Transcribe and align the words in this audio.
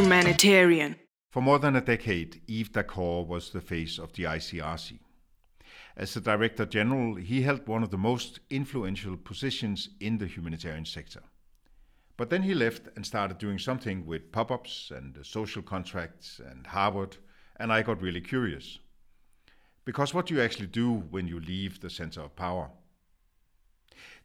Trumanitarian. 0.00 0.96
For 1.30 1.42
more 1.42 1.58
than 1.58 1.76
a 1.76 1.82
decade, 1.82 2.40
Yves 2.48 2.70
Daccord 2.70 3.26
was 3.26 3.50
the 3.50 3.60
face 3.60 3.98
of 3.98 4.14
the 4.14 4.22
ICRC. 4.22 4.98
As 5.94 6.14
the 6.14 6.22
Director 6.22 6.64
General, 6.64 7.16
he 7.16 7.42
held 7.42 7.68
one 7.68 7.82
of 7.82 7.90
the 7.90 7.98
most 7.98 8.40
influential 8.48 9.18
positions 9.18 9.90
in 10.00 10.16
the 10.16 10.26
humanitarian 10.26 10.86
sector. 10.86 11.20
But 12.16 12.30
then 12.30 12.44
he 12.44 12.54
left 12.54 12.88
and 12.96 13.04
started 13.04 13.36
doing 13.36 13.58
something 13.58 14.06
with 14.06 14.32
pop 14.32 14.50
ups 14.50 14.90
and 14.90 15.18
social 15.22 15.60
contracts 15.60 16.40
and 16.42 16.66
Harvard, 16.66 17.18
and 17.56 17.70
I 17.70 17.82
got 17.82 18.00
really 18.00 18.22
curious. 18.22 18.78
Because 19.84 20.14
what 20.14 20.24
do 20.24 20.34
you 20.34 20.40
actually 20.40 20.68
do 20.68 20.94
when 21.10 21.28
you 21.28 21.40
leave 21.40 21.78
the 21.78 21.90
center 21.90 22.22
of 22.22 22.34
power? 22.34 22.70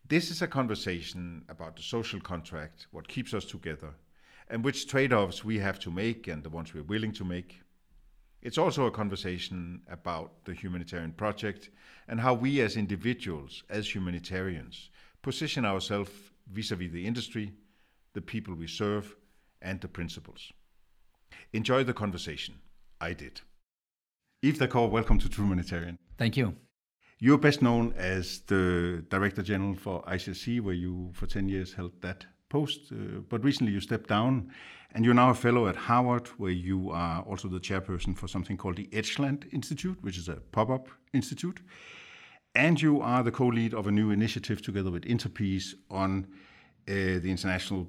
This 0.08 0.32
is 0.32 0.42
a 0.42 0.48
conversation 0.48 1.44
about 1.50 1.76
the 1.76 1.84
social 1.84 2.22
contract, 2.22 2.88
what 2.92 3.10
keeps 3.10 3.34
us 3.34 3.44
together, 3.44 3.94
and 4.48 4.64
which 4.64 4.88
trade 4.88 5.14
offs 5.14 5.44
we 5.44 5.60
have 5.60 5.80
to 5.80 5.92
make 5.92 6.28
and 6.28 6.44
the 6.44 6.50
ones 6.50 6.74
we're 6.74 6.84
willing 6.84 7.12
to 7.14 7.24
make. 7.24 7.62
It's 8.42 8.58
also 8.58 8.86
a 8.86 8.92
conversation 8.92 9.82
about 9.90 10.46
the 10.46 10.54
humanitarian 10.54 11.14
project 11.14 11.72
and 12.08 12.20
how 12.20 12.36
we 12.36 12.62
as 12.62 12.78
individuals, 12.78 13.64
as 13.70 13.94
humanitarians, 13.94 14.90
position 15.24 15.66
ourselves 15.66 16.12
vis 16.52 16.72
a 16.72 16.76
vis 16.76 16.92
the 16.92 17.08
industry, 17.08 17.54
the 18.14 18.22
people 18.22 18.54
we 18.54 18.68
serve, 18.68 19.16
and 19.62 19.82
the 19.82 19.88
principles. 19.88 20.52
Enjoy 21.54 21.84
the 21.84 21.94
conversation. 21.94 22.56
I 23.02 23.14
did. 23.14 23.42
Yves 24.44 24.60
Daccord, 24.60 24.92
welcome 24.92 25.18
to 25.18 25.28
Trumanitarian. 25.28 25.98
Thank 26.18 26.38
you. 26.38 26.56
You're 27.18 27.40
best 27.40 27.62
known 27.62 27.94
as 27.98 28.42
the 28.42 29.04
Director 29.10 29.42
General 29.42 29.74
for 29.74 30.04
ICRC, 30.04 30.62
where 30.62 30.76
you 30.76 31.10
for 31.14 31.26
10 31.26 31.50
years 31.50 31.74
held 31.74 31.94
that 32.02 32.26
post, 32.50 32.92
uh, 32.92 33.20
but 33.30 33.44
recently 33.44 33.74
you 33.74 33.80
stepped 33.80 34.10
down 34.10 34.52
and 34.94 35.04
you're 35.04 35.14
now 35.14 35.30
a 35.30 35.36
fellow 35.36 35.68
at 35.68 35.76
Harvard, 35.76 36.28
where 36.38 36.52
you 36.52 36.90
are 36.92 37.22
also 37.24 37.50
the 37.50 37.60
chairperson 37.60 38.18
for 38.18 38.28
something 38.28 38.56
called 38.56 38.78
the 38.78 38.88
Edgeland 38.88 39.52
Institute, 39.54 39.98
which 40.02 40.18
is 40.18 40.30
a 40.30 40.36
pop 40.52 40.70
up 40.70 40.88
institute. 41.14 41.60
And 42.56 42.82
you 42.82 43.02
are 43.02 43.22
the 43.22 43.32
co 43.32 43.48
lead 43.48 43.74
of 43.74 43.88
a 43.88 43.92
new 43.92 44.12
initiative 44.12 44.62
together 44.62 44.90
with 44.90 45.04
Interpeace 45.04 45.76
on 45.90 46.26
uh, 46.88 46.94
the 46.94 47.30
International 47.30 47.88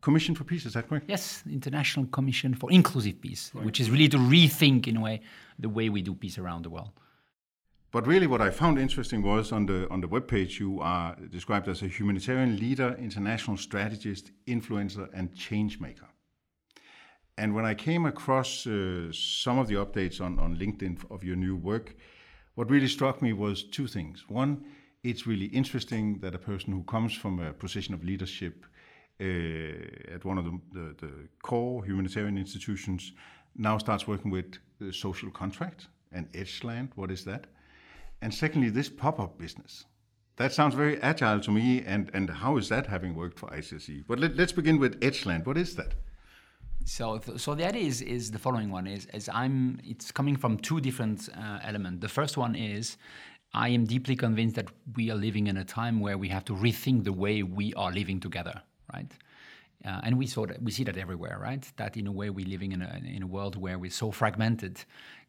Commission 0.00 0.34
for 0.34 0.44
Peace, 0.44 0.64
is 0.64 0.72
that 0.72 0.88
correct? 0.88 1.04
Yes, 1.08 1.42
International 1.50 2.06
Commission 2.06 2.54
for 2.54 2.72
Inclusive 2.72 3.20
Peace, 3.20 3.50
right. 3.52 3.66
which 3.66 3.80
is 3.80 3.90
really 3.90 4.08
to 4.08 4.16
rethink, 4.16 4.86
in 4.86 4.96
a 4.96 5.00
way, 5.00 5.20
the 5.58 5.68
way 5.68 5.90
we 5.90 6.00
do 6.00 6.14
peace 6.14 6.38
around 6.38 6.62
the 6.64 6.70
world. 6.70 6.90
But 7.92 8.06
really, 8.06 8.28
what 8.28 8.40
I 8.40 8.50
found 8.50 8.78
interesting 8.78 9.22
was 9.22 9.50
on 9.50 9.66
the 9.66 9.88
on 9.90 10.00
the 10.00 10.08
webpage 10.08 10.60
you 10.60 10.80
are 10.80 11.16
described 11.30 11.68
as 11.68 11.82
a 11.82 11.88
humanitarian 11.88 12.56
leader, 12.56 12.96
international 12.98 13.56
strategist, 13.56 14.30
influencer, 14.46 15.08
and 15.12 15.34
change 15.34 15.80
maker. 15.80 16.08
And 17.36 17.54
when 17.54 17.64
I 17.64 17.74
came 17.74 18.06
across 18.06 18.66
uh, 18.66 19.10
some 19.12 19.58
of 19.58 19.66
the 19.66 19.76
updates 19.76 20.20
on, 20.20 20.38
on 20.38 20.56
LinkedIn 20.56 21.10
of 21.10 21.24
your 21.24 21.36
new 21.36 21.56
work, 21.56 21.96
what 22.54 22.70
really 22.70 22.88
struck 22.88 23.22
me 23.22 23.32
was 23.32 23.62
two 23.62 23.86
things. 23.86 24.24
One, 24.28 24.64
it's 25.02 25.26
really 25.26 25.46
interesting 25.46 26.18
that 26.20 26.34
a 26.34 26.38
person 26.38 26.72
who 26.74 26.82
comes 26.82 27.14
from 27.14 27.40
a 27.40 27.52
position 27.54 27.94
of 27.94 28.04
leadership 28.04 28.66
uh, 29.20 30.14
at 30.14 30.24
one 30.24 30.38
of 30.38 30.44
the, 30.44 30.60
the, 30.72 30.94
the, 30.98 31.12
core 31.42 31.84
humanitarian 31.84 32.36
institutions 32.36 33.12
now 33.56 33.78
starts 33.78 34.06
working 34.06 34.30
with 34.30 34.58
the 34.78 34.92
social 34.92 35.30
contract 35.30 35.88
and 36.12 36.30
Edgeland. 36.32 36.90
What 36.94 37.10
is 37.10 37.24
that? 37.24 37.46
And 38.22 38.34
secondly, 38.34 38.70
this 38.70 38.88
pop-up 38.88 39.38
business. 39.38 39.86
That 40.36 40.52
sounds 40.52 40.74
very 40.74 41.00
agile 41.02 41.40
to 41.40 41.50
me. 41.50 41.82
And, 41.82 42.10
and 42.14 42.30
how 42.30 42.56
is 42.56 42.68
that 42.68 42.86
having 42.86 43.14
worked 43.14 43.38
for 43.38 43.48
ICRC? 43.50 44.04
But 44.06 44.18
let, 44.18 44.38
us 44.38 44.52
begin 44.52 44.78
with 44.78 45.00
Edgeland. 45.00 45.46
What 45.46 45.58
is 45.58 45.76
that? 45.76 45.94
So, 46.84 47.20
so 47.36 47.54
the 47.54 47.66
idea 47.66 47.82
is, 47.82 48.00
is 48.00 48.30
the 48.30 48.38
following 48.38 48.70
one 48.70 48.86
is, 48.86 49.06
is 49.12 49.28
I'm, 49.28 49.78
it's 49.84 50.10
coming 50.10 50.36
from 50.36 50.56
two 50.58 50.80
different 50.80 51.28
uh, 51.36 51.58
elements. 51.62 52.00
The 52.00 52.08
first 52.08 52.36
one 52.36 52.54
is 52.54 52.96
I 53.52 53.68
am 53.70 53.84
deeply 53.84 54.16
convinced 54.16 54.56
that 54.56 54.68
we 54.96 55.10
are 55.10 55.16
living 55.16 55.46
in 55.46 55.56
a 55.56 55.64
time 55.64 56.00
where 56.00 56.16
we 56.16 56.28
have 56.28 56.44
to 56.46 56.54
rethink 56.54 57.04
the 57.04 57.12
way 57.12 57.42
we 57.42 57.74
are 57.74 57.92
living 57.92 58.20
together, 58.20 58.62
right? 58.92 59.12
Uh, 59.84 60.00
and 60.04 60.18
we 60.18 60.26
saw 60.26 60.46
that 60.46 60.62
we 60.62 60.70
see 60.70 60.84
that 60.84 60.98
everywhere, 60.98 61.38
right? 61.40 61.66
That 61.76 61.96
in 61.96 62.06
a 62.06 62.12
way 62.12 62.28
we're 62.28 62.46
living 62.46 62.72
in 62.72 62.82
a 62.82 63.00
in 63.02 63.22
a 63.22 63.26
world 63.26 63.56
where 63.56 63.78
we're 63.78 63.90
so 63.90 64.10
fragmented 64.10 64.84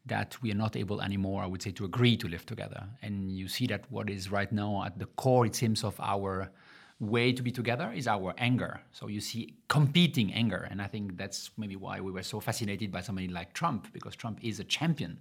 that 0.06 0.36
we 0.42 0.50
are 0.50 0.56
not 0.56 0.76
able 0.76 1.00
anymore, 1.00 1.42
I 1.42 1.46
would 1.46 1.62
say, 1.62 1.70
to 1.72 1.84
agree 1.84 2.16
to 2.16 2.28
live 2.28 2.44
together. 2.44 2.84
And 3.02 3.30
you 3.30 3.48
see 3.48 3.66
that 3.68 3.84
what 3.90 4.10
is 4.10 4.30
right 4.30 4.50
now 4.50 4.84
at 4.84 4.98
the 4.98 5.06
core, 5.06 5.46
it 5.46 5.54
seems, 5.54 5.84
of 5.84 5.98
our 6.00 6.50
way 6.98 7.32
to 7.32 7.42
be 7.42 7.50
together 7.50 7.92
is 7.92 8.06
our 8.06 8.32
anger. 8.38 8.80
So 8.92 9.08
you 9.08 9.20
see 9.20 9.54
competing 9.68 10.32
anger. 10.32 10.68
And 10.70 10.80
I 10.80 10.86
think 10.86 11.16
that's 11.16 11.50
maybe 11.56 11.76
why 11.76 12.00
we 12.00 12.12
were 12.12 12.22
so 12.22 12.40
fascinated 12.40 12.92
by 12.92 13.00
somebody 13.00 13.28
like 13.28 13.52
Trump, 13.54 13.92
because 13.92 14.14
Trump 14.14 14.38
is 14.42 14.60
a 14.60 14.64
champion 14.64 15.18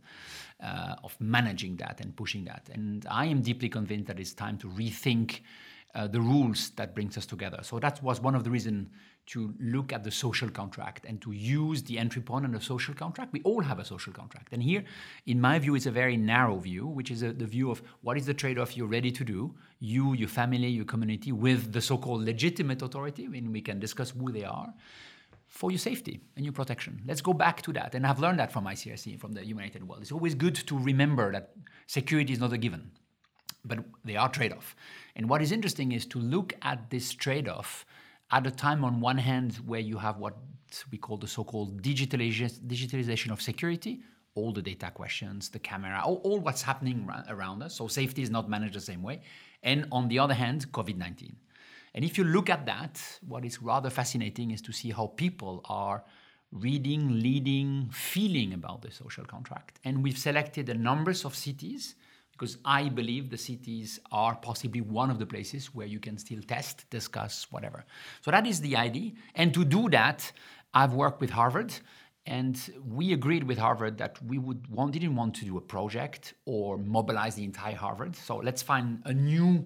uh, 0.64 0.96
of 1.04 1.16
managing 1.20 1.78
that 1.78 2.00
and 2.00 2.16
pushing 2.16 2.46
that. 2.46 2.70
And 2.72 3.06
I 3.10 3.26
am 3.26 3.42
deeply 3.42 3.70
convinced 3.70 4.08
that 4.08 4.20
it's 4.20 4.34
time 4.34 4.58
to 4.60 4.68
rethink 4.68 5.42
uh, 5.96 6.08
the 6.08 6.22
rules 6.22 6.70
that 6.72 6.94
brings 6.96 7.18
us 7.18 7.26
together. 7.26 7.60
So 7.64 7.80
that 7.80 8.02
was 8.02 8.22
one 8.22 8.36
of 8.36 8.44
the 8.44 8.50
reasons 8.50 8.88
to 9.28 9.54
look 9.60 9.94
at 9.94 10.04
the 10.04 10.12
social 10.12 10.50
contract 10.50 11.06
and 11.06 11.22
to 11.22 11.32
use 11.32 11.84
the 11.84 11.98
entry 11.98 12.22
point 12.22 12.46
on 12.46 12.52
the 12.52 12.62
social 12.62 12.94
contract. 12.94 13.32
We 13.32 13.42
all 13.44 13.62
have 13.62 13.80
a 13.80 13.86
social 13.86 14.12
contract. 14.12 14.50
And 14.52 14.62
here, 14.62 14.84
in 15.26 15.40
my 15.40 15.60
view, 15.60 15.76
it's 15.76 15.86
a 15.86 15.92
very 15.92 16.18
narrow 16.18 16.58
view, 16.58 16.88
which 16.88 17.12
is 17.12 17.24
a, 17.24 17.32
the 17.32 17.46
view 17.46 17.72
of 17.72 17.82
what 18.02 18.18
is 18.18 18.26
the 18.26 18.34
trade 18.34 18.58
off 18.58 18.76
you're 18.76 18.88
ready 18.88 19.12
to 19.12 19.24
do, 19.24 19.56
you, 19.80 20.14
your 20.14 20.28
family, 20.28 20.68
your 20.68 20.86
community, 20.86 21.32
with 21.32 21.72
the 21.72 21.82
so 21.82 21.98
called 21.98 22.24
legitimate 22.24 22.82
authority, 22.82 23.26
I 23.26 23.28
mean, 23.28 23.52
we 23.52 23.62
can 23.62 23.80
discuss 23.80 24.12
who 24.12 24.32
they 24.32 24.44
are, 24.44 24.74
for 25.52 25.70
your 25.70 25.80
safety 25.80 26.22
and 26.38 26.46
your 26.46 26.54
protection. 26.54 27.02
Let's 27.06 27.22
go 27.22 27.34
back 27.34 27.62
to 27.64 27.74
that. 27.74 27.94
And 27.94 28.08
I've 28.08 28.20
learned 28.20 28.40
that 28.40 28.54
from 28.54 28.66
ICRC, 28.66 29.20
from 29.20 29.34
the 29.34 29.46
United 29.46 29.86
World. 29.88 30.02
It's 30.02 30.12
always 30.12 30.34
good 30.34 30.56
to 30.56 30.80
remember 30.80 31.32
that 31.34 31.52
security 31.88 32.32
is 32.32 32.40
not 32.40 32.54
a 32.54 32.58
given, 32.58 32.90
but 33.66 33.80
they 34.06 34.16
are 34.16 34.30
trade 34.30 34.54
off. 34.54 34.76
And 35.16 35.30
what 35.30 35.42
is 35.42 35.52
interesting 35.52 35.92
is 35.92 36.06
to 36.08 36.20
look 36.20 36.54
at 36.62 36.90
this 36.90 37.12
trade 37.12 37.50
off 37.50 37.86
at 38.32 38.48
a 38.48 38.52
time 38.52 38.84
on 38.84 39.02
one 39.02 39.18
hand 39.18 39.56
where 39.66 39.80
you 39.80 39.98
have 39.98 40.18
what 40.18 40.36
we 40.92 40.98
call 40.98 41.18
the 41.18 41.28
so-called 41.28 41.82
digitalization 41.82 43.32
of 43.32 43.42
security 43.42 44.02
all 44.36 44.54
the 44.54 44.62
data 44.62 44.90
questions 44.92 45.50
the 45.50 45.60
camera 45.60 46.02
all, 46.04 46.22
all 46.24 46.40
what's 46.40 46.62
happening 46.62 47.10
around 47.28 47.62
us. 47.62 47.76
So 47.76 47.88
safety 47.88 48.22
is 48.22 48.30
not 48.30 48.50
managed 48.50 48.76
the 48.76 48.80
same 48.80 49.04
way. 49.04 49.22
And 49.64 49.88
on 49.92 50.08
the 50.08 50.20
other 50.20 50.34
hand 50.34 50.72
covid-19 50.72 51.34
and 51.94 52.06
if 52.06 52.18
you 52.18 52.24
look 52.24 52.50
at 52.50 52.66
that 52.66 53.02
what 53.28 53.44
is 53.44 53.62
rather 53.62 53.90
fascinating 53.90 54.52
is 54.52 54.62
to 54.62 54.72
see 54.72 54.92
how 54.92 55.08
people 55.08 55.62
are 55.66 56.04
reading 56.52 57.20
leading 57.22 57.90
feeling 57.92 58.54
about 58.54 58.82
the 58.82 58.92
social 58.92 59.26
contract. 59.26 59.80
And 59.86 60.04
we've 60.04 60.18
selected 60.18 60.68
a 60.70 60.74
numbers 60.74 61.24
of 61.26 61.36
cities 61.36 61.96
because 62.42 62.58
I 62.66 62.90
believe 62.90 63.30
the 63.30 63.38
cities 63.38 64.00
are 64.12 64.34
possibly 64.34 64.82
one 64.82 65.12
of 65.12 65.20
the 65.20 65.28
places 65.28 65.76
where 65.76 65.86
you 65.86 66.00
can 66.00 66.18
still 66.18 66.42
test, 66.42 66.90
discuss, 66.90 67.46
whatever. 67.52 67.86
So 68.22 68.32
that 68.32 68.48
is 68.48 68.60
the 68.62 68.76
idea. 68.76 69.12
And 69.36 69.54
to 69.54 69.64
do 69.64 69.88
that, 69.90 70.32
I've 70.74 70.96
worked 70.96 71.22
with 71.22 71.30
Harvard, 71.30 71.72
and 72.26 72.60
we 72.84 73.14
agreed 73.14 73.44
with 73.44 73.60
Harvard 73.60 74.00
that 74.00 74.18
we 74.26 74.40
would 74.40 74.66
want, 74.72 74.94
didn't 74.94 75.16
want 75.16 75.36
to 75.36 75.46
do 75.46 75.58
a 75.58 75.62
project 75.62 76.34
or 76.46 76.80
mobilize 76.80 77.36
the 77.36 77.44
entire 77.44 77.76
Harvard. 77.76 78.16
So 78.16 78.38
let's 78.38 78.64
find 78.64 79.04
a 79.06 79.14
new 79.14 79.64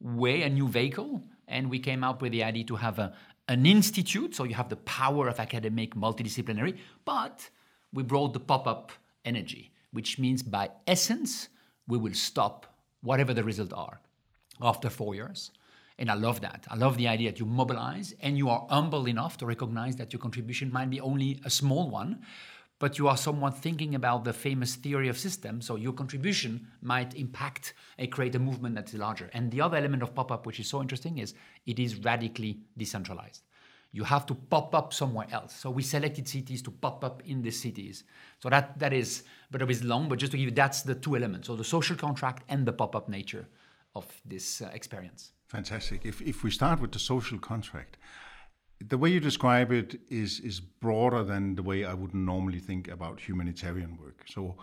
way, 0.00 0.42
a 0.42 0.48
new 0.48 0.68
vehicle. 0.68 1.20
And 1.48 1.68
we 1.68 1.80
came 1.80 2.04
up 2.04 2.22
with 2.22 2.30
the 2.30 2.44
idea 2.44 2.62
to 2.66 2.76
have 2.76 3.00
a, 3.00 3.12
an 3.48 3.66
institute, 3.66 4.36
so 4.36 4.44
you 4.44 4.54
have 4.54 4.68
the 4.68 4.76
power 4.76 5.26
of 5.26 5.40
academic 5.40 5.96
multidisciplinary, 5.96 6.78
but 7.04 7.50
we 7.92 8.04
brought 8.04 8.34
the 8.34 8.40
pop 8.40 8.68
up 8.68 8.92
energy, 9.24 9.72
which 9.90 10.20
means 10.20 10.44
by 10.44 10.70
essence, 10.86 11.48
we 11.86 11.98
will 11.98 12.14
stop 12.14 12.66
whatever 13.02 13.34
the 13.34 13.44
results 13.44 13.72
are 13.72 14.00
after 14.60 14.88
four 14.90 15.14
years. 15.14 15.50
And 15.98 16.10
I 16.10 16.14
love 16.14 16.40
that. 16.40 16.66
I 16.68 16.76
love 16.76 16.96
the 16.96 17.06
idea 17.06 17.30
that 17.30 17.38
you 17.38 17.46
mobilize 17.46 18.14
and 18.20 18.36
you 18.36 18.48
are 18.48 18.66
humble 18.68 19.06
enough 19.06 19.36
to 19.38 19.46
recognize 19.46 19.94
that 19.96 20.12
your 20.12 20.20
contribution 20.20 20.72
might 20.72 20.90
be 20.90 21.00
only 21.00 21.40
a 21.44 21.50
small 21.50 21.88
one, 21.88 22.22
but 22.80 22.98
you 22.98 23.06
are 23.06 23.16
someone 23.16 23.52
thinking 23.52 23.94
about 23.94 24.24
the 24.24 24.32
famous 24.32 24.74
theory 24.74 25.08
of 25.08 25.16
systems. 25.16 25.66
So 25.66 25.76
your 25.76 25.92
contribution 25.92 26.66
might 26.82 27.14
impact 27.14 27.74
and 27.96 28.10
create 28.10 28.34
a 28.34 28.40
movement 28.40 28.74
that's 28.74 28.94
larger. 28.94 29.30
And 29.32 29.52
the 29.52 29.60
other 29.60 29.76
element 29.76 30.02
of 30.02 30.14
pop 30.14 30.32
up, 30.32 30.46
which 30.46 30.58
is 30.58 30.68
so 30.68 30.82
interesting, 30.82 31.18
is 31.18 31.34
it 31.64 31.78
is 31.78 31.96
radically 31.98 32.58
decentralized 32.76 33.43
you 33.94 34.02
have 34.02 34.26
to 34.26 34.34
pop 34.34 34.74
up 34.74 34.92
somewhere 34.92 35.28
else. 35.30 35.54
So 35.54 35.70
we 35.70 35.82
selected 35.84 36.26
cities 36.28 36.60
to 36.62 36.72
pop 36.72 37.04
up 37.04 37.22
in 37.24 37.42
the 37.42 37.52
cities. 37.52 38.02
So 38.42 38.48
that 38.50 38.76
that 38.80 38.92
is, 38.92 39.22
but 39.52 39.62
it 39.62 39.70
is 39.70 39.84
long. 39.84 40.08
But 40.08 40.18
just 40.18 40.32
to 40.32 40.38
give 40.38 40.48
you, 40.48 40.54
that's 40.62 40.82
the 40.82 40.96
two 40.96 41.14
elements: 41.16 41.46
so 41.46 41.54
the 41.54 41.70
social 41.76 41.96
contract 41.96 42.42
and 42.48 42.66
the 42.66 42.72
pop-up 42.72 43.08
nature 43.08 43.46
of 43.94 44.04
this 44.24 44.60
uh, 44.60 44.70
experience. 44.74 45.32
Fantastic. 45.46 46.04
If 46.04 46.20
if 46.22 46.42
we 46.42 46.50
start 46.50 46.80
with 46.80 46.90
the 46.90 46.98
social 46.98 47.38
contract, 47.38 47.96
the 48.92 48.98
way 48.98 49.10
you 49.10 49.20
describe 49.20 49.70
it 49.70 50.00
is 50.08 50.40
is 50.40 50.60
broader 50.60 51.22
than 51.22 51.54
the 51.54 51.62
way 51.62 51.84
I 51.84 51.94
would 51.94 52.14
normally 52.14 52.60
think 52.60 52.88
about 52.88 53.20
humanitarian 53.28 53.96
work. 53.96 54.18
So. 54.26 54.56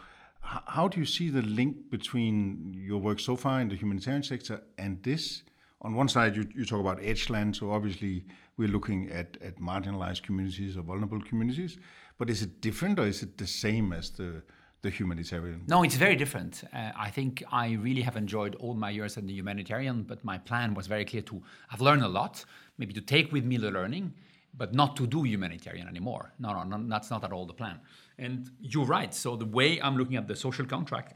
How 0.78 0.88
do 0.88 1.00
you 1.00 1.06
see 1.06 1.30
the 1.30 1.44
link 1.44 1.92
between 1.92 2.74
your 2.74 3.00
work 3.00 3.20
so 3.20 3.36
far 3.36 3.62
in 3.62 3.70
the 3.70 3.76
humanitarian 3.76 4.24
sector 4.24 4.64
and 4.76 5.04
this? 5.04 5.44
on 5.82 5.96
one 5.96 6.08
side, 6.08 6.36
you, 6.36 6.48
you 6.56 6.66
talk 6.66 6.80
about 6.80 7.00
Edgeland, 7.00 7.56
so 7.56 7.72
obviously 7.72 8.26
we're 8.62 8.76
looking 8.78 9.10
at, 9.10 9.38
at 9.42 9.56
marginalized 9.60 10.22
communities 10.22 10.78
or 10.78 10.84
vulnerable 10.84 11.20
communities. 11.22 11.78
But 12.20 12.30
is 12.30 12.44
it 12.44 12.62
different 12.62 13.00
or 13.00 13.08
is 13.08 13.24
it 13.24 13.38
the 13.38 13.48
same 13.48 13.92
as 13.92 14.12
the, 14.12 14.44
the 14.84 14.92
humanitarian? 14.92 15.64
No, 15.68 15.84
it's 15.84 15.96
very 15.96 16.16
different. 16.16 16.64
Uh, 16.72 16.92
I 16.96 17.10
think 17.10 17.44
I 17.52 17.72
really 17.88 18.04
have 18.04 18.18
enjoyed 18.18 18.54
all 18.56 18.76
my 18.76 18.92
years 18.92 19.18
in 19.18 19.26
the 19.26 19.34
humanitarian, 19.34 20.04
but 20.04 20.24
my 20.24 20.38
plan 20.38 20.76
was 20.76 20.86
very 20.86 21.06
clear 21.06 21.24
to, 21.24 21.42
I've 21.72 21.82
learned 21.82 22.04
a 22.04 22.08
lot, 22.08 22.46
maybe 22.78 22.94
to 22.94 23.02
take 23.02 23.32
with 23.32 23.44
me 23.44 23.58
the 23.58 23.72
learning, 23.72 24.14
but 24.54 24.76
not 24.76 24.96
to 24.98 25.08
do 25.08 25.24
humanitarian 25.24 25.88
anymore. 25.88 26.34
No, 26.38 26.54
no, 26.54 26.64
no, 26.64 26.88
that's 26.88 27.10
not 27.10 27.24
at 27.24 27.32
all 27.32 27.48
the 27.48 27.54
plan. 27.54 27.80
And 28.20 28.52
you're 28.60 28.86
right. 28.86 29.14
So 29.14 29.36
the 29.36 29.46
way 29.46 29.82
I'm 29.82 29.98
looking 29.98 30.18
at 30.18 30.28
the 30.28 30.36
social 30.36 30.66
contract 30.66 31.16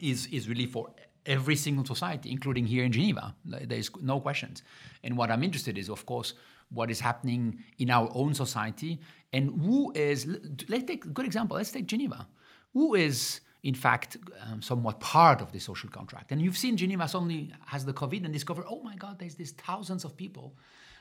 is, 0.00 0.26
is 0.32 0.48
really 0.48 0.66
for 0.66 0.90
every 1.26 1.56
single 1.56 1.84
society, 1.84 2.30
including 2.30 2.66
here 2.66 2.84
in 2.84 2.92
Geneva. 2.92 3.34
There's 3.44 3.90
no 4.02 4.18
questions. 4.20 4.62
And 5.04 5.16
what 5.16 5.30
I'm 5.30 5.42
interested 5.42 5.78
is, 5.78 5.88
of 5.88 6.04
course, 6.04 6.34
what 6.74 6.90
is 6.90 7.00
happening 7.00 7.62
in 7.78 7.90
our 7.90 8.10
own 8.14 8.34
society 8.34 9.00
and 9.32 9.60
who 9.62 9.92
is, 9.94 10.26
let's 10.68 10.84
take 10.84 11.04
a 11.04 11.08
good 11.08 11.26
example, 11.26 11.56
let's 11.56 11.72
take 11.72 11.86
Geneva. 11.86 12.26
Who 12.72 12.94
is, 12.94 13.40
in 13.62 13.74
fact, 13.74 14.16
um, 14.46 14.62
somewhat 14.62 15.00
part 15.00 15.40
of 15.40 15.52
the 15.52 15.58
social 15.58 15.88
contract? 15.88 16.32
And 16.32 16.42
you've 16.42 16.56
seen 16.56 16.76
Geneva 16.76 17.08
suddenly 17.08 17.52
has 17.66 17.84
the 17.84 17.92
COVID 17.92 18.24
and 18.24 18.32
discover, 18.32 18.64
oh 18.68 18.82
my 18.82 18.96
God, 18.96 19.18
there's 19.18 19.34
these 19.34 19.52
thousands 19.52 20.04
of 20.04 20.16
people 20.16 20.56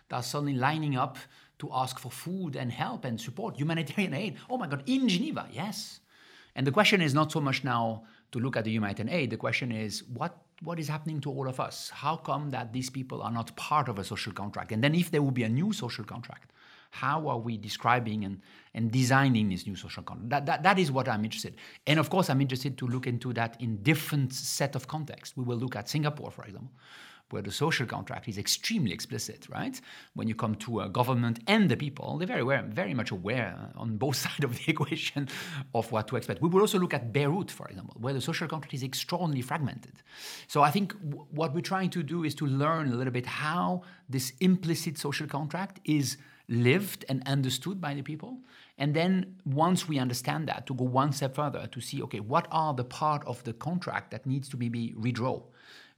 that 0.09 0.15
are 0.17 0.23
suddenly 0.23 0.55
lining 0.55 0.95
up 0.95 1.17
to 1.59 1.69
ask 1.73 1.99
for 1.99 2.11
food 2.11 2.55
and 2.55 2.71
help 2.71 3.05
and 3.05 3.19
support, 3.19 3.55
humanitarian 3.57 4.13
aid. 4.13 4.37
Oh 4.49 4.57
my 4.57 4.67
God, 4.67 4.83
in 4.85 5.07
Geneva, 5.07 5.47
yes. 5.51 5.99
And 6.55 6.67
the 6.67 6.71
question 6.71 7.01
is 7.01 7.13
not 7.13 7.31
so 7.31 7.41
much 7.41 7.63
now 7.63 8.03
to 8.31 8.39
look 8.39 8.57
at 8.57 8.63
the 8.63 8.71
humanitarian 8.71 9.13
aid. 9.13 9.29
The 9.29 9.37
question 9.37 9.71
is 9.71 10.03
what 10.05 10.37
what 10.63 10.79
is 10.79 10.87
happening 10.87 11.19
to 11.21 11.29
all 11.29 11.47
of 11.47 11.59
us? 11.59 11.89
How 11.89 12.15
come 12.15 12.49
that 12.51 12.73
these 12.73 12.89
people 12.89 13.21
are 13.21 13.31
not 13.31 13.55
part 13.55 13.89
of 13.89 13.99
a 13.99 14.03
social 14.03 14.33
contract? 14.33 14.71
And 14.71 14.83
then 14.83 14.95
if 14.95 15.11
there 15.11 15.21
will 15.21 15.31
be 15.31 15.43
a 15.43 15.49
new 15.49 15.73
social 15.73 16.03
contract, 16.03 16.51
how 16.91 17.27
are 17.27 17.39
we 17.39 17.57
describing 17.57 18.23
and, 18.23 18.39
and 18.73 18.91
designing 18.91 19.49
this 19.49 19.65
new 19.65 19.75
social 19.75 20.03
contract? 20.03 20.29
That, 20.29 20.45
that, 20.45 20.63
that 20.63 20.79
is 20.79 20.91
what 20.91 21.09
I'm 21.09 21.25
interested. 21.25 21.55
And 21.87 21.99
of 21.99 22.09
course, 22.09 22.29
I'm 22.29 22.39
interested 22.39 22.77
to 22.77 22.87
look 22.87 23.07
into 23.07 23.33
that 23.33 23.59
in 23.59 23.81
different 23.81 24.33
set 24.33 24.75
of 24.75 24.87
contexts. 24.87 25.35
We 25.35 25.43
will 25.43 25.57
look 25.57 25.75
at 25.75 25.89
Singapore, 25.89 26.29
for 26.29 26.45
example, 26.45 26.71
where 27.33 27.41
the 27.41 27.51
social 27.51 27.87
contract 27.87 28.27
is 28.29 28.37
extremely 28.37 28.93
explicit, 28.93 29.47
right? 29.49 29.81
When 30.13 30.27
you 30.27 30.35
come 30.35 30.55
to 30.67 30.81
a 30.81 30.87
government 30.87 31.39
and 31.47 31.67
the 31.67 31.75
people, 31.75 32.17
they're 32.17 32.27
very, 32.27 32.41
aware, 32.41 32.61
very 32.61 32.93
much 32.93 33.11
aware 33.11 33.57
on 33.75 33.97
both 33.97 34.15
sides 34.25 34.43
of 34.43 34.55
the 34.57 34.71
equation 34.71 35.27
of 35.73 35.91
what 35.91 36.07
to 36.09 36.15
expect. 36.15 36.41
We 36.41 36.49
will 36.49 36.61
also 36.61 36.79
look 36.79 36.93
at 36.93 37.11
Beirut, 37.11 37.49
for 37.49 37.67
example, 37.67 37.97
where 37.99 38.13
the 38.13 38.21
social 38.21 38.47
contract 38.47 38.73
is 38.73 38.83
extraordinarily 38.83 39.41
fragmented. 39.41 39.95
So 40.47 40.61
I 40.61 40.71
think 40.71 40.93
w- 41.09 41.25
what 41.31 41.53
we're 41.53 41.61
trying 41.61 41.89
to 41.91 42.03
do 42.03 42.23
is 42.23 42.35
to 42.35 42.45
learn 42.45 42.93
a 42.93 42.95
little 42.95 43.13
bit 43.13 43.25
how 43.25 43.81
this 44.07 44.33
implicit 44.39 44.97
social 44.97 45.27
contract 45.27 45.79
is 45.83 46.17
lived 46.47 47.05
and 47.09 47.23
understood 47.25 47.81
by 47.81 47.93
the 47.95 48.03
people. 48.03 48.37
And 48.77 48.93
then 48.93 49.37
once 49.45 49.87
we 49.87 49.97
understand 49.97 50.47
that, 50.49 50.67
to 50.67 50.73
go 50.73 50.83
one 50.83 51.11
step 51.13 51.35
further 51.35 51.67
to 51.67 51.81
see, 51.81 52.01
okay, 52.03 52.19
what 52.19 52.47
are 52.51 52.73
the 52.73 52.83
part 52.83 53.25
of 53.25 53.43
the 53.43 53.53
contract 53.53 54.11
that 54.11 54.25
needs 54.25 54.49
to 54.49 54.57
be 54.57 54.93
redrawn? 54.95 55.41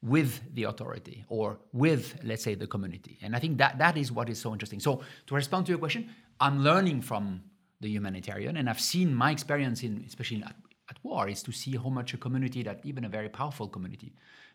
With 0.06 0.42
the 0.54 0.64
authority 0.64 1.26
or 1.30 1.58
with, 1.74 2.20
let's 2.24 2.44
say, 2.44 2.54
the 2.56 2.68
community. 2.68 3.18
And 3.24 3.36
I 3.36 3.40
think 3.40 3.58
that 3.58 3.78
that 3.80 3.98
is 3.98 4.12
what 4.12 4.30
is 4.30 4.40
so 4.40 4.54
interesting. 4.54 4.80
So 4.80 5.02
to 5.28 5.36
respond 5.36 5.66
to 5.66 5.72
your 5.72 5.80
question, 5.80 6.10
I'm 6.40 6.64
learning 6.64 7.02
from 7.02 7.42
the 7.82 7.90
humanitarian, 7.90 8.58
and 8.58 8.70
I've 8.70 8.80
seen 8.80 9.14
my 9.14 9.32
experience 9.32 9.84
in, 9.84 10.04
especially 10.08 10.44
at, 10.44 10.56
at 10.90 10.98
war, 11.04 11.28
is 11.28 11.42
to 11.44 11.52
see 11.52 11.76
how 11.76 11.90
much 11.90 12.14
a 12.14 12.18
community 12.18 12.62
that 12.64 12.82
even 12.84 13.04
a 13.06 13.10
very 13.10 13.30
powerful 13.30 13.68
community 13.68 14.14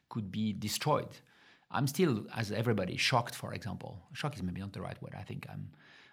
could 0.09 0.31
be 0.31 0.53
destroyed. 0.53 1.09
I'm 1.71 1.87
still, 1.87 2.27
as 2.35 2.53
everybody, 2.53 2.97
shocked. 2.97 3.35
For 3.35 3.53
example, 3.53 4.03
shock 4.13 4.37
is 4.37 4.43
maybe 4.43 4.61
not 4.61 4.73
the 4.73 4.81
right 4.81 5.01
word. 5.03 5.15
I 5.19 5.23
think 5.23 5.47
I'm, 5.51 5.71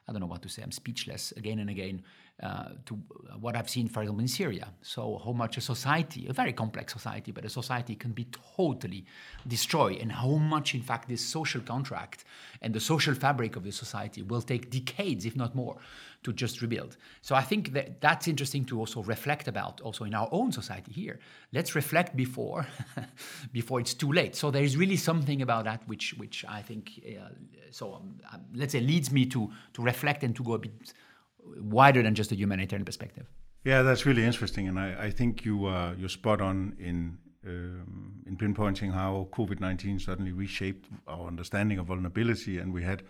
I 0.07 0.11
don't 0.11 0.21
know 0.21 0.27
what 0.27 0.41
to 0.43 0.49
say. 0.49 0.63
I'm 0.63 0.71
speechless 0.71 1.31
again 1.33 1.59
and 1.59 1.69
again 1.69 2.03
uh, 2.41 2.69
to 2.85 2.93
what 3.39 3.55
I've 3.55 3.69
seen, 3.69 3.87
for 3.87 4.01
example, 4.03 4.21
in 4.21 4.27
Syria. 4.27 4.67
So, 4.83 5.19
how 5.25 5.31
much 5.31 5.57
a 5.57 5.61
society, 5.61 6.27
a 6.27 6.33
very 6.33 6.53
complex 6.53 6.93
society, 6.93 7.31
but 7.31 7.43
a 7.45 7.49
society 7.49 7.95
can 7.95 8.11
be 8.11 8.27
totally 8.55 9.05
destroyed, 9.47 9.97
and 9.99 10.11
how 10.11 10.35
much, 10.35 10.75
in 10.75 10.83
fact, 10.83 11.09
this 11.09 11.25
social 11.25 11.61
contract 11.61 12.25
and 12.61 12.75
the 12.75 12.79
social 12.79 13.15
fabric 13.15 13.55
of 13.55 13.63
the 13.63 13.71
society 13.71 14.21
will 14.21 14.43
take 14.43 14.69
decades, 14.69 15.25
if 15.25 15.35
not 15.35 15.55
more, 15.55 15.77
to 16.21 16.31
just 16.31 16.61
rebuild. 16.61 16.97
So, 17.23 17.33
I 17.33 17.41
think 17.41 17.73
that 17.73 18.01
that's 18.01 18.27
interesting 18.27 18.65
to 18.65 18.77
also 18.77 19.01
reflect 19.01 19.47
about, 19.47 19.81
also 19.81 20.03
in 20.03 20.13
our 20.13 20.29
own 20.31 20.51
society 20.51 20.91
here. 20.91 21.17
Let's 21.53 21.73
reflect 21.73 22.15
before, 22.15 22.67
before 23.51 23.79
it's 23.79 23.95
too 23.95 24.11
late. 24.11 24.35
So, 24.35 24.51
there 24.51 24.63
is 24.63 24.77
really 24.77 24.97
something 24.97 25.41
about 25.41 25.65
that 25.65 25.87
which, 25.87 26.13
which 26.17 26.45
I 26.47 26.61
think, 26.61 27.03
uh, 27.19 27.29
so 27.71 27.95
um, 27.95 28.19
let's 28.53 28.73
say, 28.73 28.79
leads 28.79 29.11
me 29.11 29.25
to 29.25 29.51
to 29.73 29.81
reflect 29.81 30.23
and 30.23 30.35
to 30.35 30.43
go 30.43 30.53
a 30.53 30.59
bit 30.59 30.93
wider 31.59 32.03
than 32.03 32.15
just 32.15 32.31
a 32.31 32.35
humanitarian 32.35 32.85
perspective. 32.85 33.25
Yeah, 33.63 33.81
that's 33.81 34.05
really 34.05 34.23
interesting, 34.23 34.67
and 34.67 34.79
I, 34.79 35.05
I 35.05 35.11
think 35.11 35.43
you 35.43 35.65
uh, 35.65 35.93
you're 35.97 36.09
spot 36.09 36.41
on 36.41 36.75
in 36.79 37.17
um, 37.45 38.23
in 38.25 38.37
pinpointing 38.37 38.93
how 38.93 39.27
COVID 39.31 39.59
nineteen 39.59 39.99
suddenly 39.99 40.31
reshaped 40.31 40.87
our 41.07 41.27
understanding 41.27 41.79
of 41.79 41.87
vulnerability, 41.87 42.59
and 42.59 42.73
we 42.73 42.83
had 42.83 43.03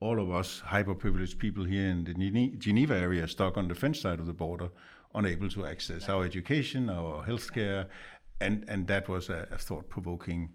all 0.00 0.20
of 0.20 0.30
us 0.30 0.60
hyper 0.60 0.94
privileged 0.94 1.38
people 1.38 1.64
here 1.64 1.88
in 1.88 2.04
the 2.04 2.14
Geneva 2.56 2.96
area 2.96 3.26
stuck 3.26 3.56
on 3.56 3.68
the 3.68 3.74
French 3.74 4.00
side 4.00 4.20
of 4.20 4.26
the 4.26 4.32
border, 4.32 4.70
unable 5.14 5.48
to 5.50 5.66
access 5.66 6.08
our 6.08 6.24
education, 6.24 6.88
our 6.88 7.24
healthcare, 7.26 7.86
and 8.40 8.64
and 8.68 8.86
that 8.86 9.08
was 9.08 9.28
a, 9.28 9.48
a 9.50 9.58
thought 9.58 9.88
provoking, 9.88 10.50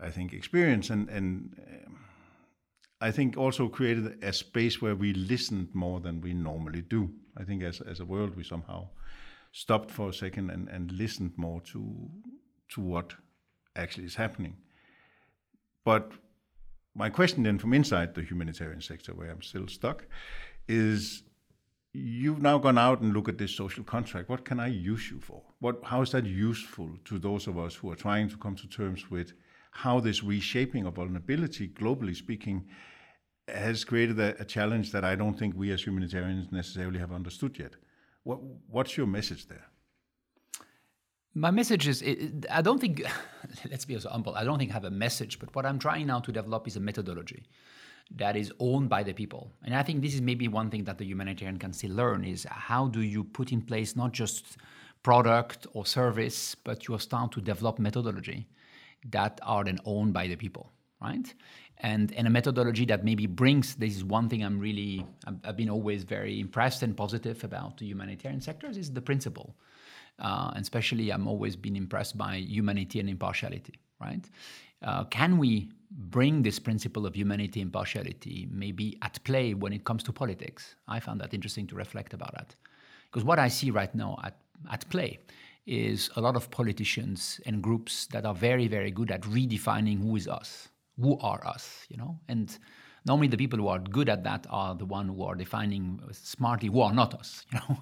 I 0.00 0.10
think, 0.10 0.32
experience, 0.32 0.90
and 0.90 1.08
and. 1.08 1.60
Um, 1.86 1.98
I 3.00 3.10
think 3.10 3.36
also 3.36 3.68
created 3.68 4.24
a 4.24 4.32
space 4.32 4.80
where 4.80 4.94
we 4.94 5.12
listened 5.12 5.68
more 5.74 6.00
than 6.00 6.20
we 6.20 6.32
normally 6.32 6.82
do. 6.82 7.10
I 7.36 7.44
think 7.44 7.62
as 7.62 7.80
as 7.80 8.00
a 8.00 8.04
world 8.04 8.36
we 8.36 8.44
somehow 8.44 8.88
stopped 9.52 9.90
for 9.90 10.08
a 10.08 10.12
second 10.12 10.50
and, 10.50 10.68
and 10.68 10.92
listened 10.92 11.32
more 11.36 11.60
to 11.72 12.10
to 12.68 12.80
what 12.80 13.14
actually 13.74 14.06
is 14.06 14.14
happening. 14.14 14.56
But 15.84 16.12
my 16.94 17.10
question 17.10 17.42
then 17.42 17.58
from 17.58 17.74
inside 17.74 18.14
the 18.14 18.22
humanitarian 18.22 18.80
sector 18.80 19.14
where 19.14 19.30
I'm 19.30 19.42
still 19.42 19.68
stuck 19.68 20.06
is 20.66 21.22
you've 21.92 22.42
now 22.42 22.58
gone 22.58 22.78
out 22.78 23.00
and 23.00 23.12
look 23.12 23.28
at 23.28 23.38
this 23.38 23.54
social 23.54 23.84
contract. 23.84 24.28
What 24.28 24.44
can 24.44 24.58
I 24.58 24.68
use 24.68 25.10
you 25.10 25.20
for? 25.20 25.42
What 25.60 25.80
how 25.84 26.00
is 26.02 26.10
that 26.12 26.24
useful 26.24 26.90
to 27.04 27.18
those 27.18 27.46
of 27.46 27.58
us 27.58 27.74
who 27.74 27.90
are 27.90 27.96
trying 27.96 28.30
to 28.30 28.36
come 28.38 28.56
to 28.56 28.66
terms 28.68 29.10
with 29.10 29.34
how 29.70 30.00
this 30.00 30.22
reshaping 30.24 30.86
of 30.86 30.94
vulnerability, 30.94 31.68
globally 31.68 32.16
speaking, 32.16 32.66
has 33.48 33.84
created 33.84 34.18
a, 34.18 34.40
a, 34.40 34.44
challenge 34.44 34.90
that 34.92 35.04
I 35.04 35.14
don't 35.14 35.38
think 35.38 35.54
we 35.56 35.70
as 35.70 35.82
humanitarians 35.86 36.50
necessarily 36.50 36.98
have 36.98 37.12
understood 37.12 37.58
yet. 37.58 37.74
What, 38.24 38.40
what's 38.68 38.96
your 38.96 39.06
message 39.06 39.46
there? 39.46 39.66
My 41.34 41.50
message 41.50 41.86
is 41.86 42.02
I 42.50 42.62
don't 42.62 42.80
think, 42.80 43.02
let's 43.70 43.84
be 43.84 43.98
so 44.00 44.08
humble, 44.08 44.34
I 44.34 44.42
don't 44.42 44.58
think 44.58 44.70
I 44.70 44.74
have 44.74 44.84
a 44.84 44.90
message, 44.90 45.38
but 45.38 45.54
what 45.54 45.66
I'm 45.66 45.78
trying 45.78 46.06
now 46.06 46.20
to 46.20 46.32
develop 46.32 46.66
is 46.66 46.76
a 46.76 46.80
methodology 46.80 47.44
that 48.14 48.36
is 48.36 48.52
owned 48.58 48.88
by 48.88 49.02
the 49.02 49.12
people. 49.12 49.52
And 49.64 49.74
I 49.74 49.82
think 49.82 50.02
this 50.02 50.14
is 50.14 50.22
maybe 50.22 50.48
one 50.48 50.70
thing 50.70 50.84
that 50.84 50.98
the 50.98 51.04
humanitarian 51.04 51.58
can 51.58 51.72
still 51.72 51.92
learn 51.92 52.24
is 52.24 52.46
how 52.50 52.88
do 52.88 53.00
you 53.00 53.24
put 53.24 53.52
in 53.52 53.62
place 53.62 53.96
not 53.96 54.12
just 54.12 54.56
product 55.02 55.66
or 55.72 55.86
service, 55.86 56.54
but 56.54 56.88
you 56.88 56.98
start 56.98 57.32
to 57.32 57.40
develop 57.40 57.78
methodology 57.78 58.48
that 59.10 59.38
are 59.42 59.64
then 59.64 59.78
owned 59.84 60.12
by 60.12 60.26
the 60.26 60.36
people, 60.36 60.72
right? 61.00 61.34
And, 61.78 62.12
and 62.14 62.26
a 62.26 62.30
methodology 62.30 62.86
that 62.86 63.04
maybe 63.04 63.26
brings 63.26 63.74
this 63.74 63.96
is 63.96 64.04
one 64.04 64.28
thing 64.28 64.42
I'm 64.42 64.58
really 64.58 65.06
I've, 65.44 65.56
been 65.56 65.68
always 65.68 66.04
very 66.04 66.40
impressed 66.40 66.82
and 66.82 66.96
positive 66.96 67.44
about 67.44 67.76
the 67.78 67.86
humanitarian 67.86 68.40
sectors 68.40 68.78
is 68.78 68.90
the 68.90 69.02
principle, 69.02 69.54
uh, 70.18 70.52
and 70.54 70.62
especially 70.62 71.10
I'm 71.10 71.28
always 71.28 71.54
been 71.54 71.76
impressed 71.76 72.16
by 72.16 72.36
humanity 72.36 72.98
and 72.98 73.10
impartiality, 73.10 73.74
right? 74.00 74.24
Uh, 74.82 75.04
can 75.04 75.36
we 75.36 75.70
bring 75.90 76.42
this 76.42 76.58
principle 76.58 77.04
of 77.06 77.14
humanity 77.14 77.60
and 77.60 77.68
impartiality 77.68 78.48
maybe 78.50 78.96
at 79.02 79.22
play 79.24 79.52
when 79.52 79.72
it 79.74 79.84
comes 79.84 80.02
to 80.04 80.12
politics? 80.12 80.76
I 80.88 80.98
found 81.00 81.20
that 81.20 81.34
interesting 81.34 81.66
to 81.66 81.74
reflect 81.74 82.14
about 82.14 82.32
that, 82.34 82.54
because 83.04 83.24
what 83.24 83.38
I 83.38 83.48
see 83.48 83.70
right 83.70 83.94
now 83.94 84.18
at 84.24 84.36
at 84.72 84.88
play 84.88 85.18
is 85.66 86.08
a 86.16 86.20
lot 86.20 86.36
of 86.36 86.50
politicians 86.50 87.40
and 87.44 87.60
groups 87.60 88.06
that 88.06 88.24
are 88.24 88.34
very, 88.34 88.68
very 88.68 88.90
good 88.90 89.10
at 89.10 89.22
redefining 89.22 90.00
who 90.00 90.16
is 90.16 90.26
us, 90.28 90.68
who 91.00 91.18
are 91.18 91.46
us, 91.46 91.86
you 91.88 91.96
know? 91.96 92.18
And 92.28 92.56
normally 93.04 93.28
the 93.28 93.36
people 93.36 93.58
who 93.58 93.68
are 93.68 93.78
good 93.78 94.08
at 94.08 94.24
that 94.24 94.46
are 94.50 94.74
the 94.74 94.84
one 94.84 95.08
who 95.08 95.22
are 95.22 95.34
defining 95.34 96.00
smartly 96.12 96.68
who 96.68 96.80
are 96.80 96.92
not 96.92 97.14
us, 97.14 97.44
you 97.52 97.58
know? 97.58 97.78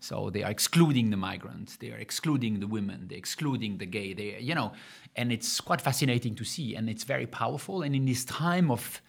So 0.00 0.30
they 0.30 0.42
are 0.42 0.50
excluding 0.50 1.10
the 1.10 1.16
migrants, 1.16 1.76
they 1.76 1.90
are 1.90 1.98
excluding 1.98 2.60
the 2.60 2.66
women, 2.66 3.06
they're 3.08 3.18
excluding 3.18 3.78
the 3.78 3.86
gay, 3.86 4.12
they, 4.14 4.38
you 4.40 4.54
know, 4.54 4.72
and 5.14 5.32
it's 5.32 5.60
quite 5.60 5.80
fascinating 5.80 6.34
to 6.36 6.44
see 6.44 6.74
and 6.74 6.88
it's 6.88 7.04
very 7.04 7.26
powerful. 7.26 7.82
And 7.82 7.94
in 7.94 8.04
this 8.04 8.24
time 8.24 8.70
of 8.70 9.00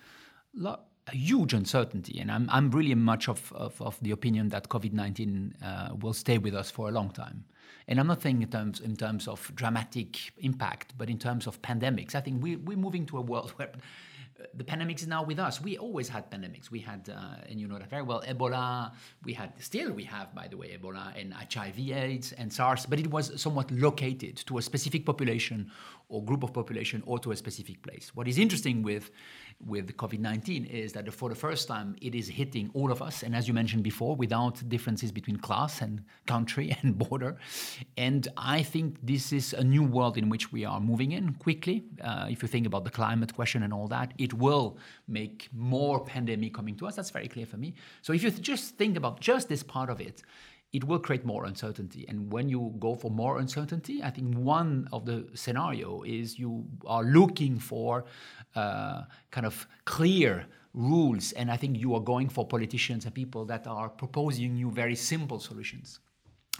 a 0.63 0.77
huge 1.11 1.53
uncertainty, 1.53 2.19
and 2.19 2.31
I'm, 2.31 2.49
I'm 2.51 2.69
really 2.71 2.95
much 2.95 3.29
of, 3.29 3.51
of, 3.53 3.81
of 3.81 3.97
the 4.01 4.11
opinion 4.11 4.49
that 4.49 4.69
COVID 4.69 4.93
19 4.93 5.55
uh, 5.63 5.89
will 6.01 6.13
stay 6.13 6.37
with 6.37 6.53
us 6.53 6.69
for 6.69 6.89
a 6.89 6.91
long 6.91 7.09
time 7.11 7.45
And 7.87 7.99
I'm 7.99 8.07
not 8.07 8.21
saying 8.21 8.41
in 8.41 8.49
terms 8.49 8.79
in 8.81 8.95
terms 8.95 9.27
of 9.27 9.51
dramatic 9.55 10.17
impact, 10.39 10.93
but 10.97 11.09
in 11.09 11.17
terms 11.17 11.47
of 11.47 11.61
pandemics. 11.61 12.15
I 12.15 12.21
think 12.21 12.43
we, 12.43 12.57
we're 12.57 12.77
moving 12.77 13.05
to 13.07 13.17
a 13.17 13.21
world 13.21 13.51
where 13.55 13.71
the 14.53 14.63
pandemic 14.63 14.99
is 14.99 15.07
now 15.07 15.23
with 15.23 15.39
us. 15.39 15.61
We 15.61 15.77
always 15.77 16.09
had 16.09 16.29
pandemics. 16.29 16.69
We 16.69 16.79
had, 16.79 17.09
uh, 17.09 17.49
and 17.49 17.59
you 17.59 17.67
know 17.67 17.79
that 17.79 17.89
very 17.89 18.03
well, 18.03 18.21
Ebola. 18.27 18.91
We 19.23 19.33
had, 19.33 19.51
still 19.59 19.91
we 19.91 20.03
have, 20.03 20.33
by 20.35 20.47
the 20.47 20.57
way, 20.57 20.77
Ebola 20.77 21.19
and 21.19 21.33
HIV/AIDS 21.33 22.33
and 22.33 22.51
SARS, 22.51 22.85
but 22.85 22.99
it 22.99 23.07
was 23.07 23.39
somewhat 23.41 23.71
located 23.71 24.37
to 24.47 24.57
a 24.57 24.61
specific 24.61 25.05
population 25.05 25.71
or 26.09 26.23
group 26.23 26.43
of 26.43 26.53
population 26.53 27.03
or 27.05 27.19
to 27.19 27.31
a 27.31 27.35
specific 27.35 27.81
place. 27.81 28.11
What 28.15 28.27
is 28.27 28.37
interesting 28.37 28.81
with 28.83 29.11
with 29.65 29.97
COVID 29.97 30.19
19 30.19 30.65
is 30.65 30.93
that 30.93 31.11
for 31.11 31.29
the 31.29 31.35
first 31.35 31.67
time 31.67 31.95
it 32.01 32.13
is 32.13 32.27
hitting 32.27 32.69
all 32.73 32.91
of 32.91 33.01
us, 33.01 33.23
and 33.23 33.35
as 33.35 33.47
you 33.47 33.53
mentioned 33.53 33.83
before, 33.83 34.15
without 34.15 34.67
differences 34.69 35.11
between 35.11 35.37
class 35.37 35.81
and 35.81 36.03
country 36.27 36.75
and 36.81 36.97
border. 36.97 37.37
And 37.97 38.27
I 38.37 38.61
think 38.61 38.97
this 39.01 39.33
is 39.33 39.53
a 39.53 39.63
new 39.63 39.83
world 39.83 40.17
in 40.17 40.29
which 40.29 40.51
we 40.51 40.63
are 40.63 40.79
moving 40.79 41.11
in 41.11 41.33
quickly. 41.35 41.83
Uh, 42.01 42.27
if 42.29 42.41
you 42.41 42.47
think 42.47 42.67
about 42.67 42.83
the 42.83 42.91
climate 42.91 43.33
question 43.33 43.63
and 43.63 43.73
all 43.73 43.87
that, 43.87 44.13
it 44.17 44.33
will 44.33 44.77
make 45.07 45.49
more 45.53 46.03
pandemic 46.05 46.53
coming 46.53 46.75
to 46.75 46.87
us. 46.87 46.95
That's 46.95 47.11
very 47.11 47.27
clear 47.27 47.45
for 47.45 47.57
me. 47.57 47.73
So 48.01 48.13
if 48.13 48.21
you 48.23 48.29
just 48.29 48.77
think 48.77 48.95
about 48.95 49.19
just 49.19 49.49
this 49.49 49.63
part 49.63 49.89
of 49.89 49.99
it, 49.99 50.21
it 50.73 50.83
will 50.83 50.99
create 50.99 51.25
more 51.25 51.45
uncertainty. 51.45 52.05
And 52.07 52.31
when 52.31 52.49
you 52.49 52.73
go 52.79 52.95
for 52.95 53.09
more 53.09 53.39
uncertainty, 53.39 54.03
I 54.03 54.09
think 54.09 54.35
one 54.35 54.87
of 54.91 55.05
the 55.05 55.27
scenario 55.33 56.03
is 56.03 56.37
you 56.37 56.65
are 56.85 57.03
looking 57.03 57.57
for 57.57 58.05
uh, 58.55 59.03
kind 59.31 59.45
of 59.45 59.67
clear 59.85 60.45
rules, 60.73 61.31
and 61.31 61.49
I 61.49 61.57
think 61.57 61.77
you 61.77 61.95
are 61.95 62.01
going 62.01 62.29
for 62.29 62.45
politicians 62.45 63.05
and 63.05 63.13
people 63.13 63.45
that 63.45 63.65
are 63.65 63.89
proposing 63.89 64.57
you 64.57 64.69
very 64.69 64.95
simple 64.95 65.39
solutions. 65.39 65.99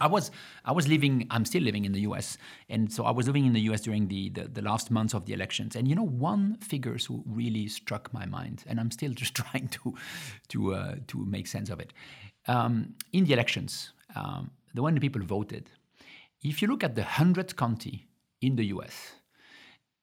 I 0.00 0.06
was 0.06 0.30
I 0.64 0.72
was 0.72 0.86
living 0.86 1.26
I'm 1.30 1.44
still 1.44 1.62
living 1.62 1.84
in 1.84 1.92
the 1.92 2.02
US 2.02 2.38
and 2.68 2.92
so 2.92 3.04
I 3.04 3.10
was 3.10 3.26
living 3.26 3.46
in 3.46 3.52
the 3.52 3.60
US 3.62 3.80
during 3.80 4.06
the, 4.06 4.28
the, 4.30 4.44
the 4.46 4.62
last 4.62 4.90
months 4.90 5.12
of 5.12 5.26
the 5.26 5.32
elections 5.32 5.74
and 5.74 5.88
you 5.88 5.94
know 5.96 6.06
one 6.06 6.56
figure 6.58 6.96
who 7.08 7.24
really 7.26 7.66
struck 7.66 8.12
my 8.12 8.24
mind 8.24 8.62
and 8.66 8.78
I'm 8.78 8.90
still 8.92 9.12
just 9.22 9.34
trying 9.34 9.68
to 9.68 9.94
to 10.50 10.74
uh, 10.74 10.94
to 11.08 11.24
make 11.24 11.46
sense 11.46 11.68
of 11.68 11.80
it 11.80 11.92
um, 12.46 12.94
in 13.12 13.24
the 13.24 13.32
elections 13.32 13.92
um, 14.14 14.50
the 14.74 14.82
one 14.82 14.94
the 14.94 15.00
people 15.00 15.22
voted, 15.22 15.70
if 16.42 16.62
you 16.62 16.68
look 16.68 16.84
at 16.84 16.94
the 16.94 17.02
100th 17.02 17.56
county 17.56 18.08
in 18.40 18.56
the 18.56 18.66
US 18.66 19.12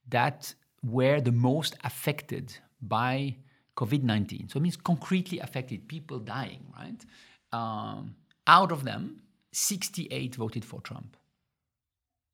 that 0.10 0.54
were 0.84 1.22
the 1.22 1.32
most 1.32 1.76
affected 1.84 2.58
by 2.82 3.36
COVID 3.78 4.04
19, 4.04 4.50
so 4.50 4.58
it 4.58 4.62
means 4.62 4.78
concretely 4.78 5.40
affected, 5.40 5.88
people 5.88 6.20
dying, 6.20 6.66
right? 6.78 7.06
Um, 7.52 8.16
out 8.48 8.72
of 8.72 8.84
them, 8.84 9.22
68 9.52 10.36
voted 10.36 10.66
for 10.66 10.82
Trump. 10.82 11.18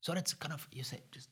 So 0.00 0.12
that's 0.12 0.34
kind 0.34 0.52
of, 0.52 0.68
you 0.72 0.82
say, 0.82 1.00
just 1.12 1.28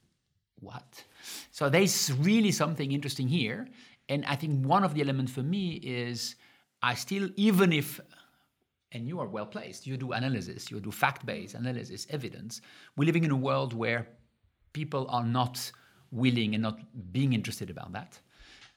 what? 0.61 1.05
So 1.51 1.69
there's 1.69 2.13
really 2.13 2.53
something 2.53 2.93
interesting 2.93 3.29
here. 3.29 3.67
And 4.09 4.25
I 4.27 4.37
think 4.37 4.65
one 4.65 4.85
of 4.85 4.95
the 4.95 5.03
elements 5.03 5.33
for 5.33 5.43
me 5.43 5.73
is 5.83 6.37
I 6.83 6.95
still, 6.95 7.29
even 7.37 7.73
if 7.73 8.01
and 8.93 9.07
you 9.07 9.21
are 9.21 9.27
well 9.27 9.47
placed. 9.47 9.87
You 9.87 9.97
do 9.97 10.13
analysis, 10.13 10.71
you 10.71 10.81
do 10.81 10.91
fact 10.91 11.25
based 11.25 11.55
analysis, 11.55 12.07
evidence. 12.11 12.61
We're 12.97 13.07
living 13.07 13.25
in 13.25 13.31
a 13.31 13.37
world 13.37 13.73
where 13.73 14.09
people 14.73 15.07
are 15.09 15.25
not 15.25 15.71
willing 16.11 16.55
and 16.55 16.63
not 16.63 16.79
being 17.13 17.33
interested 17.33 17.71
about 17.71 17.93
that. 17.93 18.19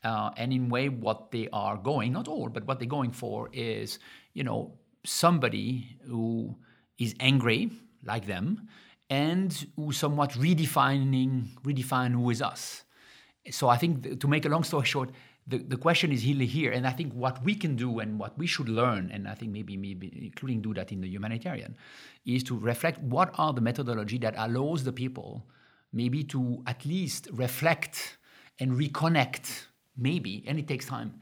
Uh, 0.03 0.32
and 0.38 0.51
in 0.51 0.70
way, 0.70 0.89
what 0.89 1.32
they 1.32 1.48
are 1.53 1.77
going, 1.77 2.12
not 2.12 2.27
all, 2.27 2.50
but 2.50 2.65
what 2.67 2.77
they're 2.79 2.88
going 2.88 3.12
for 3.12 3.50
is, 3.53 4.00
you 4.34 4.43
know, 4.43 4.74
somebody 5.05 5.98
who 6.05 6.55
is 6.98 7.15
angry 7.20 7.72
like 8.03 8.25
them 8.25 8.67
and 9.10 9.67
who 9.75 9.91
somewhat 9.91 10.32
redefining 10.32 11.48
redefine 11.63 12.12
who 12.12 12.29
is 12.29 12.41
us. 12.41 12.84
So 13.50 13.67
I 13.67 13.77
think 13.77 14.20
to 14.20 14.27
make 14.27 14.46
a 14.46 14.50
long 14.50 14.63
story 14.63 14.86
short, 14.86 15.10
the, 15.48 15.58
the 15.58 15.78
question 15.78 16.12
is 16.12 16.26
really 16.26 16.46
here. 16.46 16.72
And 16.72 16.88
I 16.88 16.92
think 16.92 17.14
what 17.14 17.44
we 17.44 17.56
can 17.56 17.76
do 17.76 18.00
and 18.00 18.20
what 18.20 18.38
we 18.38 18.48
should 18.48 18.70
learn, 18.70 19.12
and 19.14 19.28
I 19.28 19.36
think 19.36 19.52
maybe, 19.52 19.78
maybe 19.78 20.12
including 20.26 20.62
do 20.62 20.74
that 20.74 20.92
in 20.92 21.02
the 21.02 21.08
humanitarian, 21.08 21.76
is 22.26 22.44
to 22.46 22.58
reflect 22.58 23.00
what 23.00 23.34
are 23.38 23.54
the 23.54 23.62
methodology 23.62 24.18
that 24.20 24.36
allows 24.38 24.84
the 24.84 24.94
people 24.94 25.46
maybe 25.92 26.24
to 26.24 26.64
at 26.66 26.86
least 26.86 27.28
reflect 27.34 28.18
and 28.60 28.74
reconnect, 28.74 29.66
maybe, 29.96 30.44
and 30.48 30.58
it 30.58 30.68
takes 30.68 30.86
time, 30.86 31.22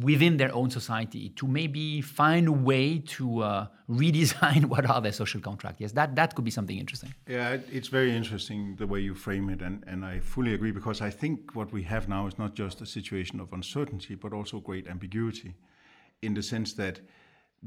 within 0.00 0.36
their 0.36 0.52
own 0.54 0.70
society 0.70 1.28
to 1.36 1.46
maybe 1.46 2.00
find 2.00 2.48
a 2.48 2.52
way 2.52 2.98
to 2.98 3.42
uh, 3.42 3.66
redesign 3.88 4.64
what 4.72 4.88
are 4.88 5.00
their 5.00 5.12
social 5.12 5.40
contract. 5.40 5.80
Yes, 5.80 5.92
that, 5.92 6.16
that 6.16 6.34
could 6.34 6.44
be 6.44 6.50
something 6.50 6.76
interesting. 6.78 7.14
Yeah, 7.28 7.58
it's 7.70 7.88
very 7.88 8.14
interesting 8.14 8.76
the 8.76 8.86
way 8.86 9.00
you 9.00 9.14
frame 9.14 9.48
it, 9.50 9.62
and, 9.62 9.84
and 9.86 10.04
I 10.04 10.20
fully 10.20 10.54
agree 10.54 10.72
because 10.72 11.00
I 11.00 11.10
think 11.10 11.54
what 11.54 11.72
we 11.72 11.82
have 11.84 12.08
now 12.08 12.26
is 12.26 12.38
not 12.38 12.54
just 12.54 12.80
a 12.80 12.86
situation 12.86 13.38
of 13.40 13.52
uncertainty, 13.52 14.14
but 14.14 14.32
also 14.32 14.58
great 14.58 14.88
ambiguity 14.88 15.54
in 16.22 16.34
the 16.34 16.42
sense 16.42 16.72
that 16.74 17.00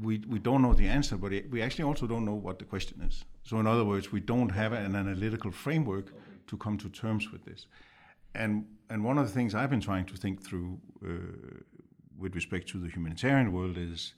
we, 0.00 0.22
we 0.28 0.38
don't 0.38 0.62
know 0.62 0.74
the 0.74 0.86
answer, 0.86 1.16
but 1.16 1.32
we 1.50 1.62
actually 1.62 1.84
also 1.84 2.06
don't 2.06 2.24
know 2.24 2.34
what 2.34 2.58
the 2.58 2.64
question 2.64 3.02
is. 3.02 3.24
So, 3.42 3.58
in 3.58 3.66
other 3.66 3.84
words, 3.84 4.12
we 4.12 4.20
don't 4.20 4.50
have 4.50 4.72
an 4.72 4.94
analytical 4.94 5.50
framework 5.50 6.12
to 6.46 6.56
come 6.56 6.76
to 6.78 6.88
terms 6.88 7.32
with 7.32 7.44
this. 7.44 7.66
And, 8.34 8.66
and 8.90 9.02
one 9.02 9.18
of 9.18 9.26
the 9.26 9.32
things 9.32 9.54
I've 9.54 9.70
been 9.70 9.80
trying 9.80 10.04
to 10.06 10.16
think 10.16 10.42
through 10.42 10.78
uh, 11.04 11.08
with 12.18 12.34
respect 12.34 12.68
to 12.68 12.78
the 12.78 12.88
humanitarian 12.88 13.52
world 13.52 13.76
is 13.78 14.14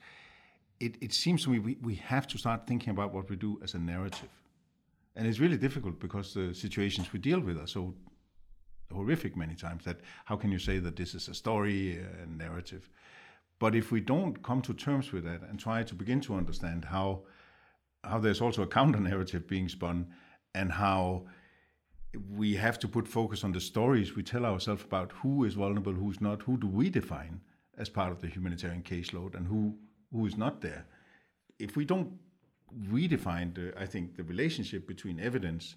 it, 0.80 0.96
it 1.00 1.12
seems 1.12 1.44
to 1.44 1.50
me 1.50 1.58
we, 1.58 1.76
we 1.82 1.94
have 1.96 2.26
to 2.28 2.38
start 2.38 2.66
thinking 2.66 2.90
about 2.90 3.12
what 3.12 3.28
we 3.28 3.36
do 3.36 3.60
as 3.62 3.74
a 3.74 3.78
narrative. 3.78 4.30
And 5.14 5.26
it's 5.26 5.38
really 5.38 5.58
difficult 5.58 6.00
because 6.00 6.32
the 6.32 6.54
situations 6.54 7.12
we 7.12 7.18
deal 7.18 7.40
with 7.40 7.58
are 7.58 7.66
so 7.66 7.94
horrific 8.92 9.36
many 9.36 9.54
times 9.54 9.84
that 9.84 10.00
how 10.24 10.36
can 10.36 10.50
you 10.50 10.58
say 10.58 10.78
that 10.78 10.96
this 10.96 11.14
is 11.14 11.28
a 11.28 11.34
story, 11.34 11.98
a 12.22 12.26
narrative? 12.26 12.88
But 13.58 13.74
if 13.74 13.92
we 13.92 14.00
don't 14.00 14.42
come 14.42 14.62
to 14.62 14.72
terms 14.72 15.12
with 15.12 15.24
that 15.24 15.42
and 15.42 15.60
try 15.60 15.82
to 15.82 15.94
begin 15.94 16.20
to 16.22 16.34
understand 16.34 16.86
how 16.86 17.22
how 18.02 18.18
there's 18.18 18.40
also 18.40 18.62
a 18.62 18.66
counter 18.66 18.98
narrative 18.98 19.46
being 19.46 19.68
spun 19.68 20.06
and 20.54 20.72
how 20.72 21.26
we 22.30 22.56
have 22.56 22.78
to 22.78 22.88
put 22.88 23.06
focus 23.06 23.44
on 23.44 23.52
the 23.52 23.60
stories 23.60 24.16
we 24.16 24.22
tell 24.22 24.46
ourselves 24.46 24.82
about 24.82 25.12
who 25.12 25.44
is 25.44 25.52
vulnerable, 25.54 25.92
who's 25.92 26.20
not, 26.20 26.40
who 26.42 26.56
do 26.56 26.66
we 26.66 26.88
define, 26.88 27.42
as 27.80 27.88
part 27.88 28.12
of 28.12 28.20
the 28.20 28.28
humanitarian 28.28 28.82
caseload 28.82 29.34
and 29.34 29.46
who 29.46 29.60
who 30.12 30.26
is 30.26 30.36
not 30.36 30.60
there. 30.60 30.84
If 31.58 31.76
we 31.76 31.84
don't 31.84 32.10
redefine, 32.92 33.54
the, 33.54 33.72
I 33.84 33.86
think, 33.86 34.16
the 34.16 34.24
relationship 34.24 34.86
between 34.86 35.20
evidence 35.20 35.76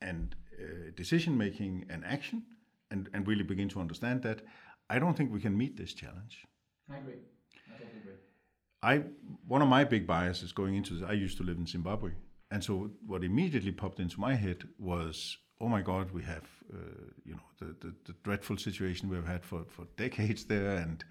and 0.00 0.34
uh, 0.60 0.90
decision 0.96 1.36
making 1.36 1.86
and 1.90 2.04
action, 2.04 2.42
and, 2.90 3.08
and 3.14 3.26
really 3.28 3.44
begin 3.44 3.68
to 3.68 3.80
understand 3.80 4.22
that, 4.22 4.42
I 4.88 4.98
don't 4.98 5.16
think 5.16 5.32
we 5.32 5.40
can 5.40 5.56
meet 5.56 5.76
this 5.76 5.92
challenge. 5.94 6.46
I 6.92 6.98
agree. 6.98 7.22
I 7.68 7.78
totally 7.78 7.98
agree. 8.02 8.12
I 8.82 8.94
one 9.46 9.62
of 9.62 9.68
my 9.68 9.84
big 9.84 10.06
biases 10.06 10.52
going 10.52 10.74
into 10.74 10.94
this. 10.94 11.08
I 11.08 11.12
used 11.12 11.36
to 11.38 11.44
live 11.44 11.58
in 11.58 11.66
Zimbabwe, 11.66 12.12
and 12.50 12.64
so 12.64 12.90
what 13.06 13.22
immediately 13.22 13.72
popped 13.72 14.00
into 14.00 14.18
my 14.18 14.34
head 14.34 14.64
was, 14.78 15.36
oh 15.60 15.68
my 15.68 15.82
God, 15.82 16.10
we 16.10 16.22
have 16.22 16.48
uh, 16.72 17.04
you 17.24 17.34
know 17.34 17.48
the, 17.60 17.76
the, 17.82 17.94
the 18.06 18.14
dreadful 18.24 18.56
situation 18.56 19.08
we've 19.08 19.26
had 19.26 19.44
for 19.44 19.64
for 19.68 19.84
decades 19.96 20.44
there, 20.44 20.76
and 20.76 21.04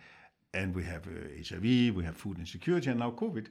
and 0.53 0.75
we 0.75 0.83
have 0.83 1.07
uh, 1.07 1.11
HIV, 1.47 1.95
we 1.95 2.03
have 2.03 2.17
food 2.17 2.39
insecurity, 2.39 2.89
and 2.89 2.99
now 2.99 3.11
COVID. 3.11 3.47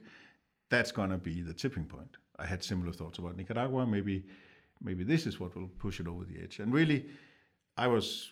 That's 0.69 0.91
going 0.91 1.09
to 1.09 1.17
be 1.17 1.41
the 1.41 1.53
tipping 1.53 1.85
point. 1.85 2.17
I 2.37 2.45
had 2.45 2.63
similar 2.63 2.91
thoughts 2.91 3.17
about 3.17 3.35
Nicaragua. 3.35 3.85
Maybe, 3.85 4.25
maybe 4.81 5.03
this 5.03 5.25
is 5.25 5.39
what 5.39 5.55
will 5.55 5.67
push 5.79 5.99
it 5.99 6.07
over 6.07 6.23
the 6.25 6.41
edge. 6.41 6.59
And 6.59 6.71
really, 6.71 7.07
I 7.75 7.87
was 7.87 8.31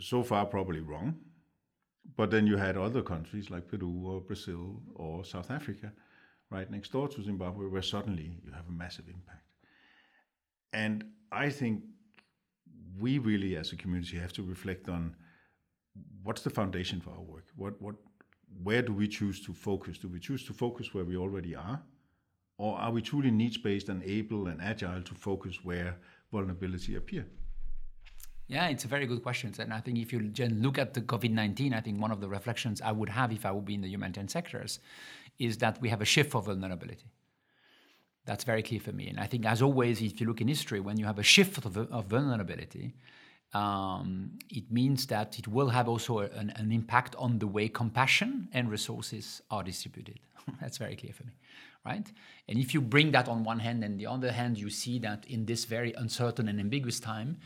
so 0.00 0.22
far 0.22 0.46
probably 0.46 0.80
wrong. 0.80 1.16
But 2.16 2.30
then 2.30 2.46
you 2.46 2.56
had 2.56 2.76
other 2.76 3.02
countries 3.02 3.50
like 3.50 3.68
Peru 3.68 4.02
or 4.06 4.20
Brazil 4.20 4.80
or 4.94 5.24
South 5.24 5.50
Africa 5.50 5.92
right 6.50 6.70
next 6.70 6.92
door 6.92 7.08
to 7.08 7.22
Zimbabwe 7.22 7.66
where 7.66 7.82
suddenly 7.82 8.38
you 8.44 8.52
have 8.52 8.66
a 8.68 8.72
massive 8.72 9.06
impact. 9.08 9.44
And 10.72 11.04
I 11.30 11.50
think 11.50 11.82
we 12.98 13.18
really, 13.18 13.56
as 13.56 13.72
a 13.72 13.76
community, 13.76 14.18
have 14.18 14.32
to 14.34 14.42
reflect 14.42 14.88
on 14.88 15.14
what's 16.22 16.42
the 16.42 16.50
foundation 16.50 17.00
for 17.00 17.10
our 17.10 17.22
work? 17.22 17.44
What 17.56 17.80
what 17.80 17.94
where 18.62 18.82
do 18.82 18.92
we 18.92 19.08
choose 19.08 19.44
to 19.46 19.52
focus? 19.52 19.98
Do 19.98 20.08
we 20.08 20.20
choose 20.20 20.44
to 20.46 20.52
focus 20.52 20.94
where 20.94 21.04
we 21.04 21.16
already 21.16 21.54
are? 21.54 21.82
Or 22.56 22.76
are 22.76 22.90
we 22.90 23.02
truly 23.02 23.30
needs 23.30 23.56
based 23.56 23.88
and 23.88 24.02
able 24.02 24.48
and 24.48 24.60
agile 24.60 25.02
to 25.02 25.14
focus 25.14 25.60
where 25.62 25.96
vulnerability 26.32 26.96
appear? 26.96 27.26
Yeah, 28.48 28.68
it's 28.68 28.84
a 28.84 28.88
very 28.88 29.06
good 29.06 29.22
question. 29.22 29.52
And 29.58 29.72
I 29.72 29.80
think 29.80 29.98
if 29.98 30.12
you 30.12 30.32
look 30.48 30.78
at 30.78 30.94
the 30.94 31.02
COVID 31.02 31.30
19, 31.30 31.74
I 31.74 31.80
think 31.80 32.00
one 32.00 32.10
of 32.10 32.20
the 32.20 32.28
reflections 32.28 32.80
I 32.80 32.92
would 32.92 33.10
have 33.10 33.30
if 33.30 33.44
I 33.44 33.52
would 33.52 33.66
be 33.66 33.74
in 33.74 33.82
the 33.82 33.88
humanitarian 33.88 34.28
sectors 34.28 34.80
is 35.38 35.58
that 35.58 35.80
we 35.80 35.90
have 35.90 36.00
a 36.00 36.06
shift 36.06 36.30
for 36.32 36.42
vulnerability. 36.42 37.12
That's 38.24 38.44
very 38.44 38.62
clear 38.62 38.80
for 38.80 38.92
me. 38.92 39.08
And 39.08 39.20
I 39.20 39.26
think, 39.26 39.46
as 39.46 39.62
always, 39.62 40.02
if 40.02 40.20
you 40.20 40.26
look 40.26 40.40
in 40.40 40.48
history, 40.48 40.80
when 40.80 40.98
you 40.98 41.06
have 41.06 41.18
a 41.18 41.22
shift 41.22 41.64
of, 41.64 41.76
of 41.76 42.06
vulnerability, 42.06 42.94
um, 43.54 44.38
it 44.50 44.70
means 44.70 45.06
that 45.06 45.38
it 45.38 45.48
will 45.48 45.68
have 45.68 45.88
also 45.88 46.18
an, 46.18 46.52
an, 46.56 46.70
impact 46.70 47.16
on 47.16 47.38
the 47.38 47.46
way 47.46 47.68
compassion 47.68 48.48
and 48.52 48.70
resources 48.70 49.40
are 49.50 49.62
distributed. 49.62 50.20
That's 50.60 50.76
very 50.76 50.96
clear 50.96 51.14
for 51.14 51.24
me, 51.24 51.32
right? 51.84 52.06
And 52.46 52.58
if 52.58 52.74
you 52.74 52.82
bring 52.82 53.12
that 53.12 53.26
on 53.26 53.44
one 53.44 53.58
hand, 53.58 53.82
and 53.82 53.98
the 53.98 54.06
other 54.06 54.32
hand, 54.32 54.58
you 54.58 54.68
see 54.68 54.98
that 54.98 55.24
in 55.26 55.46
this 55.46 55.64
very 55.64 55.94
uncertain 55.94 56.48
and 56.48 56.60
ambiguous 56.60 57.00
time, 57.00 57.38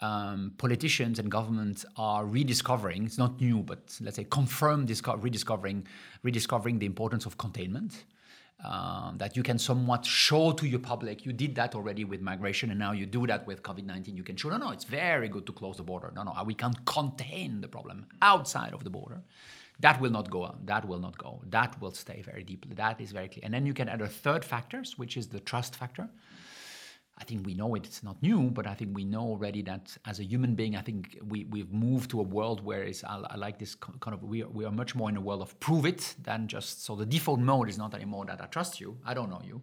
um, 0.00 0.52
politicians 0.58 1.20
and 1.20 1.30
governments 1.30 1.86
are 1.96 2.26
rediscovering, 2.26 3.04
it's 3.06 3.16
not 3.16 3.40
new, 3.40 3.62
but 3.62 3.96
let's 4.00 4.16
say 4.16 4.24
confirm 4.24 4.86
disco- 4.86 5.16
rediscovering, 5.16 5.86
rediscovering 6.24 6.80
the 6.80 6.86
importance 6.86 7.26
of 7.26 7.38
containment 7.38 8.04
um, 8.62 9.16
that 9.18 9.36
you 9.36 9.42
can 9.42 9.58
somewhat 9.58 10.04
show 10.04 10.52
to 10.52 10.66
your 10.66 10.78
public. 10.78 11.26
You 11.26 11.32
did 11.32 11.54
that 11.56 11.74
already 11.74 12.04
with 12.04 12.20
migration, 12.20 12.70
and 12.70 12.78
now 12.78 12.92
you 12.92 13.06
do 13.06 13.26
that 13.26 13.46
with 13.46 13.62
COVID 13.62 13.84
19. 13.84 14.16
You 14.16 14.22
can 14.22 14.36
show, 14.36 14.50
no, 14.50 14.58
no, 14.58 14.70
it's 14.70 14.84
very 14.84 15.28
good 15.28 15.46
to 15.46 15.52
close 15.52 15.76
the 15.76 15.82
border. 15.82 16.12
No, 16.14 16.22
no, 16.22 16.32
we 16.44 16.54
can 16.54 16.74
contain 16.86 17.60
the 17.60 17.68
problem 17.68 18.06
outside 18.22 18.72
of 18.72 18.84
the 18.84 18.90
border. 18.90 19.22
That 19.80 20.00
will 20.00 20.10
not 20.10 20.30
go. 20.30 20.54
That 20.64 20.86
will 20.86 21.00
not 21.00 21.18
go. 21.18 21.40
That 21.50 21.80
will 21.80 21.92
stay 21.92 22.22
very 22.22 22.44
deeply. 22.44 22.74
That 22.74 23.00
is 23.00 23.10
very 23.10 23.28
clear. 23.28 23.40
And 23.42 23.52
then 23.52 23.66
you 23.66 23.74
can 23.74 23.88
add 23.88 24.00
a 24.00 24.08
third 24.08 24.44
factor, 24.44 24.84
which 24.96 25.16
is 25.16 25.28
the 25.28 25.40
trust 25.40 25.74
factor. 25.74 26.08
I 27.16 27.24
think 27.24 27.46
we 27.46 27.54
know 27.54 27.74
it, 27.76 27.86
it's 27.86 28.02
not 28.02 28.20
new, 28.22 28.50
but 28.50 28.66
I 28.66 28.74
think 28.74 28.94
we 28.94 29.04
know 29.04 29.20
already 29.20 29.62
that 29.62 29.96
as 30.04 30.18
a 30.18 30.24
human 30.24 30.54
being, 30.56 30.74
I 30.76 30.80
think 30.80 31.18
we, 31.24 31.44
we've 31.44 31.72
moved 31.72 32.10
to 32.10 32.20
a 32.20 32.24
world 32.24 32.64
where 32.64 32.82
it's, 32.82 33.04
I, 33.04 33.22
I 33.30 33.36
like 33.36 33.58
this 33.58 33.76
kind 33.76 34.14
of, 34.14 34.22
we 34.24 34.42
are, 34.42 34.48
we 34.48 34.64
are 34.64 34.72
much 34.72 34.96
more 34.96 35.08
in 35.08 35.16
a 35.16 35.20
world 35.20 35.40
of 35.40 35.58
prove 35.60 35.86
it 35.86 36.14
than 36.22 36.48
just, 36.48 36.84
so 36.84 36.96
the 36.96 37.06
default 37.06 37.38
mode 37.38 37.68
is 37.68 37.78
not 37.78 37.94
anymore 37.94 38.24
that 38.26 38.40
I 38.40 38.46
trust 38.46 38.80
you, 38.80 38.98
I 39.04 39.14
don't 39.14 39.30
know 39.30 39.40
you, 39.44 39.62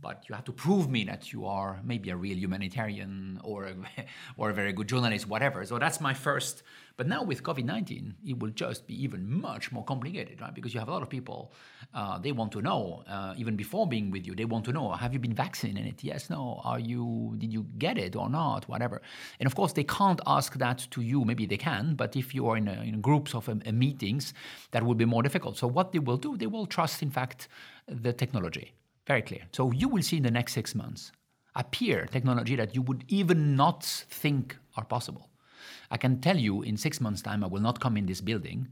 but 0.00 0.24
you 0.28 0.34
have 0.34 0.44
to 0.44 0.52
prove 0.52 0.90
me 0.90 1.04
that 1.04 1.32
you 1.32 1.46
are 1.46 1.80
maybe 1.82 2.10
a 2.10 2.16
real 2.16 2.36
humanitarian 2.36 3.40
or 3.42 3.64
a, 3.64 3.74
or 4.36 4.50
a 4.50 4.54
very 4.54 4.72
good 4.72 4.88
journalist, 4.88 5.26
whatever. 5.26 5.64
So 5.64 5.78
that's 5.78 6.00
my 6.00 6.12
first. 6.12 6.62
But 6.98 7.06
now 7.06 7.22
with 7.22 7.42
COVID 7.42 7.64
19, 7.64 8.14
it 8.26 8.38
will 8.38 8.50
just 8.50 8.86
be 8.86 9.02
even 9.02 9.40
much 9.40 9.72
more 9.72 9.84
complicated, 9.84 10.40
right? 10.40 10.54
Because 10.54 10.72
you 10.72 10.80
have 10.80 10.88
a 10.88 10.92
lot 10.92 11.02
of 11.02 11.10
people, 11.10 11.52
uh, 11.94 12.18
they 12.18 12.32
want 12.32 12.52
to 12.52 12.62
know, 12.62 13.04
uh, 13.08 13.34
even 13.36 13.56
before 13.56 13.86
being 13.86 14.10
with 14.10 14.26
you, 14.26 14.34
they 14.34 14.44
want 14.44 14.64
to 14.66 14.72
know, 14.72 14.90
have 14.92 15.12
you 15.12 15.18
been 15.18 15.34
vaccinated? 15.34 16.02
Yes, 16.02 16.30
no. 16.30 16.60
Are 16.64 16.78
you, 16.78 17.34
did 17.38 17.52
you 17.52 17.66
get 17.78 17.98
it 17.98 18.16
or 18.16 18.30
not? 18.30 18.68
Whatever. 18.68 19.02
And 19.40 19.46
of 19.46 19.54
course, 19.54 19.72
they 19.72 19.84
can't 19.84 20.20
ask 20.26 20.56
that 20.58 20.86
to 20.90 21.02
you. 21.02 21.24
Maybe 21.24 21.46
they 21.46 21.58
can, 21.58 21.94
but 21.94 22.16
if 22.16 22.34
you 22.34 22.48
are 22.48 22.56
in, 22.56 22.68
a, 22.68 22.82
in 22.82 23.00
groups 23.00 23.34
of 23.34 23.48
um, 23.48 23.62
meetings, 23.72 24.34
that 24.70 24.82
will 24.82 24.94
be 24.94 25.04
more 25.04 25.22
difficult. 25.22 25.58
So 25.58 25.66
what 25.66 25.92
they 25.92 25.98
will 25.98 26.18
do, 26.18 26.36
they 26.36 26.46
will 26.46 26.66
trust, 26.66 27.02
in 27.02 27.10
fact, 27.10 27.48
the 27.88 28.12
technology 28.12 28.72
very 29.06 29.22
clear. 29.22 29.42
So 29.52 29.72
you 29.72 29.88
will 29.88 30.02
see 30.02 30.16
in 30.16 30.22
the 30.22 30.30
next 30.30 30.52
six 30.52 30.74
months 30.74 31.12
appear 31.54 32.06
technology 32.06 32.56
that 32.56 32.74
you 32.74 32.82
would 32.82 33.04
even 33.08 33.56
not 33.56 33.84
think 33.84 34.56
are 34.76 34.84
possible. 34.84 35.30
I 35.90 35.96
can 35.96 36.20
tell 36.20 36.36
you 36.36 36.62
in 36.62 36.76
six 36.76 37.00
months' 37.00 37.22
time, 37.22 37.42
I 37.42 37.46
will 37.46 37.62
not 37.62 37.80
come 37.80 37.96
in 37.96 38.06
this 38.06 38.20
building 38.20 38.68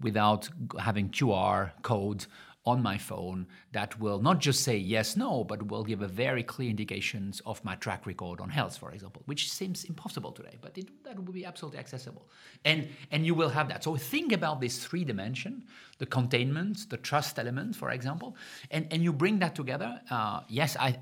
without 0.00 0.48
having 0.78 1.10
QR 1.10 1.72
code 1.82 2.26
on 2.66 2.82
my 2.82 2.98
phone 2.98 3.46
that 3.72 3.98
will 3.98 4.20
not 4.20 4.38
just 4.38 4.62
say 4.62 4.76
yes, 4.76 5.16
no, 5.16 5.44
but 5.44 5.68
will 5.68 5.82
give 5.82 6.02
a 6.02 6.06
very 6.06 6.42
clear 6.42 6.68
indications 6.68 7.40
of 7.46 7.64
my 7.64 7.74
track 7.76 8.06
record 8.06 8.40
on 8.40 8.50
health, 8.50 8.76
for 8.76 8.92
example, 8.92 9.22
which 9.24 9.50
seems 9.50 9.84
impossible 9.84 10.30
today, 10.30 10.58
but 10.60 10.76
it, 10.76 10.88
that 11.04 11.16
will 11.16 11.32
be 11.32 11.44
absolutely 11.46 11.78
accessible. 11.78 12.28
And, 12.66 12.88
and 13.10 13.24
you 13.24 13.34
will 13.34 13.48
have 13.48 13.68
that. 13.68 13.82
So 13.82 13.96
think 13.96 14.32
about 14.32 14.60
this 14.60 14.84
three 14.84 15.04
dimension, 15.04 15.64
the 15.98 16.06
containment, 16.06 16.90
the 16.90 16.98
trust 16.98 17.38
element, 17.38 17.76
for 17.76 17.90
example, 17.90 18.36
and, 18.70 18.86
and 18.90 19.02
you 19.02 19.12
bring 19.12 19.38
that 19.38 19.54
together. 19.54 19.98
Uh, 20.10 20.40
yes, 20.48 20.76
I, 20.78 20.98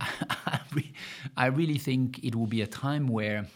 I 1.37 1.47
really 1.47 1.79
think 1.79 2.21
it 2.23 2.37
will 2.37 2.47
be 2.47 2.63
a 2.63 2.69
time 2.69 3.09
where 3.09 3.47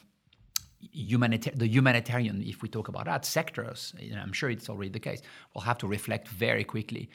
humanita- 0.90 1.52
the 1.54 1.66
humanitarian, 1.66 2.42
if 2.42 2.62
we 2.62 2.68
talk 2.68 2.88
about 2.88 3.06
that, 3.06 3.24
sectors, 3.24 3.94
I'm 4.20 4.32
sure 4.32 4.50
it's 4.50 4.68
already 4.68 4.90
the 4.90 5.00
case, 5.00 5.22
will 5.54 5.62
have 5.62 5.78
to 5.78 5.86
reflect 5.86 6.28
very 6.28 6.64
quickly 6.64 7.08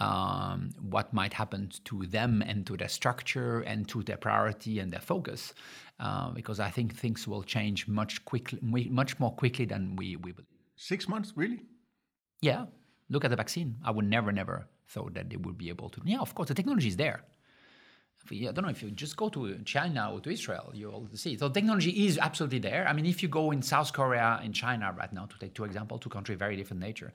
um, 0.00 0.70
what 0.80 1.12
might 1.12 1.32
happen 1.32 1.70
to 1.84 2.06
them 2.06 2.42
and 2.42 2.66
to 2.66 2.76
their 2.76 2.88
structure 2.88 3.60
and 3.60 3.88
to 3.88 4.02
their 4.02 4.16
priority 4.16 4.78
and 4.78 4.92
their 4.92 5.00
focus, 5.00 5.54
uh, 6.00 6.30
because 6.30 6.58
I 6.58 6.70
think 6.70 6.96
things 6.96 7.28
will 7.28 7.42
change 7.42 7.86
much 7.86 8.24
quickly, 8.24 8.58
much 8.90 9.18
more 9.20 9.32
quickly 9.32 9.66
than 9.66 9.96
we, 9.96 10.16
we 10.16 10.32
believe. 10.32 10.48
Six 10.76 11.08
months, 11.08 11.32
really? 11.36 11.60
Yeah. 12.40 12.66
Look 13.10 13.24
at 13.24 13.30
the 13.30 13.36
vaccine. 13.36 13.76
I 13.84 13.90
would 13.90 14.06
never, 14.06 14.32
never 14.32 14.66
thought 14.88 15.14
that 15.14 15.28
they 15.28 15.36
would 15.36 15.58
be 15.58 15.68
able 15.68 15.90
to. 15.90 16.00
Yeah, 16.04 16.20
of 16.20 16.34
course, 16.34 16.48
the 16.48 16.54
technology 16.54 16.88
is 16.88 16.96
there. 16.96 17.22
I 18.30 18.52
don't 18.52 18.64
know 18.64 18.68
if 18.68 18.82
you 18.82 18.90
just 18.90 19.16
go 19.16 19.28
to 19.30 19.58
China 19.64 20.10
or 20.12 20.20
to 20.20 20.30
Israel, 20.30 20.70
you'll 20.74 21.08
see. 21.14 21.36
So 21.38 21.48
technology 21.48 22.06
is 22.06 22.18
absolutely 22.18 22.58
there. 22.58 22.86
I 22.86 22.92
mean, 22.92 23.06
if 23.06 23.22
you 23.22 23.28
go 23.28 23.50
in 23.50 23.62
South 23.62 23.92
Korea 23.92 24.38
and 24.42 24.54
China 24.54 24.94
right 24.96 25.12
now, 25.12 25.24
to 25.26 25.38
take 25.38 25.54
two 25.54 25.64
examples, 25.64 26.00
two 26.02 26.10
countries 26.10 26.38
very 26.38 26.54
different 26.54 26.82
nature, 26.82 27.12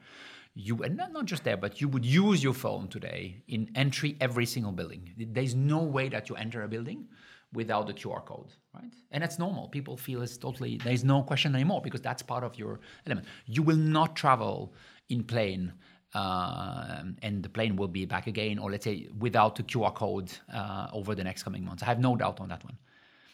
you 0.56 0.82
and 0.84 0.96
not, 0.96 1.12
not 1.12 1.26
just 1.26 1.44
there, 1.44 1.58
but 1.58 1.82
you 1.82 1.90
would 1.90 2.06
use 2.06 2.42
your 2.42 2.54
phone 2.54 2.88
today 2.88 3.44
in 3.48 3.70
entry 3.76 4.16
every 4.22 4.46
single 4.46 4.72
building. 4.72 5.12
There's 5.18 5.54
no 5.54 5.84
way 5.84 6.08
that 6.10 6.30
you 6.30 6.36
enter 6.38 6.64
a 6.64 6.68
building 6.68 7.08
without 7.54 7.88
the 7.88 7.94
QR 7.94 8.26
code, 8.26 8.54
right? 8.74 8.94
And 9.12 9.22
that's 9.22 9.38
normal. 9.38 9.68
People 9.68 9.98
feel 9.98 10.22
it's 10.22 10.38
totally 10.38 10.78
there's 10.84 11.04
no 11.04 11.24
question 11.24 11.54
anymore 11.56 11.82
because 11.82 12.02
that's 12.02 12.24
part 12.24 12.44
of 12.44 12.58
your 12.58 12.80
element. 13.06 13.28
You 13.46 13.64
will 13.64 13.76
not 13.76 14.16
travel 14.16 14.74
in 15.10 15.24
plane. 15.24 15.74
Uh, 16.14 17.04
and 17.22 17.44
the 17.44 17.50
plane 17.50 17.76
will 17.76 17.90
be 17.90 18.06
back 18.06 18.26
again, 18.26 18.58
or 18.58 18.72
let's 18.72 18.86
say 18.86 19.10
without 19.20 19.58
the 19.58 19.64
QR 19.64 19.94
code 19.94 20.32
uh, 20.54 20.88
over 20.94 21.14
the 21.14 21.24
next 21.24 21.44
coming 21.44 21.66
months. 21.66 21.84
I 21.84 21.88
have 21.88 22.00
no 22.00 22.16
doubt 22.16 22.40
on 22.40 22.48
that 22.48 22.64
one. 22.64 22.78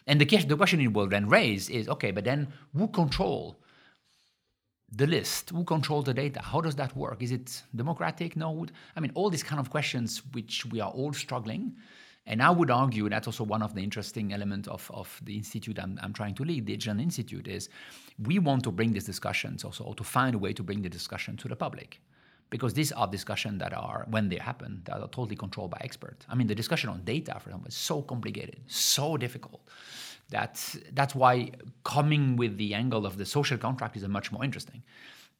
And 0.08 0.20
the, 0.20 0.24
the 0.24 0.56
question 0.56 0.80
it 0.80 0.92
will 0.92 1.06
then 1.06 1.28
raise 1.28 1.70
is 1.70 1.88
okay, 1.88 2.10
but 2.10 2.24
then 2.24 2.48
who 2.76 2.88
control 2.88 3.62
the 4.94 5.06
list? 5.06 5.50
Who 5.50 5.64
controls 5.64 6.04
the 6.04 6.14
data? 6.14 6.40
How 6.42 6.60
does 6.60 6.76
that 6.76 6.94
work? 6.96 7.22
Is 7.22 7.32
it 7.32 7.62
democratic? 7.74 8.36
No. 8.36 8.66
I 8.96 9.00
mean, 9.00 9.12
all 9.14 9.30
these 9.30 9.42
kind 9.42 9.60
of 9.60 9.70
questions 9.70 10.22
which 10.32 10.66
we 10.66 10.80
are 10.80 10.90
all 10.90 11.12
struggling. 11.12 11.76
And 12.26 12.40
I 12.40 12.50
would 12.50 12.70
argue 12.70 13.08
that's 13.08 13.26
also 13.26 13.42
one 13.42 13.62
of 13.62 13.74
the 13.74 13.82
interesting 13.82 14.32
elements 14.32 14.68
of, 14.68 14.88
of 14.94 15.20
the 15.24 15.36
institute 15.36 15.78
I'm, 15.80 15.98
I'm 16.02 16.12
trying 16.12 16.34
to 16.36 16.44
lead, 16.44 16.66
the 16.66 16.76
Edgeland 16.76 17.02
Institute, 17.02 17.48
is 17.48 17.68
we 18.22 18.38
want 18.38 18.62
to 18.64 18.70
bring 18.70 18.92
these 18.92 19.04
discussions 19.04 19.64
also, 19.64 19.92
to 19.94 20.04
find 20.04 20.36
a 20.36 20.38
way 20.38 20.52
to 20.52 20.62
bring 20.62 20.82
the 20.82 20.88
discussion 20.88 21.36
to 21.38 21.48
the 21.48 21.56
public. 21.56 22.00
Because 22.48 22.74
these 22.74 22.92
are 22.92 23.08
discussions 23.08 23.58
that 23.60 23.72
are, 23.72 24.06
when 24.10 24.28
they 24.28 24.36
happen, 24.36 24.82
that 24.84 25.00
are 25.00 25.08
totally 25.08 25.34
controlled 25.34 25.70
by 25.70 25.78
experts. 25.80 26.26
I 26.28 26.34
mean, 26.34 26.46
the 26.46 26.54
discussion 26.54 26.90
on 26.90 27.02
data, 27.02 27.40
for 27.40 27.48
example, 27.48 27.68
is 27.68 27.74
so 27.74 28.02
complicated, 28.02 28.60
so 28.66 29.16
difficult 29.16 29.62
that's, 30.30 30.78
that's 30.92 31.14
why 31.14 31.50
coming 31.84 32.36
with 32.36 32.56
the 32.56 32.74
angle 32.74 33.06
of 33.06 33.18
the 33.18 33.26
social 33.26 33.58
contract 33.58 33.96
is 33.96 34.02
a 34.02 34.08
much 34.08 34.32
more 34.32 34.44
interesting 34.44 34.82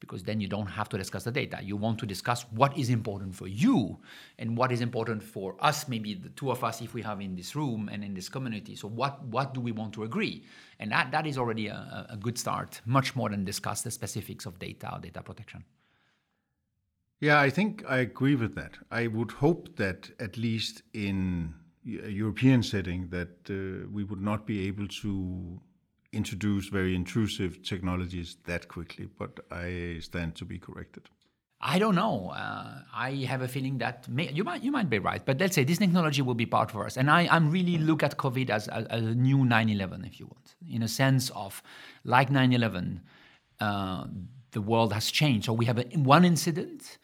because 0.02 0.24
then 0.24 0.40
you 0.40 0.48
don't 0.48 0.66
have 0.66 0.88
to 0.88 0.98
discuss 0.98 1.22
the 1.22 1.30
data. 1.30 1.60
You 1.62 1.76
want 1.76 1.98
to 2.00 2.06
discuss 2.06 2.42
what 2.50 2.76
is 2.76 2.90
important 2.90 3.36
for 3.36 3.46
you 3.46 3.98
and 4.36 4.56
what 4.56 4.72
is 4.72 4.80
important 4.80 5.22
for 5.22 5.54
us, 5.60 5.86
maybe 5.86 6.14
the 6.14 6.30
two 6.30 6.50
of 6.50 6.64
us, 6.64 6.82
if 6.82 6.92
we 6.92 7.02
have 7.02 7.20
in 7.20 7.36
this 7.36 7.54
room 7.54 7.88
and 7.90 8.02
in 8.02 8.12
this 8.12 8.28
community. 8.28 8.74
So 8.74 8.88
what, 8.88 9.22
what 9.26 9.54
do 9.54 9.60
we 9.60 9.70
want 9.70 9.94
to 9.94 10.02
agree? 10.02 10.44
And 10.80 10.90
that, 10.90 11.12
that 11.12 11.24
is 11.24 11.38
already 11.38 11.68
a, 11.68 12.06
a 12.10 12.16
good 12.16 12.36
start, 12.36 12.80
much 12.84 13.14
more 13.14 13.30
than 13.30 13.44
discuss 13.44 13.82
the 13.82 13.92
specifics 13.92 14.44
of 14.44 14.58
data 14.58 14.92
or 14.92 14.98
data 14.98 15.22
protection. 15.22 15.64
Yeah, 17.20 17.40
I 17.40 17.50
think 17.50 17.84
I 17.88 17.98
agree 17.98 18.34
with 18.34 18.56
that. 18.56 18.78
I 18.90 19.06
would 19.06 19.30
hope 19.30 19.76
that 19.76 20.10
at 20.18 20.36
least 20.36 20.82
in 20.92 21.54
European 21.84 22.62
setting 22.62 23.08
that 23.08 23.50
uh, 23.50 23.88
we 23.90 24.04
would 24.04 24.20
not 24.20 24.46
be 24.46 24.66
able 24.68 24.86
to 24.86 25.60
introduce 26.12 26.68
very 26.68 26.94
intrusive 26.94 27.62
technologies 27.62 28.36
that 28.44 28.68
quickly, 28.68 29.08
but 29.18 29.40
I 29.50 29.98
stand 30.00 30.36
to 30.36 30.44
be 30.44 30.58
corrected. 30.58 31.08
I 31.64 31.78
don't 31.78 31.94
know. 31.94 32.32
Uh, 32.34 32.80
I 32.92 33.24
have 33.28 33.40
a 33.40 33.48
feeling 33.48 33.78
that 33.78 34.08
may, 34.08 34.30
you 34.32 34.42
might 34.42 34.64
you 34.64 34.72
might 34.72 34.90
be 34.90 34.98
right, 34.98 35.24
but 35.24 35.38
let's 35.38 35.54
say 35.54 35.62
this 35.62 35.78
technology 35.78 36.20
will 36.20 36.34
be 36.34 36.44
part 36.44 36.74
of 36.74 36.80
us, 36.80 36.96
and 36.96 37.08
I 37.08 37.28
am 37.34 37.50
really 37.50 37.78
look 37.78 38.02
at 38.02 38.16
COVID 38.16 38.50
as, 38.50 38.66
as, 38.66 38.86
a 38.90 39.14
new 39.14 39.38
9/11, 39.38 40.04
if 40.04 40.18
you 40.18 40.26
want, 40.26 40.56
in 40.68 40.82
a 40.82 40.88
sense 40.88 41.30
of 41.30 41.62
like 42.04 42.30
9/11, 42.30 43.00
uh, 43.60 44.06
the 44.50 44.60
world 44.60 44.92
has 44.92 45.10
changed. 45.10 45.46
So 45.46 45.52
we 45.52 45.64
have 45.66 45.78
a, 45.78 45.84
one 45.94 46.24
incident 46.24 46.98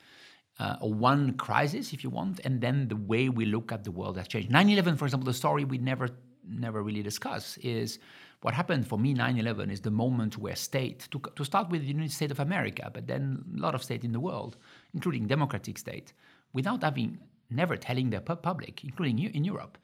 uh, 0.59 0.77
one 0.79 1.35
crisis, 1.35 1.93
if 1.93 2.03
you 2.03 2.11
want, 2.11 2.41
and 2.45 2.61
then 2.61 2.89
the 2.89 2.97
way 2.97 3.29
we 3.29 3.45
look 3.45 3.71
at 3.71 3.85
the 3.85 3.91
world 3.91 4.17
has 4.17 4.27
changed. 4.27 4.51
9 4.51 4.69
11, 4.71 4.97
for 4.97 5.05
example, 5.05 5.27
the 5.27 5.35
story 5.35 5.65
we 5.65 5.79
never, 5.79 6.09
never 6.49 6.83
really 6.83 7.03
discuss 7.03 7.57
is 7.59 7.99
what 8.41 8.55
happened 8.55 8.87
for 8.87 8.99
me 8.99 9.15
9 9.15 9.39
11 9.39 9.71
is 9.71 9.81
the 9.81 9.91
moment 9.91 10.37
where 10.39 10.57
state, 10.57 11.09
to, 11.11 11.21
to 11.37 11.45
start 11.45 11.71
with 11.71 11.83
the 11.83 11.89
United 11.89 12.13
States 12.13 12.33
of 12.33 12.41
America, 12.41 12.91
but 12.93 13.07
then 13.07 13.45
a 13.57 13.61
lot 13.61 13.75
of 13.75 13.83
states 13.83 14.05
in 14.05 14.13
the 14.13 14.21
world, 14.21 14.57
including 14.95 15.27
democratic 15.27 15.79
states, 15.79 16.13
without 16.53 16.83
having 16.83 17.19
never 17.51 17.77
telling 17.77 18.11
the 18.11 18.21
public, 18.21 18.85
including 18.85 19.19
in 19.19 19.45
Europe, 19.45 19.79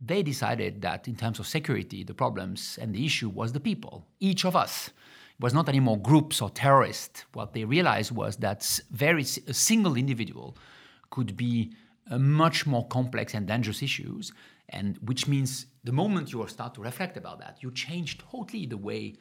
they 0.00 0.22
decided 0.22 0.82
that 0.82 1.08
in 1.08 1.16
terms 1.16 1.38
of 1.38 1.46
security, 1.46 2.04
the 2.04 2.14
problems 2.14 2.78
and 2.80 2.94
the 2.94 3.04
issue 3.04 3.28
was 3.28 3.52
the 3.52 3.60
people, 3.60 4.06
each 4.20 4.44
of 4.44 4.54
us 4.54 4.90
was 5.38 5.52
not 5.52 5.68
anymore 5.68 5.98
groups 6.00 6.40
or 6.40 6.50
terrorists. 6.50 7.24
What 7.32 7.52
they 7.52 7.64
realized 7.64 8.12
was 8.12 8.36
that 8.38 8.80
very 8.90 9.22
a 9.22 9.54
single 9.54 9.96
individual 9.96 10.56
could 11.10 11.36
be 11.36 11.72
a 12.10 12.18
much 12.18 12.66
more 12.66 12.86
complex 12.88 13.34
and 13.34 13.46
dangerous 13.46 13.82
issues, 13.82 14.32
and 14.68 14.98
which 15.02 15.26
means 15.26 15.66
the 15.84 15.92
moment 15.92 16.32
you 16.32 16.46
start 16.48 16.74
to 16.74 16.80
reflect 16.80 17.16
about 17.16 17.40
that, 17.40 17.58
you 17.60 17.70
change 17.70 18.18
totally 18.18 18.66
the 18.66 18.76
way 18.76 19.14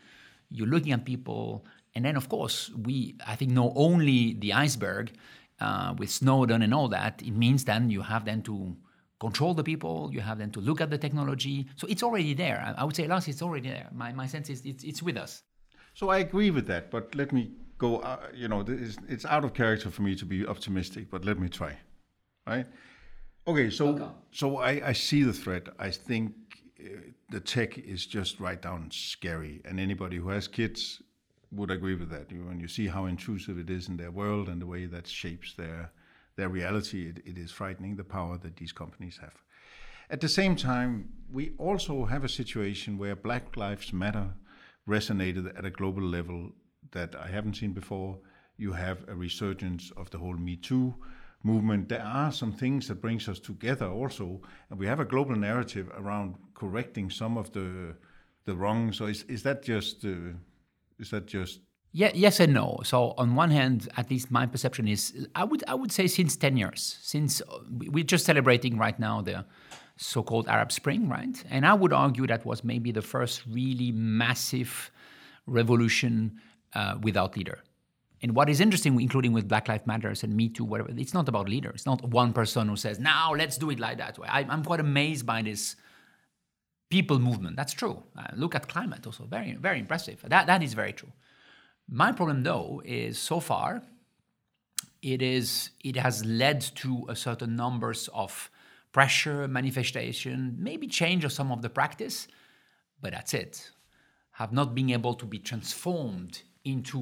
you're 0.50 0.68
looking 0.68 0.92
at 0.92 1.06
people, 1.06 1.66
and 1.96 2.06
then 2.06 2.16
of 2.16 2.30
course 2.30 2.72
we 2.84 3.16
I 3.26 3.36
think 3.36 3.52
know 3.52 3.74
only 3.76 4.34
the 4.34 4.54
iceberg 4.54 5.12
uh, 5.60 5.94
with 5.98 6.10
Snowden 6.10 6.62
and 6.62 6.74
all 6.74 6.88
that. 6.90 7.22
It 7.22 7.36
means 7.36 7.66
then 7.66 7.90
you 7.90 8.02
have 8.02 8.26
then 8.26 8.42
to 8.44 8.76
control 9.20 9.54
the 9.54 9.64
people, 9.64 10.10
you 10.14 10.22
have 10.22 10.38
then 10.38 10.52
to 10.52 10.60
look 10.60 10.82
at 10.82 10.90
the 10.90 10.98
technology. 10.98 11.68
So 11.76 11.88
it's 11.88 12.04
already 12.04 12.34
there. 12.34 12.62
I, 12.66 12.82
I 12.82 12.84
would 12.84 12.96
say, 12.96 13.08
last 13.08 13.28
it's 13.28 13.42
already 13.42 13.70
there. 13.70 13.90
My, 13.94 14.12
my 14.12 14.28
sense 14.28 14.50
is 14.50 14.66
it's, 14.66 14.84
it's 14.84 15.02
with 15.02 15.18
us. 15.18 15.42
So 15.96 16.10
I 16.10 16.18
agree 16.18 16.52
with 16.52 16.68
that, 16.68 16.92
but 16.92 17.16
let 17.16 17.32
me 17.32 17.52
go. 17.78 18.00
Uh, 18.00 18.20
you 18.34 18.50
know, 18.50 18.66
it's, 18.68 18.98
it's 19.08 19.26
out 19.26 19.46
of 19.46 19.54
character 19.54 19.90
for 19.90 20.02
me 20.02 20.14
to 20.16 20.26
be 20.26 20.46
optimistic, 20.46 21.10
but 21.10 21.24
let 21.24 21.40
me 21.40 21.48
try. 21.48 21.78
Right? 22.46 22.68
Okay. 23.48 23.70
So 23.70 24.14
so 24.32 24.58
I, 24.58 24.90
I 24.90 24.94
see 24.94 25.24
the 25.24 25.34
threat. 25.34 25.70
I 25.80 25.90
think 25.90 26.34
uh, 26.80 26.90
the 27.30 27.40
tech 27.40 27.78
is 27.78 28.06
just 28.06 28.42
right 28.42 28.62
down 28.62 28.92
scary, 28.92 29.62
and 29.64 29.80
anybody 29.80 30.18
who 30.18 30.30
has 30.30 30.50
kids 30.50 31.02
would 31.54 31.72
agree 31.72 31.96
with 31.96 32.10
that. 32.10 32.30
You, 32.30 32.46
when 32.46 32.60
you 32.60 32.68
see 32.68 32.88
how 32.88 33.06
intrusive 33.06 33.58
it 33.58 33.70
is 33.70 33.88
in 33.88 33.96
their 33.96 34.12
world 34.12 34.50
and 34.50 34.62
the 34.62 34.68
way 34.68 34.88
that 34.88 35.08
shapes 35.08 35.54
their 35.54 35.92
their 36.36 36.50
reality, 36.50 37.08
it, 37.08 37.22
it 37.26 37.38
is 37.38 37.52
frightening 37.52 37.96
the 37.96 38.04
power 38.04 38.38
that 38.40 38.58
these 38.58 38.74
companies 38.74 39.18
have. 39.22 39.36
At 40.10 40.20
the 40.20 40.28
same 40.28 40.58
time, 40.58 41.08
we 41.32 41.54
also 41.58 42.04
have 42.06 42.26
a 42.26 42.30
situation 42.30 42.98
where 42.98 43.16
Black 43.16 43.56
Lives 43.56 43.94
Matter 43.94 44.34
resonated 44.88 45.58
at 45.58 45.66
a 45.66 45.70
global 45.70 46.04
level 46.04 46.52
that 46.92 47.16
I 47.16 47.28
haven't 47.28 47.56
seen 47.56 47.74
before. 47.74 48.20
You 48.58 48.74
have 48.74 49.06
a 49.08 49.16
resurgence 49.16 49.92
of 49.98 50.10
the 50.10 50.18
whole 50.18 50.38
Me 50.38 50.56
Too 50.56 50.96
movement. 51.44 51.90
There 51.90 52.04
are 52.04 52.32
some 52.32 52.52
things 52.52 52.88
that 52.88 53.02
brings 53.02 53.28
us 53.28 53.40
together 53.40 53.88
also, 53.88 54.42
and 54.70 54.80
we 54.80 54.88
have 54.88 55.00
a 55.00 55.06
global 55.06 55.36
narrative 55.36 55.90
around 55.98 56.36
correcting 56.54 57.10
some 57.10 57.38
of 57.38 57.52
the 57.52 57.96
the 58.46 58.56
wrongs. 58.56 58.98
So 58.98 59.06
is 59.06 59.24
is 59.24 59.44
that 59.44 59.64
just 59.64 60.06
uh, 60.06 60.34
is 61.00 61.10
that 61.10 61.26
just 61.28 61.60
yeah, 61.92 62.12
yes 62.14 62.42
and 62.42 62.54
no. 62.54 62.82
So 62.84 63.14
on 63.18 63.36
one 63.36 63.52
hand, 63.52 63.88
at 63.96 64.10
least 64.12 64.30
my 64.30 64.46
perception 64.46 64.86
is, 64.86 65.28
I 65.34 65.46
would 65.46 65.64
I 65.68 65.76
would 65.76 65.92
say 65.92 66.08
since 66.08 66.36
ten 66.36 66.58
years, 66.58 67.00
since 67.02 67.42
uh, 67.42 67.60
we're 67.70 68.04
just 68.04 68.26
celebrating 68.26 68.78
right 68.78 69.00
now 69.00 69.22
the 69.22 69.46
so-called 69.98 70.48
Arab 70.48 70.72
Spring, 70.72 71.08
right? 71.08 71.42
And 71.50 71.66
I 71.66 71.74
would 71.74 71.94
argue 71.94 72.28
that 72.28 72.46
was 72.46 72.64
maybe 72.64 72.92
the 72.92 73.02
first 73.02 73.44
really 73.50 73.92
massive 73.92 74.92
revolution 75.48 76.40
uh, 76.74 76.96
without 77.02 77.38
leader. 77.38 77.60
And 78.22 78.36
what 78.36 78.50
is 78.50 78.60
interesting, 78.60 79.00
including 79.00 79.34
with 79.34 79.48
Black 79.48 79.68
Lives 79.68 79.86
Matters 79.86 80.24
and 80.24 80.36
Me 80.36 80.50
Too, 80.50 80.66
whatever, 80.66 80.90
it's 80.98 81.14
not 81.14 81.30
about 81.30 81.48
leader. 81.48 81.70
It's 81.70 81.86
not 81.86 82.04
one 82.04 82.34
person 82.34 82.68
who 82.68 82.76
says, 82.76 82.98
"Now 82.98 83.34
let's 83.34 83.58
do 83.58 83.70
it 83.70 83.80
like 83.80 83.98
that." 83.98 84.18
I, 84.28 84.46
I'm 84.50 84.64
quite 84.64 84.80
amazed 84.80 85.26
by 85.26 85.42
this 85.42 85.76
people 86.90 87.20
movement. 87.20 87.56
That's 87.56 87.74
true. 87.74 88.02
Uh, 88.18 88.24
look 88.36 88.56
at 88.56 88.68
climate, 88.68 89.06
also 89.06 89.26
very 89.26 89.54
very 89.56 89.80
impressive. 89.80 90.24
That 90.28 90.48
that 90.48 90.64
is 90.64 90.74
very 90.74 90.94
true. 90.94 91.12
My 91.88 92.12
problem, 92.14 92.44
though, 92.44 92.82
is 92.84 93.20
so 93.20 93.40
far 93.40 93.84
it 95.02 95.22
is 95.22 95.70
it 95.84 95.96
has 95.98 96.26
led 96.26 96.62
to 96.62 97.06
a 97.08 97.16
certain 97.16 97.56
numbers 97.56 98.10
of 98.14 98.50
pressure, 98.96 99.46
manifestation, 99.60 100.56
maybe 100.58 100.88
change 100.88 101.26
of 101.26 101.32
some 101.40 101.52
of 101.52 101.62
the 101.62 101.72
practice, 101.80 102.18
but 103.02 103.12
that's 103.12 103.34
it. 103.34 103.72
Have 104.42 104.54
not 104.54 104.74
been 104.74 104.90
able 104.98 105.16
to 105.16 105.26
be 105.26 105.38
transformed 105.38 106.34
into 106.64 107.00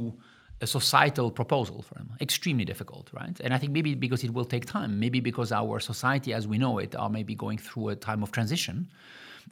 a 0.59 0.65
societal 0.65 1.29
proposal 1.29 1.83
for 1.83 1.93
them. 1.99 2.09
Extremely 2.19 2.65
difficult, 2.65 3.05
right? 3.13 3.39
And 3.43 3.53
I 3.53 3.59
think 3.59 3.71
maybe 3.77 3.93
because 3.93 4.23
it 4.23 4.33
will 4.33 4.49
take 4.55 4.65
time, 4.65 4.99
maybe 4.99 5.19
because 5.19 5.51
our 5.51 5.79
society 5.79 6.33
as 6.33 6.47
we 6.47 6.57
know 6.57 6.79
it 6.79 6.95
are 6.95 7.11
maybe 7.11 7.35
going 7.35 7.59
through 7.59 7.89
a 7.89 7.95
time 7.95 8.23
of 8.23 8.31
transition 8.31 8.75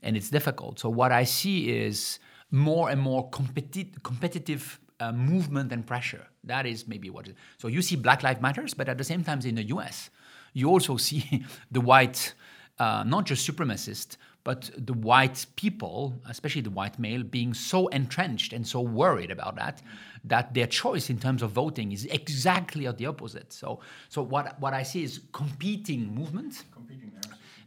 and 0.01 0.17
it's 0.17 0.31
difficult. 0.31 0.79
So 0.79 0.89
what 0.89 1.11
I 1.11 1.25
see 1.25 1.57
is 1.85 2.17
more 2.49 2.89
and 2.89 2.99
more 2.99 3.29
competi- 3.29 4.01
competitive 4.01 4.79
uh, 4.99 5.11
movement 5.11 5.71
and 5.71 5.85
pressure. 5.85 6.25
That 6.43 6.65
is 6.65 6.87
maybe 6.87 7.11
what. 7.11 7.27
So 7.59 7.67
you 7.67 7.83
see 7.83 7.97
Black 7.97 8.23
Lives 8.23 8.41
Matters, 8.41 8.73
but 8.73 8.89
at 8.89 8.97
the 8.97 9.03
same 9.03 9.23
time, 9.23 9.41
in 9.41 9.55
the 9.61 9.67
U.S., 9.75 10.09
you 10.53 10.69
also 10.69 10.97
see 11.09 11.43
the 11.71 11.81
white, 11.81 12.33
uh, 12.79 13.03
not 13.05 13.25
just 13.25 13.49
supremacist, 13.49 14.17
but 14.43 14.71
the 14.75 14.93
white 14.93 15.45
people, 15.55 16.19
especially 16.27 16.61
the 16.61 16.71
white 16.71 16.97
male, 16.97 17.21
being 17.21 17.53
so 17.53 17.87
entrenched 17.89 18.53
and 18.53 18.65
so 18.65 18.81
worried 18.81 19.29
about 19.29 19.55
that, 19.55 19.83
that 20.23 20.53
their 20.55 20.65
choice 20.65 21.11
in 21.11 21.19
terms 21.19 21.43
of 21.43 21.51
voting 21.51 21.91
is 21.91 22.05
exactly 22.05 22.87
at 22.87 22.97
the 22.97 23.05
opposite. 23.05 23.53
So, 23.53 23.81
so 24.09 24.23
what 24.23 24.59
what 24.59 24.73
I 24.73 24.81
see 24.81 25.03
is 25.03 25.21
competing 25.31 26.13
movement, 26.13 26.63
competing 26.73 27.11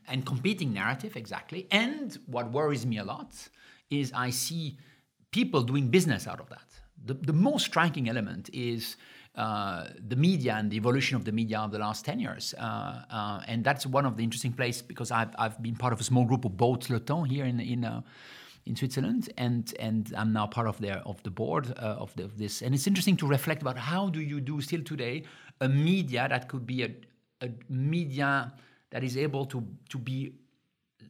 and 0.09 0.27
competing 0.27 0.73
narrative 0.73 1.17
exactly. 1.17 1.67
And 1.71 2.19
what 2.27 2.51
worries 2.51 2.85
me 2.85 2.99
a 2.99 3.05
lot 3.05 3.33
is 3.89 4.13
I 4.13 4.31
see 4.31 4.77
people 5.31 5.63
doing 5.63 5.89
business 5.89 6.27
out 6.27 6.41
of 6.41 6.49
that 6.49 6.67
the, 7.05 7.15
the 7.15 7.33
most 7.33 7.67
striking 7.67 8.09
element 8.09 8.51
is 8.53 8.97
uh, 9.37 9.89
the 10.09 10.17
media 10.17 10.55
and 10.55 10.71
the 10.71 10.77
evolution 10.77 11.17
of 11.17 11.25
the 11.25 11.33
media 11.33 11.59
of 11.59 11.73
the 11.73 11.79
last 11.79 12.05
10 12.05 12.21
years. 12.21 12.55
Uh, 12.59 13.03
uh, 13.11 13.43
and 13.49 13.65
that's 13.65 13.85
one 13.85 14.07
of 14.07 14.17
the 14.17 14.23
interesting 14.23 14.53
places 14.53 14.83
because 14.83 15.11
I've, 15.11 15.35
I've 15.39 15.61
been 15.63 15.75
part 15.75 15.93
of 15.93 16.01
a 16.01 16.05
small 16.05 16.25
group 16.25 16.45
of 16.45 16.57
boats 16.57 16.89
Le 16.89 17.01
Temps 17.01 17.29
here 17.29 17.45
in, 17.45 17.59
in, 17.59 18.03
in 18.67 18.77
Switzerland, 18.77 19.31
and, 19.37 19.75
and 19.79 20.13
I'm 20.17 20.33
now 20.33 20.47
part 20.47 20.67
of, 20.67 20.81
their, 20.81 20.99
of 21.05 21.23
the 21.23 21.31
board 21.31 21.75
uh, 21.79 21.97
of, 21.99 22.15
the, 22.17 22.25
of, 22.25 22.39
this. 22.39 22.63
And 22.63 22.75
it's 22.75 22.87
interesting 22.87 23.17
to 23.19 23.27
reflect 23.27 23.61
about 23.63 23.77
how 23.77 24.09
do 24.09 24.21
you 24.21 24.41
do 24.41 24.61
still 24.61 24.83
today 24.83 25.25
a 25.61 25.69
media 25.69 26.27
that 26.29 26.49
could 26.49 26.67
be 26.67 26.83
a, 26.83 26.91
a 27.43 27.51
media 27.69 28.53
that 28.91 29.05
is 29.05 29.17
able 29.17 29.45
to, 29.47 29.67
to 29.91 29.99
be, 29.99 30.35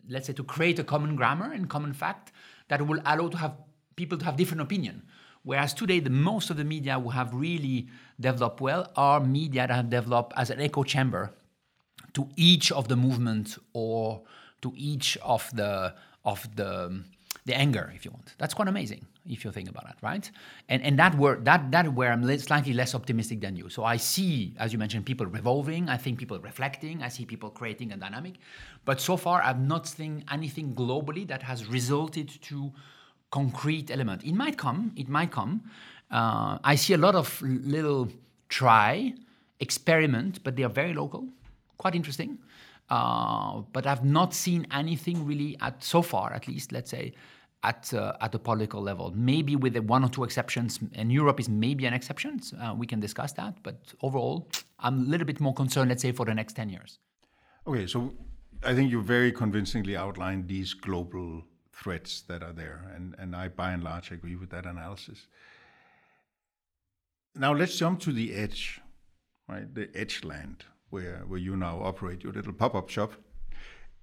let's 0.08 0.26
say, 0.26 0.32
to 0.32 0.44
create 0.44 0.78
a 0.78 0.84
common 0.84 1.14
grammar 1.14 1.52
and 1.52 1.68
common 1.68 1.92
fact 1.92 2.32
that 2.68 2.84
will 2.86 3.00
allow 3.04 3.28
to 3.28 3.36
have 3.36 3.56
people 3.96 4.18
to 4.18 4.24
have 4.24 4.36
different 4.36 4.60
opinion. 4.60 5.02
Whereas 5.42 5.74
today, 5.74 6.00
the 6.00 6.10
most 6.10 6.50
of 6.50 6.56
the 6.56 6.64
media 6.64 6.98
will 6.98 7.10
have 7.10 7.34
really 7.34 7.88
developed 8.20 8.60
well 8.60 8.90
are 8.96 9.20
media 9.20 9.66
that 9.66 9.74
have 9.74 9.90
developed 9.90 10.32
as 10.36 10.50
an 10.50 10.60
echo 10.60 10.82
chamber 10.82 11.32
to 12.14 12.28
each 12.36 12.70
of 12.72 12.88
the 12.88 12.96
movement 12.96 13.58
or 13.72 14.22
to 14.62 14.72
each 14.76 15.18
of 15.22 15.50
the 15.54 15.94
of 16.24 16.48
the 16.56 17.04
the 17.46 17.54
anger, 17.54 17.92
if 17.94 18.04
you 18.04 18.10
want. 18.10 18.34
That's 18.38 18.54
quite 18.54 18.68
amazing 18.68 19.04
if 19.28 19.44
you 19.44 19.50
think 19.50 19.68
about 19.68 19.86
it, 19.90 19.96
right? 20.02 20.30
And 20.68 20.82
and 20.82 20.98
that 20.98 21.16
where 21.18 21.36
that 21.36 21.70
that 21.72 21.92
where 21.92 22.12
I'm 22.12 22.38
slightly 22.38 22.72
less 22.72 22.94
optimistic 22.94 23.40
than 23.40 23.56
you. 23.56 23.68
So 23.68 23.84
I 23.84 23.96
see, 23.96 24.54
as 24.58 24.72
you 24.72 24.78
mentioned, 24.78 25.04
people 25.04 25.26
revolving. 25.26 25.88
I 25.88 25.96
think 25.96 26.18
people 26.18 26.38
reflecting. 26.38 27.02
I 27.02 27.08
see 27.08 27.24
people 27.26 27.50
creating 27.50 27.92
a 27.92 27.96
dynamic. 27.96 28.34
But 28.84 29.00
so 29.00 29.16
far, 29.16 29.42
I've 29.42 29.60
not 29.60 29.86
seen 29.86 30.24
anything 30.30 30.74
globally 30.74 31.26
that 31.28 31.42
has 31.42 31.66
resulted 31.66 32.28
to 32.42 32.72
concrete 33.30 33.90
element. 33.90 34.22
It 34.24 34.34
might 34.34 34.56
come, 34.56 34.92
it 34.96 35.08
might 35.08 35.32
come. 35.32 35.62
Uh, 36.10 36.58
I 36.62 36.76
see 36.76 36.94
a 36.94 36.98
lot 36.98 37.14
of 37.14 37.42
little 37.42 38.08
try, 38.48 39.14
experiment, 39.60 40.42
but 40.44 40.56
they 40.56 40.62
are 40.62 40.68
very 40.68 40.94
local, 40.94 41.28
quite 41.78 41.94
interesting. 41.94 42.38
Uh, 42.90 43.62
but 43.72 43.86
I've 43.86 44.04
not 44.04 44.34
seen 44.34 44.66
anything 44.70 45.24
really 45.24 45.56
at 45.60 45.82
so 45.82 46.02
far, 46.02 46.32
at 46.32 46.46
least, 46.46 46.70
let's 46.70 46.90
say, 46.90 47.14
at 47.62 47.92
uh, 47.94 48.12
at 48.20 48.30
the 48.30 48.38
political 48.38 48.82
level. 48.82 49.10
Maybe 49.14 49.56
with 49.56 49.76
one 49.78 50.04
or 50.04 50.10
two 50.10 50.22
exceptions, 50.22 50.78
and 50.94 51.10
Europe 51.10 51.40
is 51.40 51.48
maybe 51.48 51.86
an 51.86 51.94
exception. 51.94 52.40
Uh, 52.60 52.74
we 52.76 52.86
can 52.86 53.00
discuss 53.00 53.32
that. 53.32 53.54
But 53.62 53.94
overall, 54.02 54.48
I'm 54.78 55.06
a 55.06 55.06
little 55.06 55.26
bit 55.26 55.40
more 55.40 55.54
concerned, 55.54 55.88
let's 55.88 56.02
say, 56.02 56.12
for 56.12 56.26
the 56.26 56.34
next 56.34 56.52
ten 56.54 56.68
years. 56.68 56.98
Okay, 57.66 57.86
so 57.86 58.12
I 58.62 58.74
think 58.74 58.90
you 58.90 59.00
very 59.02 59.32
convincingly 59.32 59.96
outlined 59.96 60.46
these 60.46 60.74
global 60.74 61.42
threats 61.72 62.20
that 62.28 62.42
are 62.42 62.52
there. 62.52 62.84
And, 62.94 63.14
and 63.18 63.34
I, 63.34 63.48
by 63.48 63.72
and 63.72 63.82
large, 63.82 64.12
agree 64.12 64.36
with 64.36 64.50
that 64.50 64.66
analysis. 64.66 65.26
Now 67.36 67.52
let's 67.52 67.76
jump 67.76 68.00
to 68.00 68.12
the 68.12 68.34
edge, 68.34 68.80
right? 69.48 69.72
The 69.74 69.88
edge 69.94 70.22
land 70.24 70.64
where, 70.90 71.24
where 71.26 71.38
you 71.38 71.56
now 71.56 71.80
operate 71.82 72.22
your 72.22 72.32
little 72.32 72.52
pop-up 72.52 72.88
shop. 72.88 73.12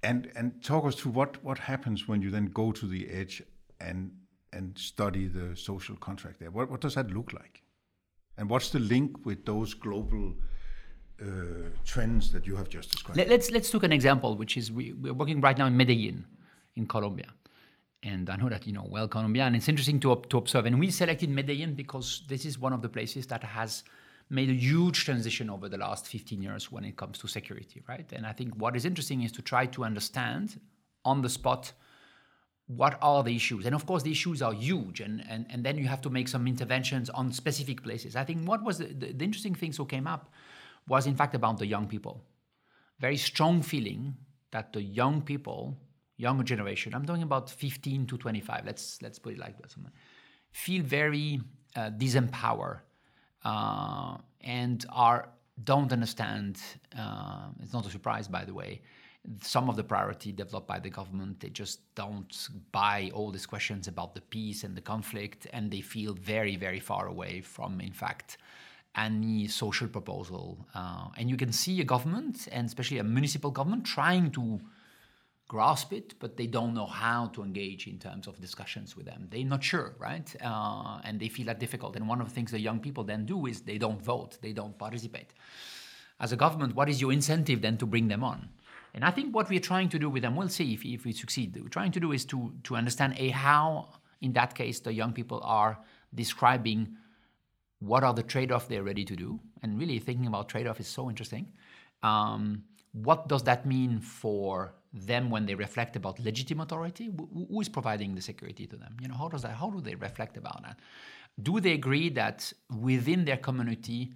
And, 0.03 0.31
and 0.35 0.63
talk 0.63 0.85
us 0.85 0.95
through 0.95 1.11
what, 1.11 1.43
what 1.43 1.59
happens 1.59 2.07
when 2.07 2.21
you 2.21 2.31
then 2.31 2.47
go 2.47 2.71
to 2.71 2.87
the 2.87 3.07
edge 3.09 3.43
and, 3.79 4.11
and 4.51 4.75
study 4.77 5.27
the 5.27 5.55
social 5.55 5.95
contract 5.95 6.39
there. 6.39 6.49
What, 6.49 6.71
what 6.71 6.81
does 6.81 6.95
that 6.95 7.11
look 7.11 7.33
like? 7.33 7.61
And 8.37 8.49
what's 8.49 8.71
the 8.71 8.79
link 8.79 9.25
with 9.25 9.45
those 9.45 9.75
global 9.75 10.33
uh, 11.21 11.25
trends 11.85 12.31
that 12.31 12.47
you 12.47 12.55
have 12.55 12.67
just 12.67 12.91
described? 12.91 13.17
Let's 13.29 13.51
let's 13.51 13.69
take 13.69 13.83
an 13.83 13.91
example, 13.91 14.35
which 14.35 14.57
is 14.57 14.71
we, 14.71 14.93
we're 14.93 15.13
working 15.13 15.39
right 15.39 15.57
now 15.57 15.67
in 15.67 15.77
Medellin, 15.77 16.25
in 16.75 16.87
Colombia 16.87 17.27
and 18.03 18.29
I 18.29 18.35
know 18.35 18.49
that 18.49 18.65
you 18.65 18.73
know 18.73 18.87
well 18.89 19.07
Colombia, 19.07 19.43
and 19.43 19.55
it's 19.55 19.69
interesting 19.69 19.99
to, 20.01 20.21
to 20.29 20.37
observe. 20.37 20.65
And 20.65 20.79
we 20.79 20.89
selected 20.89 21.29
Medellin 21.29 21.75
because 21.75 22.23
this 22.27 22.45
is 22.45 22.57
one 22.57 22.73
of 22.73 22.81
the 22.81 22.89
places 22.89 23.27
that 23.27 23.43
has 23.43 23.83
made 24.29 24.49
a 24.49 24.53
huge 24.53 25.03
transition 25.03 25.49
over 25.49 25.67
the 25.67 25.77
last 25.77 26.07
15 26.07 26.41
years 26.41 26.71
when 26.71 26.85
it 26.85 26.95
comes 26.95 27.17
to 27.19 27.27
security, 27.27 27.83
right? 27.87 28.09
And 28.13 28.25
I 28.25 28.31
think 28.31 28.55
what 28.55 28.75
is 28.75 28.85
interesting 28.85 29.23
is 29.23 29.31
to 29.33 29.41
try 29.41 29.65
to 29.67 29.83
understand 29.83 30.59
on 31.03 31.21
the 31.21 31.29
spot 31.29 31.73
what 32.67 32.97
are 33.01 33.23
the 33.23 33.35
issues. 33.35 33.65
And 33.65 33.75
of 33.75 33.85
course, 33.85 34.03
the 34.03 34.11
issues 34.11 34.41
are 34.41 34.53
huge, 34.53 35.01
and, 35.01 35.23
and, 35.29 35.45
and 35.49 35.63
then 35.63 35.77
you 35.77 35.87
have 35.87 36.01
to 36.01 36.09
make 36.09 36.29
some 36.29 36.47
interventions 36.47 37.09
on 37.09 37.33
specific 37.33 37.83
places. 37.83 38.15
I 38.15 38.23
think 38.23 38.47
what 38.47 38.63
was 38.63 38.77
the, 38.77 38.85
the, 38.85 39.11
the 39.11 39.25
interesting 39.25 39.53
thing 39.53 39.73
so 39.73 39.83
came 39.83 40.07
up 40.07 40.31
was, 40.87 41.07
in 41.07 41.15
fact, 41.15 41.35
about 41.35 41.59
the 41.59 41.67
young 41.67 41.87
people. 41.87 42.23
Very 42.99 43.17
strong 43.17 43.61
feeling 43.61 44.15
that 44.51 44.71
the 44.71 44.81
young 44.81 45.21
people 45.21 45.77
younger 46.21 46.43
generation, 46.43 46.93
I'm 46.93 47.05
talking 47.05 47.23
about 47.23 47.49
15 47.49 48.05
to 48.07 48.17
25, 48.17 48.63
let's, 48.65 49.01
let's 49.01 49.19
put 49.19 49.33
it 49.33 49.39
like 49.39 49.57
that, 49.61 49.75
feel 50.51 50.83
very 50.83 51.41
uh, 51.75 51.89
disempowered 51.91 52.79
uh, 53.43 54.17
and 54.41 54.85
are 54.89 55.29
don't 55.63 55.91
understand. 55.91 56.59
Uh, 56.97 57.49
it's 57.61 57.73
not 57.73 57.85
a 57.85 57.89
surprise, 57.89 58.27
by 58.27 58.43
the 58.45 58.53
way. 58.53 58.81
Some 59.41 59.69
of 59.69 59.75
the 59.75 59.83
priority 59.83 60.31
developed 60.31 60.67
by 60.67 60.79
the 60.79 60.89
government, 60.89 61.39
they 61.39 61.49
just 61.49 61.93
don't 61.93 62.35
buy 62.71 63.11
all 63.13 63.29
these 63.31 63.45
questions 63.45 63.87
about 63.87 64.15
the 64.15 64.21
peace 64.21 64.63
and 64.63 64.75
the 64.75 64.81
conflict, 64.81 65.45
and 65.53 65.69
they 65.69 65.81
feel 65.81 66.13
very, 66.15 66.55
very 66.55 66.79
far 66.79 67.07
away 67.07 67.41
from, 67.41 67.79
in 67.81 67.93
fact, 67.93 68.37
any 68.95 69.47
social 69.47 69.87
proposal. 69.87 70.65
Uh, 70.73 71.09
and 71.17 71.29
you 71.29 71.37
can 71.37 71.51
see 71.51 71.79
a 71.81 71.83
government, 71.83 72.47
and 72.51 72.65
especially 72.65 72.97
a 72.97 73.03
municipal 73.03 73.51
government, 73.51 73.85
trying 73.85 74.31
to 74.31 74.59
grasp 75.51 75.91
it, 75.91 76.13
but 76.17 76.37
they 76.37 76.47
don't 76.47 76.73
know 76.73 76.85
how 76.85 77.27
to 77.33 77.43
engage 77.43 77.85
in 77.85 77.97
terms 77.99 78.25
of 78.25 78.39
discussions 78.39 78.95
with 78.95 79.05
them. 79.05 79.27
They're 79.29 79.43
not 79.43 79.61
sure, 79.61 79.95
right? 79.99 80.33
Uh, 80.41 81.01
and 81.03 81.19
they 81.19 81.27
feel 81.27 81.47
that 81.47 81.59
difficult. 81.59 81.97
And 81.97 82.07
one 82.07 82.21
of 82.21 82.27
the 82.29 82.33
things 82.33 82.51
that 82.51 82.61
young 82.61 82.79
people 82.79 83.03
then 83.03 83.25
do 83.25 83.47
is 83.47 83.59
they 83.59 83.77
don't 83.77 84.01
vote, 84.01 84.37
they 84.41 84.53
don't 84.53 84.77
participate. 84.77 85.33
As 86.21 86.31
a 86.31 86.37
government, 86.37 86.73
what 86.73 86.87
is 86.87 87.01
your 87.01 87.11
incentive 87.11 87.61
then 87.61 87.77
to 87.79 87.85
bring 87.85 88.07
them 88.07 88.23
on? 88.23 88.47
And 88.93 89.03
I 89.03 89.11
think 89.11 89.35
what 89.35 89.49
we're 89.49 89.67
trying 89.71 89.89
to 89.89 89.99
do 89.99 90.09
with 90.09 90.23
them, 90.23 90.37
we'll 90.37 90.47
see 90.47 90.73
if, 90.73 90.85
if 90.85 91.03
we 91.03 91.11
succeed. 91.11 91.47
We're 91.61 91.67
trying 91.67 91.91
to 91.97 91.99
do 91.99 92.13
is 92.13 92.23
to, 92.31 92.53
to 92.63 92.77
understand 92.77 93.15
a 93.17 93.27
how, 93.29 93.89
in 94.21 94.31
that 94.39 94.55
case, 94.55 94.79
the 94.79 94.93
young 94.93 95.11
people 95.11 95.41
are 95.43 95.79
describing 96.15 96.95
what 97.79 98.05
are 98.05 98.13
the 98.13 98.23
trade-offs 98.23 98.67
they're 98.67 98.83
ready 98.91 99.03
to 99.03 99.17
do. 99.17 99.37
And 99.61 99.77
really 99.77 99.99
thinking 99.99 100.27
about 100.27 100.47
trade-off 100.47 100.79
is 100.79 100.87
so 100.87 101.09
interesting. 101.09 101.47
Um, 102.03 102.63
what 102.93 103.27
does 103.27 103.43
that 103.43 103.65
mean 103.65 103.99
for 103.99 104.75
them 104.93 105.29
when 105.29 105.45
they 105.45 105.55
reflect 105.55 105.95
about 105.95 106.19
legitimate 106.19 106.63
authority? 106.63 107.09
Who 107.49 107.61
is 107.61 107.69
providing 107.69 108.15
the 108.15 108.21
security 108.21 108.67
to 108.67 108.75
them? 108.75 108.97
You 109.01 109.07
know, 109.07 109.15
how 109.15 109.29
does 109.29 109.43
that? 109.43 109.55
How 109.55 109.69
do 109.69 109.81
they 109.81 109.95
reflect 109.95 110.37
about 110.37 110.61
that? 110.63 110.79
Do 111.41 111.59
they 111.59 111.73
agree 111.73 112.09
that 112.09 112.51
within 112.79 113.25
their 113.25 113.37
community, 113.37 114.11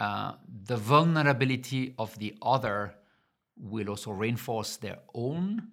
uh, 0.00 0.32
the 0.66 0.76
vulnerability 0.76 1.94
of 1.98 2.18
the 2.18 2.34
other 2.42 2.94
will 3.56 3.88
also 3.88 4.10
reinforce 4.10 4.76
their 4.76 4.98
own 5.14 5.68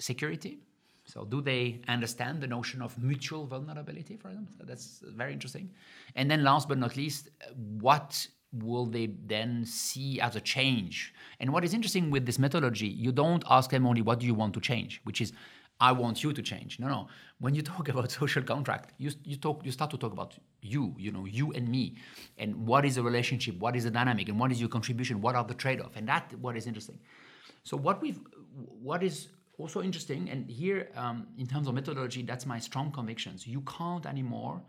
security? 0.00 0.58
So, 1.06 1.24
do 1.24 1.42
they 1.42 1.82
understand 1.86 2.40
the 2.40 2.46
notion 2.46 2.80
of 2.80 2.96
mutual 2.98 3.46
vulnerability 3.46 4.16
for? 4.16 4.30
So 4.56 4.64
that's 4.64 5.02
very 5.06 5.34
interesting. 5.34 5.70
And 6.16 6.30
then, 6.30 6.42
last 6.42 6.68
but 6.68 6.78
not 6.78 6.96
least, 6.96 7.28
what 7.78 8.26
will 8.62 8.86
they 8.86 9.06
then 9.26 9.64
see 9.64 10.20
as 10.20 10.36
a 10.36 10.40
change? 10.40 11.12
And 11.40 11.52
what 11.52 11.64
is 11.64 11.74
interesting 11.74 12.10
with 12.10 12.26
this 12.26 12.38
methodology, 12.38 12.86
you 12.86 13.12
don't 13.12 13.44
ask 13.50 13.70
them 13.70 13.86
only 13.86 14.02
what 14.02 14.20
do 14.20 14.26
you 14.26 14.34
want 14.34 14.54
to 14.54 14.60
change, 14.60 15.00
which 15.04 15.20
is 15.20 15.32
I 15.80 15.92
want 15.92 16.22
you 16.22 16.32
to 16.32 16.42
change. 16.42 16.78
No, 16.78 16.88
no. 16.88 17.08
When 17.40 17.54
you 17.54 17.62
talk 17.72 17.88
about 17.88 18.10
social 18.10 18.42
contract, 18.42 18.92
you, 18.98 19.10
you 19.24 19.36
talk 19.36 19.64
you 19.64 19.72
start 19.72 19.90
to 19.90 19.98
talk 19.98 20.12
about 20.12 20.34
you, 20.62 20.94
you 20.98 21.10
know, 21.12 21.24
you 21.24 21.52
and 21.52 21.68
me, 21.68 21.96
and 22.38 22.66
what 22.66 22.84
is 22.84 22.94
the 22.94 23.02
relationship, 23.02 23.58
what 23.58 23.76
is 23.76 23.84
the 23.84 23.90
dynamic, 23.90 24.28
and 24.28 24.38
what 24.38 24.52
is 24.52 24.60
your 24.60 24.68
contribution, 24.68 25.20
what 25.20 25.34
are 25.34 25.44
the 25.44 25.54
trade-off, 25.54 25.92
and 25.96 26.08
that 26.08 26.32
what 26.40 26.56
is 26.56 26.66
interesting. 26.66 26.98
So 27.64 27.76
what 27.76 28.00
we've 28.00 28.20
what 28.82 29.02
is 29.02 29.28
also 29.58 29.82
interesting, 29.82 30.30
and 30.30 30.48
here 30.48 30.90
um, 30.96 31.26
in 31.38 31.46
terms 31.46 31.66
of 31.68 31.74
methodology, 31.74 32.22
that's 32.22 32.46
my 32.46 32.58
strong 32.58 32.92
convictions. 32.92 33.46
You 33.46 33.62
can't 33.62 34.06
anymore 34.06 34.62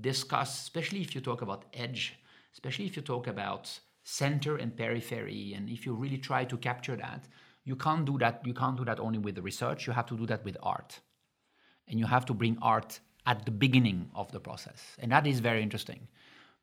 discuss, 0.00 0.60
especially 0.62 1.00
if 1.00 1.14
you 1.14 1.20
talk 1.20 1.42
about 1.42 1.64
edge 1.72 2.14
especially 2.54 2.86
if 2.86 2.96
you 2.96 3.02
talk 3.02 3.26
about 3.26 3.80
center 4.02 4.56
and 4.56 4.76
periphery, 4.76 5.54
and 5.54 5.68
if 5.68 5.84
you 5.84 5.94
really 5.94 6.18
try 6.18 6.44
to 6.44 6.56
capture 6.56 6.96
that, 6.96 7.28
you 7.64 7.76
can't 7.76 8.04
do 8.04 8.18
that. 8.18 8.40
You 8.44 8.54
can't 8.54 8.76
do 8.76 8.84
that 8.84 9.00
only 9.00 9.18
with 9.18 9.34
the 9.34 9.42
research. 9.42 9.86
You 9.86 9.92
have 9.92 10.06
to 10.06 10.16
do 10.16 10.26
that 10.26 10.44
with 10.44 10.56
art, 10.62 11.00
and 11.88 11.98
you 11.98 12.06
have 12.06 12.24
to 12.26 12.34
bring 12.34 12.56
art 12.62 13.00
at 13.26 13.44
the 13.44 13.50
beginning 13.50 14.10
of 14.14 14.30
the 14.32 14.40
process, 14.40 14.80
and 14.98 15.10
that 15.12 15.26
is 15.26 15.40
very 15.40 15.62
interesting, 15.62 16.08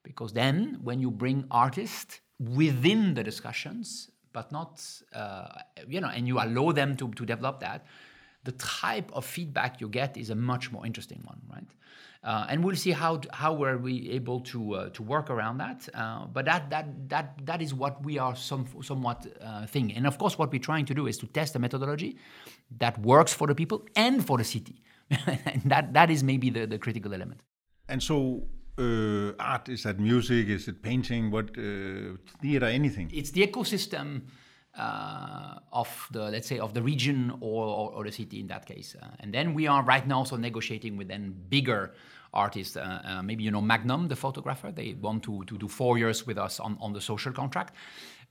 because 0.03 0.33
then 0.33 0.79
when 0.83 0.99
you 0.99 1.11
bring 1.11 1.45
artists 1.49 2.21
within 2.39 3.13
the 3.13 3.23
discussions, 3.23 4.11
but 4.33 4.51
not 4.51 4.81
uh, 5.13 5.47
you 5.87 5.99
know, 5.99 6.09
and 6.09 6.27
you 6.27 6.39
allow 6.39 6.71
them 6.71 6.95
to 6.95 7.09
to 7.11 7.25
develop 7.25 7.59
that, 7.59 7.85
the 8.43 8.53
type 8.53 9.11
of 9.13 9.25
feedback 9.25 9.81
you 9.81 9.89
get 9.89 10.17
is 10.17 10.29
a 10.29 10.35
much 10.35 10.71
more 10.71 10.85
interesting 10.85 11.21
one, 11.25 11.41
right? 11.49 11.71
Uh, 12.23 12.45
and 12.49 12.63
we'll 12.63 12.75
see 12.75 12.91
how 12.91 13.19
how 13.33 13.51
were 13.51 13.77
we 13.79 14.11
able 14.11 14.39
to 14.39 14.73
uh, 14.75 14.89
to 14.89 15.01
work 15.01 15.31
around 15.31 15.57
that. 15.57 15.89
Uh, 15.93 16.27
but 16.27 16.45
that 16.45 16.69
that 16.69 17.09
that 17.09 17.45
that 17.45 17.61
is 17.61 17.73
what 17.73 18.03
we 18.05 18.19
are 18.19 18.35
some 18.35 18.67
somewhat 18.83 19.25
uh, 19.41 19.65
thinking. 19.65 19.97
And 19.97 20.05
of 20.05 20.19
course, 20.19 20.37
what 20.37 20.51
we're 20.51 20.59
trying 20.59 20.85
to 20.85 20.93
do 20.93 21.07
is 21.07 21.17
to 21.17 21.27
test 21.27 21.55
a 21.55 21.59
methodology 21.59 22.17
that 22.77 22.99
works 22.99 23.33
for 23.33 23.47
the 23.47 23.55
people 23.55 23.83
and 23.95 24.23
for 24.25 24.37
the 24.37 24.43
city. 24.43 24.83
and 25.09 25.63
that 25.65 25.93
that 25.93 26.11
is 26.11 26.23
maybe 26.23 26.51
the, 26.51 26.67
the 26.67 26.77
critical 26.77 27.11
element. 27.11 27.41
And 27.89 28.03
so 28.03 28.43
uh, 28.77 29.31
art 29.39 29.69
is 29.69 29.83
that 29.83 29.99
music 29.99 30.47
is 30.47 30.67
it 30.67 30.81
painting 30.81 31.31
what 31.31 31.49
uh, 31.57 32.17
theater 32.41 32.67
anything 32.67 33.09
it's 33.13 33.31
the 33.31 33.45
ecosystem 33.45 34.21
uh, 34.77 35.55
of 35.73 36.07
the 36.11 36.29
let's 36.31 36.47
say 36.47 36.59
of 36.59 36.73
the 36.73 36.81
region 36.81 37.31
or, 37.41 37.65
or, 37.65 37.91
or 37.93 38.03
the 38.03 38.11
city 38.11 38.39
in 38.39 38.47
that 38.47 38.65
case. 38.65 38.95
Uh, 39.01 39.07
and 39.19 39.33
then 39.33 39.53
we 39.53 39.67
are 39.67 39.83
right 39.83 40.07
now 40.07 40.19
also 40.19 40.37
negotiating 40.37 40.97
with 40.97 41.07
then 41.07 41.35
bigger 41.49 41.93
artists. 42.33 42.77
Uh, 42.77 43.01
uh, 43.03 43.21
maybe 43.21 43.43
you 43.43 43.51
know 43.51 43.61
magnum 43.61 44.07
the 44.07 44.15
photographer. 44.15 44.71
They 44.71 44.95
want 44.99 45.23
to, 45.23 45.43
to 45.45 45.57
do 45.57 45.67
four 45.67 45.97
years 45.97 46.25
with 46.25 46.37
us 46.37 46.59
on, 46.59 46.77
on 46.79 46.93
the 46.93 47.01
social 47.01 47.33
contract. 47.33 47.75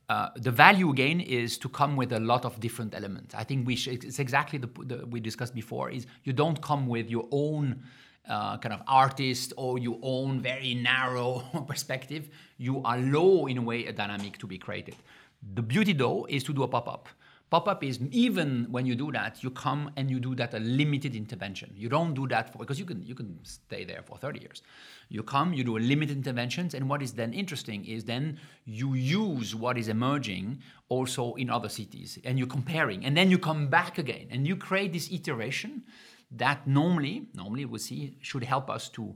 Uh, 0.09 0.29
the 0.35 0.51
value 0.51 0.89
again 0.89 1.21
is 1.21 1.57
to 1.57 1.69
come 1.69 1.95
with 1.95 2.11
a 2.11 2.19
lot 2.19 2.43
of 2.43 2.59
different 2.59 2.93
elements. 2.95 3.33
I 3.35 3.43
think 3.43 3.65
we 3.65 3.75
it's 3.75 4.19
exactly 4.19 4.59
the, 4.59 4.67
the 4.83 5.05
we 5.07 5.19
discussed 5.19 5.55
before 5.55 5.89
is 5.89 6.05
you 6.23 6.33
don't 6.33 6.61
come 6.61 6.87
with 6.87 7.09
your 7.09 7.27
own 7.31 7.81
uh, 8.27 8.57
kind 8.57 8.73
of 8.73 8.81
artist 8.87 9.53
or 9.57 9.79
your 9.79 9.99
own 10.01 10.41
very 10.41 10.75
narrow 10.75 11.39
perspective, 11.67 12.29
you 12.57 12.77
allow, 12.85 13.45
in 13.47 13.57
a 13.57 13.61
way, 13.61 13.85
a 13.85 13.93
dynamic 13.93 14.37
to 14.37 14.47
be 14.47 14.57
created. 14.57 14.95
The 15.41 15.61
beauty 15.61 15.93
though 15.93 16.25
is 16.29 16.43
to 16.45 16.53
do 16.53 16.63
a 16.63 16.67
pop-up. 16.67 17.09
Pop-up 17.51 17.83
is 17.83 17.99
even 18.11 18.67
when 18.71 18.85
you 18.85 18.95
do 18.95 19.11
that, 19.11 19.43
you 19.43 19.49
come 19.49 19.91
and 19.97 20.09
you 20.09 20.21
do 20.21 20.35
that 20.35 20.53
a 20.53 20.59
limited 20.59 21.17
intervention. 21.17 21.73
You 21.75 21.89
don't 21.89 22.13
do 22.13 22.25
that 22.29 22.53
for 22.53 22.59
because 22.59 22.79
you 22.79 22.85
can 22.85 23.03
you 23.03 23.13
can 23.13 23.37
stay 23.43 23.83
there 23.83 24.03
for 24.05 24.17
30 24.17 24.39
years. 24.39 24.61
You 25.09 25.21
come, 25.21 25.53
you 25.53 25.65
do 25.65 25.77
a 25.77 25.79
limited 25.79 26.15
interventions, 26.15 26.73
and 26.73 26.89
what 26.89 27.01
is 27.01 27.11
then 27.11 27.33
interesting 27.33 27.83
is 27.83 28.05
then 28.05 28.39
you 28.63 28.93
use 28.93 29.53
what 29.53 29.77
is 29.77 29.89
emerging 29.89 30.59
also 30.87 31.33
in 31.33 31.49
other 31.49 31.67
cities, 31.67 32.17
and 32.23 32.39
you're 32.39 32.47
comparing, 32.47 33.03
and 33.03 33.17
then 33.17 33.29
you 33.29 33.37
come 33.37 33.67
back 33.67 33.97
again, 33.97 34.27
and 34.31 34.47
you 34.47 34.55
create 34.55 34.93
this 34.93 35.11
iteration 35.11 35.83
that 36.31 36.65
normally, 36.65 37.27
normally 37.33 37.65
we 37.65 37.79
see 37.79 38.15
should 38.21 38.45
help 38.45 38.69
us 38.69 38.87
to 38.89 39.13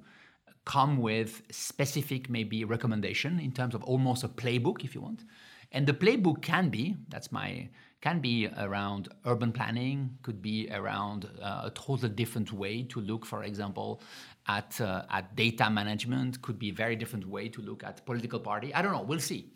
come 0.65 0.97
with 0.97 1.43
specific 1.51 2.29
maybe 2.29 2.65
recommendation 2.65 3.39
in 3.39 3.53
terms 3.53 3.75
of 3.75 3.83
almost 3.83 4.25
a 4.25 4.27
playbook, 4.27 4.83
if 4.83 4.93
you 4.93 4.99
want 4.99 5.23
and 5.71 5.87
the 5.87 5.93
playbook 5.93 6.41
can 6.41 6.69
be, 6.69 6.95
that's 7.09 7.31
my, 7.31 7.69
can 8.01 8.19
be 8.19 8.47
around 8.57 9.09
urban 9.25 9.51
planning, 9.51 10.17
could 10.21 10.41
be 10.41 10.69
around 10.71 11.29
uh, 11.41 11.63
a 11.65 11.71
totally 11.71 12.09
different 12.09 12.53
way 12.53 12.83
to 12.83 13.01
look, 13.01 13.25
for 13.25 13.43
example, 13.43 14.01
at, 14.47 14.79
uh, 14.79 15.03
at 15.09 15.35
data 15.35 15.69
management, 15.69 16.41
could 16.41 16.59
be 16.59 16.69
a 16.69 16.73
very 16.73 16.95
different 16.95 17.27
way 17.27 17.49
to 17.49 17.61
look 17.61 17.83
at 17.83 18.05
political 18.05 18.39
party. 18.39 18.73
I 18.73 18.81
don't 18.81 18.91
know, 18.91 19.01
we'll 19.01 19.19
see. 19.19 19.51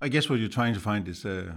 I 0.00 0.08
guess 0.08 0.28
what 0.28 0.38
you're 0.40 0.48
trying 0.48 0.74
to 0.74 0.80
find 0.80 1.08
is 1.08 1.24
a, 1.24 1.56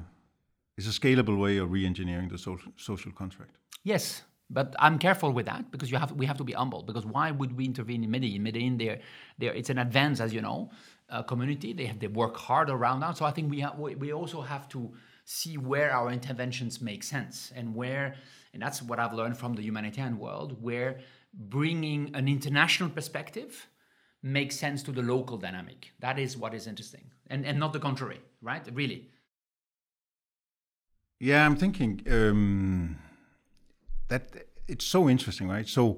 is 0.78 0.88
a 0.88 0.92
scalable 0.92 1.38
way 1.38 1.58
of 1.58 1.72
re-engineering 1.72 2.30
the 2.30 2.38
social, 2.38 2.72
social 2.78 3.12
contract. 3.12 3.58
Yes, 3.84 4.22
but 4.50 4.76
I'm 4.80 4.98
careful 4.98 5.32
with 5.34 5.46
that 5.48 5.72
because 5.72 5.92
you 5.92 5.98
have 5.98 6.14
we 6.14 6.26
have 6.26 6.38
to 6.38 6.44
be 6.44 6.54
humble. 6.54 6.84
Because 6.84 7.06
why 7.06 7.32
would 7.32 7.58
we 7.58 7.66
intervene 7.66 8.04
in 8.04 8.12
Medellin? 8.12 8.44
Medellin, 8.44 8.78
there, 8.78 9.00
there, 9.38 9.54
it's 9.54 9.70
an 9.70 9.78
advance, 9.78 10.22
as 10.22 10.34
you 10.34 10.42
know, 10.42 10.70
uh, 11.10 11.24
community. 11.24 11.74
They 11.74 11.86
have, 11.86 12.00
they 12.00 12.08
work 12.08 12.36
hard 12.38 12.70
around 12.70 13.00
that. 13.02 13.18
So 13.18 13.26
I 13.26 13.32
think 13.32 13.52
we 13.52 13.62
ha- 13.62 13.76
we 13.78 14.14
also 14.14 14.42
have 14.42 14.68
to 14.70 14.92
see 15.26 15.58
where 15.58 15.92
our 15.92 16.12
interventions 16.12 16.82
make 16.82 17.04
sense 17.04 17.52
and 17.56 17.76
where, 17.76 18.16
and 18.54 18.62
that's 18.62 18.82
what 18.82 19.00
I've 19.00 19.14
learned 19.14 19.38
from 19.38 19.56
the 19.56 19.62
humanitarian 19.62 20.18
world, 20.18 20.62
where 20.62 21.00
bringing 21.34 22.16
an 22.16 22.28
international 22.28 22.90
perspective 22.90 23.68
makes 24.24 24.56
sense 24.56 24.84
to 24.84 24.92
the 24.92 25.02
local 25.02 25.38
dynamic. 25.38 25.92
That 26.00 26.18
is 26.18 26.38
what 26.38 26.54
is 26.54 26.68
interesting, 26.68 27.12
and 27.28 27.46
and 27.46 27.60
not 27.60 27.74
the 27.74 27.80
contrary, 27.80 28.22
right? 28.42 28.64
Really. 28.74 29.10
Yeah, 31.20 31.46
I'm 31.46 31.56
thinking 31.56 32.02
um, 32.12 33.00
that 34.08 34.48
it's 34.68 34.86
so 34.86 35.10
interesting, 35.10 35.48
right? 35.48 35.68
So 35.68 35.98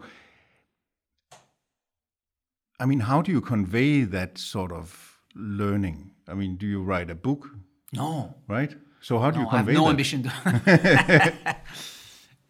I 2.80 2.86
mean, 2.86 3.02
how 3.02 3.22
do 3.22 3.32
you 3.32 3.42
convey 3.42 4.04
that 4.04 4.38
sort 4.38 4.72
of 4.72 5.20
learning? 5.36 6.12
I 6.28 6.34
mean, 6.34 6.56
do 6.56 6.66
you 6.66 6.82
write 6.82 7.10
a 7.10 7.16
book? 7.16 7.50
No. 7.92 8.36
Right? 8.48 8.74
So 9.02 9.20
how 9.20 9.32
do 9.32 9.40
no, 9.40 9.44
you 9.44 9.50
convey 9.50 9.72
I 9.72 9.76
have 9.76 9.82
no 9.82 9.84
that? 9.86 9.90
ambition 9.90 10.24
to. 10.24 11.56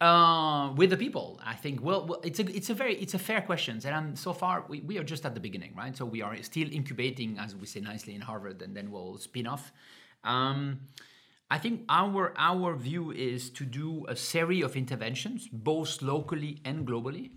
uh, 0.00 0.72
with 0.74 0.90
the 0.90 0.96
people, 0.96 1.40
I 1.44 1.54
think. 1.54 1.82
Well, 1.82 2.06
well, 2.06 2.20
it's 2.22 2.38
a 2.38 2.56
it's 2.56 2.70
a 2.70 2.74
very 2.74 2.96
it's 2.96 3.14
a 3.14 3.18
fair 3.18 3.40
question, 3.40 3.80
and 3.84 3.94
I'm, 3.94 4.16
so 4.16 4.32
far 4.32 4.64
we, 4.68 4.80
we 4.80 4.98
are 4.98 5.04
just 5.04 5.24
at 5.26 5.34
the 5.34 5.40
beginning, 5.40 5.74
right? 5.76 5.96
So 5.96 6.04
we 6.04 6.22
are 6.22 6.36
still 6.42 6.68
incubating, 6.70 7.38
as 7.38 7.54
we 7.54 7.66
say 7.66 7.80
nicely 7.80 8.14
in 8.14 8.20
Harvard, 8.20 8.62
and 8.62 8.76
then 8.76 8.90
we'll 8.90 9.18
spin 9.18 9.46
off. 9.46 9.72
Um, 10.24 10.80
I 11.50 11.58
think 11.58 11.82
our 11.88 12.32
our 12.36 12.74
view 12.74 13.10
is 13.10 13.50
to 13.50 13.64
do 13.64 14.06
a 14.08 14.16
series 14.16 14.64
of 14.64 14.76
interventions, 14.76 15.48
both 15.52 16.02
locally 16.02 16.58
and 16.64 16.86
globally, 16.86 17.30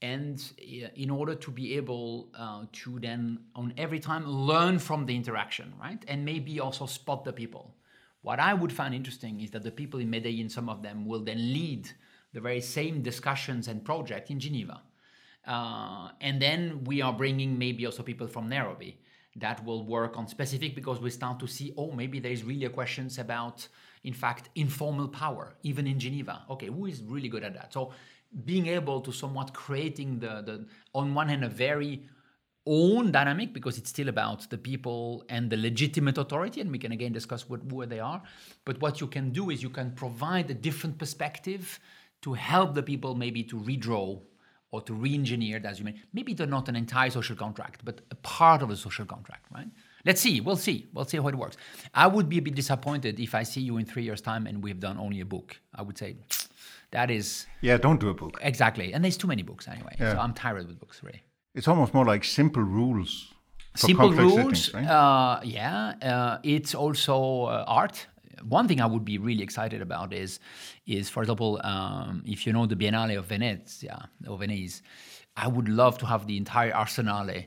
and 0.00 0.52
in 0.58 1.10
order 1.10 1.34
to 1.34 1.50
be 1.50 1.76
able 1.76 2.28
uh, 2.38 2.64
to 2.72 2.98
then 3.00 3.38
on 3.56 3.74
every 3.76 3.98
time 3.98 4.24
learn 4.26 4.78
from 4.78 5.06
the 5.06 5.14
interaction 5.14 5.72
right? 5.80 6.04
And 6.06 6.24
maybe 6.24 6.60
also 6.60 6.86
spot 6.86 7.24
the 7.24 7.32
people. 7.32 7.74
What 8.22 8.38
i 8.38 8.54
would 8.54 8.72
find 8.72 8.94
interesting 8.94 9.40
is 9.40 9.50
that 9.50 9.62
the 9.62 9.70
people 9.70 10.00
in 10.00 10.10
medellin 10.10 10.48
some 10.48 10.68
of 10.68 10.82
them 10.82 11.06
will 11.06 11.24
then 11.24 11.38
lead 11.52 11.90
the 12.32 12.40
very 12.40 12.60
same 12.60 13.02
discussions 13.02 13.68
and 13.68 13.84
project 13.84 14.30
in 14.30 14.38
geneva. 14.38 14.82
Uh, 15.46 16.10
and 16.20 16.42
then 16.42 16.84
we 16.84 17.00
are 17.00 17.12
bringing 17.12 17.58
maybe 17.58 17.86
also 17.86 18.02
people 18.02 18.28
from 18.28 18.48
nairobi 18.48 19.00
that 19.36 19.64
will 19.64 19.84
work 19.86 20.16
on 20.16 20.26
specific 20.26 20.74
because 20.74 21.00
we 21.00 21.10
start 21.10 21.40
to 21.40 21.46
see 21.46 21.72
oh 21.76 21.90
maybe 21.90 22.20
there 22.20 22.32
is 22.32 22.44
really 22.44 22.66
a 22.66 22.70
questions 22.70 23.18
about 23.18 23.66
in 24.04 24.12
fact 24.12 24.48
informal 24.54 25.08
power 25.08 25.56
even 25.62 25.86
in 25.88 25.98
geneva. 25.98 26.42
Okay 26.50 26.66
who 26.66 26.86
is 26.86 27.02
really 27.02 27.28
good 27.28 27.42
at 27.42 27.54
that? 27.54 27.72
So 27.72 27.92
being 28.44 28.66
able 28.66 29.00
to 29.00 29.12
somewhat 29.12 29.54
creating 29.54 30.18
the, 30.18 30.42
the 30.42 30.66
on 30.94 31.14
one 31.14 31.28
hand 31.28 31.44
a 31.44 31.48
very 31.48 32.02
own 32.68 33.10
dynamic 33.10 33.54
because 33.54 33.78
it's 33.78 33.88
still 33.88 34.08
about 34.08 34.48
the 34.50 34.58
people 34.58 35.24
and 35.30 35.48
the 35.48 35.56
legitimate 35.56 36.18
authority 36.18 36.60
and 36.60 36.70
we 36.70 36.78
can 36.78 36.92
again 36.92 37.12
discuss 37.12 37.48
what, 37.48 37.64
where 37.72 37.86
they 37.86 37.98
are. 37.98 38.22
But 38.64 38.80
what 38.80 39.00
you 39.00 39.06
can 39.06 39.30
do 39.30 39.50
is 39.50 39.62
you 39.62 39.70
can 39.70 39.92
provide 39.92 40.50
a 40.50 40.54
different 40.54 40.98
perspective 40.98 41.80
to 42.22 42.34
help 42.34 42.74
the 42.74 42.82
people 42.82 43.14
maybe 43.14 43.42
to 43.44 43.56
redraw 43.56 44.20
or 44.70 44.82
to 44.82 44.92
re-engineer 44.92 45.62
as 45.64 45.78
you 45.78 45.86
mean. 45.86 46.02
Maybe 46.12 46.34
they're 46.34 46.46
not 46.46 46.68
an 46.68 46.76
entire 46.76 47.08
social 47.08 47.36
contract 47.36 47.84
but 47.84 48.02
a 48.10 48.16
part 48.16 48.60
of 48.60 48.68
a 48.68 48.76
social 48.76 49.06
contract 49.06 49.46
right? 49.54 49.68
Let's 50.04 50.20
see. 50.20 50.40
We'll 50.42 50.56
see. 50.56 50.86
We'll 50.92 51.06
see 51.06 51.16
how 51.16 51.28
it 51.28 51.34
works. 51.34 51.56
I 51.94 52.06
would 52.06 52.28
be 52.28 52.38
a 52.38 52.42
bit 52.42 52.54
disappointed 52.54 53.18
if 53.18 53.34
i 53.34 53.42
see 53.42 53.62
you 53.62 53.78
in 53.78 53.86
three 53.86 54.02
years 54.02 54.20
time 54.20 54.46
and 54.46 54.62
we've 54.62 54.78
done 54.78 54.98
only 54.98 55.20
a 55.20 55.24
book. 55.24 55.58
I 55.74 55.82
would 55.82 55.96
say 55.96 56.16
that 56.90 57.10
is 57.10 57.46
yeah 57.60 57.76
don't 57.76 58.00
do 58.00 58.08
a 58.08 58.14
book 58.14 58.38
exactly 58.42 58.92
and 58.92 59.04
there's 59.04 59.16
too 59.16 59.26
many 59.26 59.42
books 59.42 59.68
anyway 59.68 59.94
yeah. 59.98 60.14
so 60.14 60.18
i'm 60.20 60.34
tired 60.34 60.66
with 60.66 60.78
books 60.78 61.02
really 61.02 61.22
it's 61.54 61.68
almost 61.68 61.94
more 61.94 62.04
like 62.04 62.24
simple 62.24 62.62
rules 62.62 63.32
simple 63.74 64.12
rules 64.12 64.34
settings, 64.34 64.74
right? 64.74 64.86
uh, 64.86 65.40
yeah 65.44 65.94
uh, 66.02 66.38
it's 66.42 66.74
also 66.74 67.44
uh, 67.44 67.64
art 67.66 68.06
one 68.46 68.68
thing 68.68 68.80
I 68.80 68.86
would 68.86 69.04
be 69.04 69.18
really 69.18 69.42
excited 69.42 69.82
about 69.82 70.12
is, 70.12 70.38
is 70.86 71.08
for 71.08 71.22
example, 71.22 71.60
um, 71.64 72.22
if 72.26 72.46
you 72.46 72.52
know 72.52 72.66
the 72.66 72.76
Biennale 72.76 73.18
of 73.18 73.26
Venice, 73.26 73.82
yeah, 73.82 73.98
or 74.26 74.38
Venice, 74.38 74.82
I 75.36 75.48
would 75.48 75.68
love 75.68 75.98
to 75.98 76.06
have 76.06 76.26
the 76.26 76.36
entire 76.36 76.72
Arsenale 76.72 77.46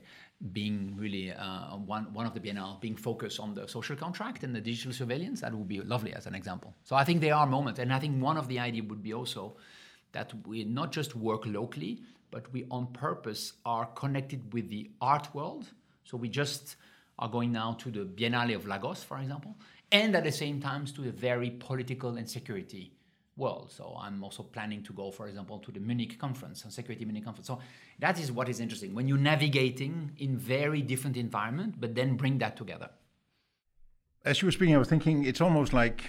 being 0.51 0.95
really 0.97 1.31
uh, 1.31 1.75
one, 1.77 2.11
one 2.13 2.25
of 2.25 2.33
the 2.33 2.39
Biennale 2.39 2.81
being 2.81 2.95
focused 2.95 3.39
on 3.39 3.53
the 3.53 3.67
social 3.67 3.95
contract 3.95 4.43
and 4.43 4.55
the 4.55 4.61
digital 4.61 4.91
surveillance, 4.91 5.41
that 5.41 5.53
would 5.53 5.67
be 5.67 5.81
lovely 5.81 6.13
as 6.13 6.25
an 6.25 6.33
example. 6.33 6.73
So 6.83 6.95
I 6.95 7.03
think 7.03 7.21
there 7.21 7.35
are 7.35 7.45
moments, 7.45 7.79
and 7.79 7.93
I 7.93 7.99
think 7.99 8.21
one 8.21 8.37
of 8.37 8.47
the 8.47 8.59
idea 8.59 8.83
would 8.83 9.03
be 9.03 9.13
also 9.13 9.57
that 10.13 10.33
we 10.47 10.63
not 10.63 10.91
just 10.91 11.15
work 11.15 11.45
locally, 11.45 12.01
but 12.31 12.51
we 12.51 12.65
on 12.71 12.87
purpose 12.87 13.53
are 13.65 13.85
connected 13.85 14.53
with 14.53 14.69
the 14.69 14.89
art 14.99 15.33
world. 15.35 15.69
So 16.05 16.17
we 16.17 16.27
just 16.27 16.75
are 17.19 17.29
going 17.29 17.51
now 17.51 17.73
to 17.73 17.91
the 17.91 17.99
Biennale 17.99 18.55
of 18.55 18.67
Lagos, 18.67 19.03
for 19.03 19.19
example, 19.19 19.55
and 19.91 20.15
at 20.15 20.23
the 20.23 20.31
same 20.31 20.59
time 20.59 20.85
to 20.85 21.01
the 21.01 21.11
very 21.11 21.51
political 21.51 22.17
and 22.17 22.27
security 22.27 22.93
world. 23.43 23.67
So 23.77 23.83
I'm 24.05 24.23
also 24.23 24.43
planning 24.55 24.81
to 24.83 24.93
go, 25.01 25.05
for 25.11 25.25
example, 25.27 25.57
to 25.65 25.71
the 25.75 25.81
Munich 25.89 26.13
conference, 26.25 26.57
a 26.65 26.71
security 26.79 27.03
Munich 27.05 27.25
conference. 27.25 27.47
So 27.47 27.59
that 27.99 28.15
is 28.21 28.31
what 28.37 28.47
is 28.53 28.59
interesting 28.65 28.91
when 28.97 29.05
you're 29.09 29.25
navigating 29.35 29.93
in 30.25 30.31
very 30.37 30.81
different 30.91 31.17
environment, 31.27 31.71
but 31.83 31.95
then 31.99 32.09
bring 32.21 32.35
that 32.43 32.55
together. 32.55 32.89
As 34.23 34.41
you 34.41 34.45
were 34.47 34.55
speaking, 34.59 34.75
I 34.75 34.77
was 34.85 34.91
thinking 34.93 35.15
it's 35.31 35.41
almost 35.41 35.71
like 35.73 35.99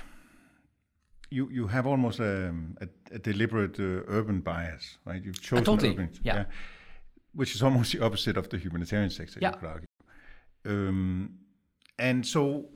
you 1.36 1.48
you 1.58 1.66
have 1.76 1.86
almost 1.86 2.20
a, 2.20 2.54
a, 2.84 2.88
a 3.16 3.18
deliberate 3.30 3.76
uh, 3.80 4.18
urban 4.18 4.40
bias, 4.40 4.84
right? 5.06 5.20
You've 5.24 5.40
chosen 5.40 5.64
totally. 5.64 5.92
urban, 5.92 6.10
yeah. 6.22 6.34
yeah. 6.34 6.44
which 7.40 7.54
is 7.56 7.62
almost 7.62 7.92
the 7.92 8.00
opposite 8.06 8.36
of 8.36 8.46
the 8.50 8.58
humanitarian 8.58 9.10
sector. 9.10 9.38
Yeah. 9.40 9.54
Um, 10.64 11.38
and 11.98 12.26
so, 12.34 12.66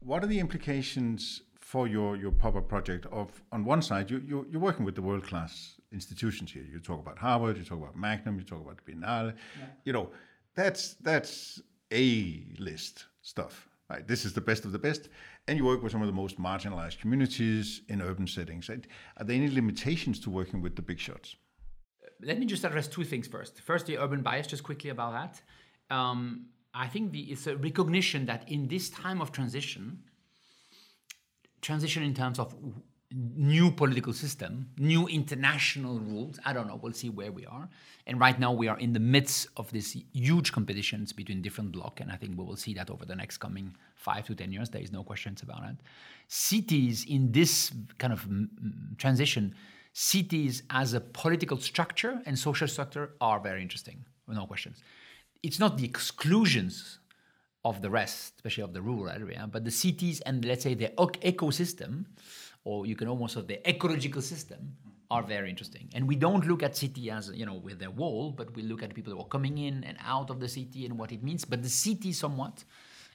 what 0.00 0.24
are 0.24 0.26
the 0.34 0.40
implications 0.40 1.42
for 1.72 1.88
your 1.88 2.10
your 2.22 2.30
pop-up 2.42 2.68
project 2.68 3.06
of 3.20 3.28
on 3.50 3.64
one 3.64 3.82
side 3.82 4.08
you, 4.12 4.18
you 4.30 4.46
you're 4.50 4.66
working 4.68 4.84
with 4.88 4.94
the 4.98 5.02
world 5.08 5.24
class 5.30 5.52
institutions 5.98 6.48
here. 6.56 6.66
You 6.72 6.78
talk 6.78 7.00
about 7.04 7.18
harvard 7.18 7.56
you 7.60 7.64
talk 7.64 7.80
about 7.84 7.96
magnum 7.96 8.34
you 8.40 8.46
talk 8.52 8.62
about 8.66 8.78
biennale. 8.86 9.32
Yeah. 9.60 9.66
you 9.86 9.92
know 9.96 10.06
that's 10.54 10.82
that's 11.08 11.60
a 11.92 12.06
list 12.68 13.06
stuff 13.22 13.54
right? 13.90 14.06
This 14.12 14.24
is 14.24 14.32
the 14.32 14.40
best 14.50 14.64
of 14.64 14.72
the 14.72 14.82
best. 14.88 15.02
And 15.46 15.56
you 15.58 15.64
work 15.64 15.80
with 15.82 15.92
some 15.92 16.02
of 16.02 16.08
the 16.12 16.18
most 16.24 16.36
marginalized 16.48 16.98
communities 17.02 17.82
in 17.88 18.02
urban 18.02 18.26
settings. 18.26 18.68
Are 18.68 19.24
there 19.26 19.36
any 19.36 19.48
limitations 19.60 20.18
to 20.24 20.28
working 20.30 20.60
with 20.60 20.74
the 20.74 20.82
big 20.82 20.98
shots? 20.98 21.36
Let 22.20 22.40
me 22.40 22.46
just 22.46 22.64
address 22.64 22.88
two 22.88 23.04
things 23.04 23.28
first. 23.28 23.60
First 23.60 23.86
the 23.86 23.96
urban 23.98 24.22
bias 24.22 24.48
just 24.48 24.64
quickly 24.64 24.90
about 24.90 25.12
that. 25.18 25.32
Um, 25.96 26.46
i 26.84 26.86
think 26.86 27.12
the, 27.12 27.22
it's 27.32 27.46
a 27.46 27.56
recognition 27.56 28.26
that 28.26 28.42
in 28.54 28.68
this 28.68 28.90
time 28.90 29.20
of 29.24 29.28
transition 29.32 29.84
transition 31.66 32.02
in 32.02 32.14
terms 32.14 32.38
of 32.38 32.54
new 33.12 33.70
political 33.70 34.12
system, 34.12 34.68
new 34.78 35.06
international 35.06 35.98
rules. 35.98 36.38
I 36.44 36.52
don't 36.52 36.66
know. 36.68 36.78
We'll 36.82 36.92
see 36.92 37.10
where 37.10 37.32
we 37.32 37.44
are. 37.46 37.68
And 38.06 38.20
right 38.20 38.38
now 38.38 38.52
we 38.52 38.68
are 38.68 38.78
in 38.78 38.92
the 38.92 39.00
midst 39.00 39.48
of 39.56 39.70
this 39.72 39.96
huge 40.12 40.52
competitions 40.52 41.12
between 41.12 41.42
different 41.42 41.72
blocs, 41.72 42.00
and 42.00 42.10
I 42.10 42.16
think 42.16 42.38
we 42.38 42.44
will 42.44 42.56
see 42.56 42.74
that 42.74 42.90
over 42.90 43.04
the 43.04 43.16
next 43.16 43.38
coming 43.38 43.74
five 43.94 44.26
to 44.26 44.34
ten 44.34 44.52
years. 44.52 44.70
There 44.70 44.82
is 44.82 44.92
no 44.92 45.02
questions 45.02 45.42
about 45.42 45.62
it. 45.70 45.76
Cities 46.28 47.04
in 47.04 47.32
this 47.32 47.72
kind 47.98 48.12
of 48.12 48.22
mm, 48.26 48.48
mm, 48.48 48.98
transition, 48.98 49.54
cities 49.92 50.62
as 50.70 50.94
a 50.94 51.00
political 51.00 51.58
structure 51.58 52.20
and 52.26 52.38
social 52.38 52.68
structure 52.68 53.06
are 53.20 53.40
very 53.40 53.62
interesting. 53.62 54.04
No 54.28 54.46
questions. 54.46 54.82
It's 55.42 55.60
not 55.64 55.78
the 55.78 55.84
exclusions 55.84 56.98
of 57.66 57.82
the 57.82 57.90
rest, 57.90 58.34
especially 58.36 58.62
of 58.62 58.72
the 58.72 58.80
rural 58.80 59.08
area. 59.08 59.48
But 59.50 59.64
the 59.64 59.72
cities 59.72 60.20
and 60.20 60.44
let's 60.44 60.62
say 60.62 60.74
the 60.74 60.90
ecosystem, 61.32 62.04
or 62.64 62.86
you 62.86 62.94
can 62.94 63.08
almost 63.08 63.34
say 63.34 63.42
the 63.42 63.68
ecological 63.68 64.22
system, 64.22 64.60
are 65.10 65.22
very 65.22 65.48
interesting. 65.50 65.88
And 65.94 66.06
we 66.06 66.16
don't 66.16 66.46
look 66.46 66.62
at 66.62 66.76
city 66.76 67.10
as 67.10 67.30
you 67.34 67.46
know 67.46 67.54
with 67.54 67.78
their 67.78 67.90
wall, 67.90 68.30
but 68.30 68.54
we 68.56 68.62
look 68.62 68.82
at 68.84 68.94
people 68.94 69.12
who 69.12 69.20
are 69.20 69.32
coming 69.36 69.58
in 69.58 69.84
and 69.84 69.96
out 70.14 70.30
of 70.30 70.38
the 70.38 70.48
city 70.48 70.86
and 70.86 70.96
what 71.00 71.10
it 71.10 71.22
means. 71.22 71.44
But 71.44 71.62
the 71.62 71.74
city 71.86 72.12
somewhat, 72.12 72.64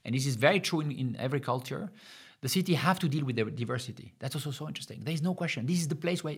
and 0.04 0.14
this 0.16 0.26
is 0.26 0.36
very 0.36 0.60
true 0.60 0.82
in, 0.82 0.92
in 0.92 1.16
every 1.18 1.40
culture, 1.40 1.90
the 2.42 2.50
city 2.50 2.74
have 2.74 3.00
to 3.00 3.08
deal 3.08 3.24
with 3.24 3.36
their 3.38 3.50
diversity. 3.64 4.14
That's 4.20 4.36
also 4.36 4.52
so 4.52 4.68
interesting. 4.68 5.00
There 5.04 5.14
is 5.14 5.22
no 5.22 5.34
question. 5.34 5.66
This 5.66 5.80
is 5.80 5.88
the 5.88 6.02
place 6.06 6.24
where 6.24 6.38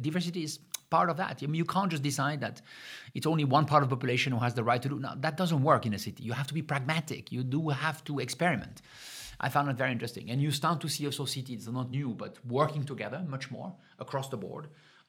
diversity 0.00 0.42
is 0.44 0.58
part 0.96 1.08
of 1.12 1.16
that. 1.22 1.34
I 1.42 1.46
mean, 1.46 1.60
you 1.64 1.70
can't 1.76 1.90
just 1.94 2.04
decide 2.10 2.38
that 2.46 2.56
it's 3.16 3.28
only 3.32 3.44
one 3.56 3.66
part 3.72 3.82
of 3.82 3.88
the 3.88 3.96
population 3.96 4.30
who 4.32 4.42
has 4.46 4.54
the 4.54 4.64
right 4.70 4.82
to 4.84 4.90
do. 4.92 4.98
Now, 5.06 5.14
that 5.24 5.34
doesn't 5.42 5.62
work 5.70 5.82
in 5.88 5.92
a 5.94 6.00
city. 6.06 6.22
You 6.28 6.34
have 6.40 6.48
to 6.52 6.56
be 6.60 6.64
pragmatic. 6.72 7.22
You 7.36 7.42
do 7.56 7.60
have 7.86 7.98
to 8.08 8.12
experiment. 8.26 8.76
I 9.46 9.48
found 9.48 9.66
it 9.72 9.76
very 9.82 9.92
interesting. 9.96 10.30
And 10.30 10.38
you 10.46 10.50
start 10.62 10.76
to 10.84 10.88
see 10.94 11.04
also 11.08 11.24
cities, 11.24 11.68
not 11.80 11.90
new, 11.98 12.08
but 12.22 12.32
working 12.58 12.84
together 12.92 13.20
much 13.36 13.50
more 13.56 13.70
across 14.04 14.28
the 14.28 14.40
board 14.46 14.64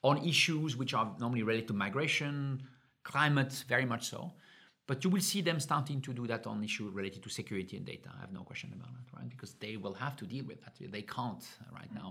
on 0.10 0.16
issues 0.34 0.70
which 0.80 0.94
are 0.98 1.08
normally 1.24 1.44
related 1.44 1.68
to 1.72 1.76
migration, 1.86 2.64
climate, 3.04 3.54
very 3.74 3.88
much 3.94 4.04
so. 4.14 4.20
But 4.90 5.04
you 5.04 5.10
will 5.14 5.26
see 5.32 5.42
them 5.50 5.60
starting 5.70 6.00
to 6.08 6.12
do 6.20 6.24
that 6.32 6.44
on 6.52 6.64
issues 6.70 6.92
related 7.00 7.22
to 7.24 7.30
security 7.30 7.78
and 7.80 7.86
data. 7.86 8.10
I 8.18 8.22
have 8.26 8.34
no 8.40 8.44
question 8.50 8.70
about 8.78 8.92
that, 8.98 9.08
right? 9.18 9.30
Because 9.30 9.54
they 9.64 9.78
will 9.84 9.98
have 10.06 10.16
to 10.22 10.26
deal 10.34 10.46
with 10.46 10.60
that. 10.64 10.74
They 10.98 11.06
can't 11.18 11.46
right 11.80 11.94
now. 12.02 12.10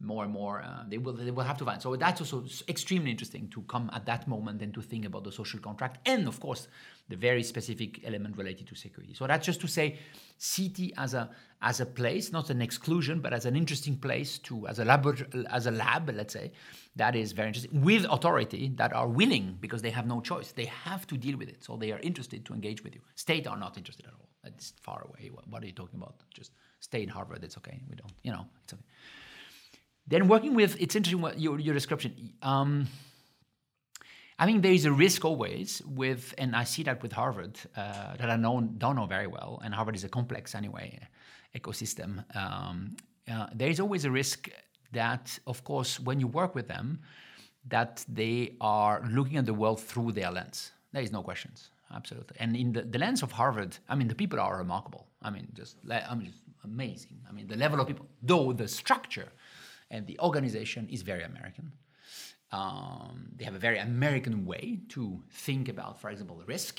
More 0.00 0.24
and 0.24 0.32
more, 0.32 0.60
uh, 0.60 0.82
they 0.88 0.98
will 0.98 1.12
they 1.12 1.30
will 1.30 1.44
have 1.44 1.56
to 1.58 1.64
find. 1.64 1.80
So 1.80 1.94
that's 1.96 2.20
also 2.20 2.44
extremely 2.68 3.10
interesting 3.12 3.48
to 3.50 3.62
come 3.62 3.90
at 3.94 4.04
that 4.06 4.26
moment 4.26 4.60
and 4.60 4.74
to 4.74 4.82
think 4.82 5.04
about 5.04 5.22
the 5.22 5.30
social 5.30 5.60
contract, 5.60 6.06
and 6.06 6.26
of 6.26 6.40
course, 6.40 6.66
the 7.08 7.16
very 7.16 7.42
specific 7.42 8.04
element 8.04 8.36
related 8.36 8.66
to 8.66 8.74
security. 8.74 9.14
So 9.14 9.26
that's 9.26 9.46
just 9.46 9.60
to 9.60 9.68
say, 9.68 9.98
city 10.36 10.92
as 10.98 11.14
a 11.14 11.30
as 11.62 11.80
a 11.80 11.86
place, 11.86 12.32
not 12.32 12.50
an 12.50 12.60
exclusion, 12.60 13.20
but 13.20 13.32
as 13.32 13.46
an 13.46 13.54
interesting 13.56 13.96
place 13.96 14.38
to 14.40 14.66
as 14.66 14.80
a 14.80 14.84
lab 14.84 15.06
as 15.48 15.66
a 15.66 15.70
lab, 15.70 16.10
let's 16.10 16.34
say, 16.34 16.50
that 16.96 17.14
is 17.14 17.32
very 17.32 17.48
interesting 17.48 17.80
with 17.80 18.04
authority 18.10 18.72
that 18.74 18.92
are 18.92 19.08
willing 19.08 19.56
because 19.60 19.80
they 19.80 19.90
have 19.90 20.06
no 20.06 20.20
choice. 20.20 20.52
They 20.52 20.66
have 20.66 21.06
to 21.06 21.16
deal 21.16 21.38
with 21.38 21.48
it, 21.48 21.62
so 21.62 21.76
they 21.76 21.92
are 21.92 22.00
interested 22.00 22.44
to 22.46 22.52
engage 22.52 22.82
with 22.82 22.94
you. 22.94 23.00
State 23.14 23.46
are 23.46 23.56
not 23.56 23.78
interested 23.78 24.06
at 24.06 24.12
all. 24.12 24.28
It's 24.44 24.74
far 24.82 25.06
away. 25.08 25.30
What 25.48 25.62
are 25.62 25.66
you 25.66 25.72
talking 25.72 26.00
about? 26.02 26.16
Just 26.34 26.50
stay 26.80 27.02
in 27.02 27.08
Harvard. 27.08 27.44
It's 27.44 27.56
okay. 27.58 27.80
We 27.88 27.94
don't. 27.94 28.12
You 28.22 28.32
know, 28.32 28.46
it's 28.64 28.74
okay. 28.74 28.82
Then 30.06 30.28
working 30.28 30.54
with, 30.54 30.80
it's 30.80 30.94
interesting 30.94 31.22
what 31.22 31.40
your 31.40 31.58
your 31.58 31.74
description. 31.74 32.32
Um, 32.42 32.86
I 34.38 34.46
think 34.46 34.62
there 34.62 34.72
is 34.72 34.84
a 34.84 34.92
risk 34.92 35.24
always 35.24 35.80
with, 35.86 36.34
and 36.38 36.56
I 36.56 36.64
see 36.64 36.82
that 36.82 37.02
with 37.02 37.12
Harvard 37.12 37.58
uh, 37.76 38.16
that 38.16 38.30
I 38.30 38.36
know, 38.36 38.60
don't 38.78 38.96
know 38.96 39.06
very 39.06 39.28
well, 39.28 39.60
and 39.64 39.72
Harvard 39.72 39.94
is 39.94 40.04
a 40.04 40.08
complex 40.08 40.54
anyway 40.54 40.98
ecosystem. 41.54 42.24
Um, 42.36 42.96
uh, 43.30 43.46
there 43.54 43.68
is 43.68 43.78
always 43.78 44.04
a 44.04 44.10
risk 44.10 44.50
that, 44.92 45.38
of 45.46 45.62
course, 45.62 46.00
when 46.00 46.18
you 46.18 46.26
work 46.26 46.54
with 46.54 46.66
them, 46.66 47.00
that 47.68 48.04
they 48.08 48.56
are 48.60 49.02
looking 49.08 49.36
at 49.36 49.46
the 49.46 49.54
world 49.54 49.80
through 49.80 50.12
their 50.12 50.30
lens. 50.32 50.72
There 50.92 51.02
is 51.02 51.12
no 51.12 51.22
questions, 51.22 51.70
absolutely. 51.94 52.36
And 52.40 52.56
in 52.56 52.72
the, 52.72 52.82
the 52.82 52.98
lens 52.98 53.22
of 53.22 53.32
Harvard, 53.32 53.78
I 53.88 53.94
mean, 53.94 54.08
the 54.08 54.14
people 54.14 54.40
are 54.40 54.58
remarkable. 54.58 55.06
I 55.22 55.30
mean, 55.30 55.46
just 55.54 55.76
I 55.88 56.14
mean, 56.14 56.32
amazing. 56.64 57.20
I 57.28 57.32
mean, 57.32 57.46
the 57.46 57.56
level 57.56 57.80
of 57.80 57.86
people, 57.86 58.06
though 58.20 58.52
the 58.52 58.66
structure 58.68 59.28
and 59.94 60.06
the 60.06 60.18
organization 60.18 60.88
is 60.90 61.00
very 61.02 61.22
American. 61.22 61.66
Um, 62.50 63.16
they 63.36 63.44
have 63.44 63.54
a 63.54 63.64
very 63.68 63.78
American 63.78 64.44
way 64.44 64.80
to 64.94 65.02
think 65.46 65.68
about, 65.68 66.00
for 66.00 66.10
example, 66.10 66.36
risk. 66.46 66.76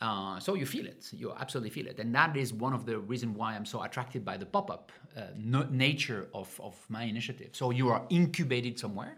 Uh, 0.00 0.38
so 0.40 0.54
you 0.54 0.66
feel 0.66 0.86
it, 0.86 1.08
you 1.12 1.32
absolutely 1.42 1.70
feel 1.70 1.86
it, 1.86 1.98
and 1.98 2.14
that 2.14 2.36
is 2.36 2.52
one 2.52 2.74
of 2.74 2.84
the 2.84 2.98
reasons 2.98 3.36
why 3.40 3.54
I'm 3.54 3.64
so 3.64 3.82
attracted 3.82 4.22
by 4.30 4.36
the 4.36 4.44
pop-up 4.44 4.92
uh, 5.16 5.20
no- 5.54 5.68
nature 5.70 6.28
of, 6.34 6.48
of 6.62 6.74
my 6.88 7.04
initiative. 7.04 7.50
So 7.52 7.70
you 7.70 7.88
are 7.88 8.02
incubated 8.10 8.78
somewhere, 8.78 9.16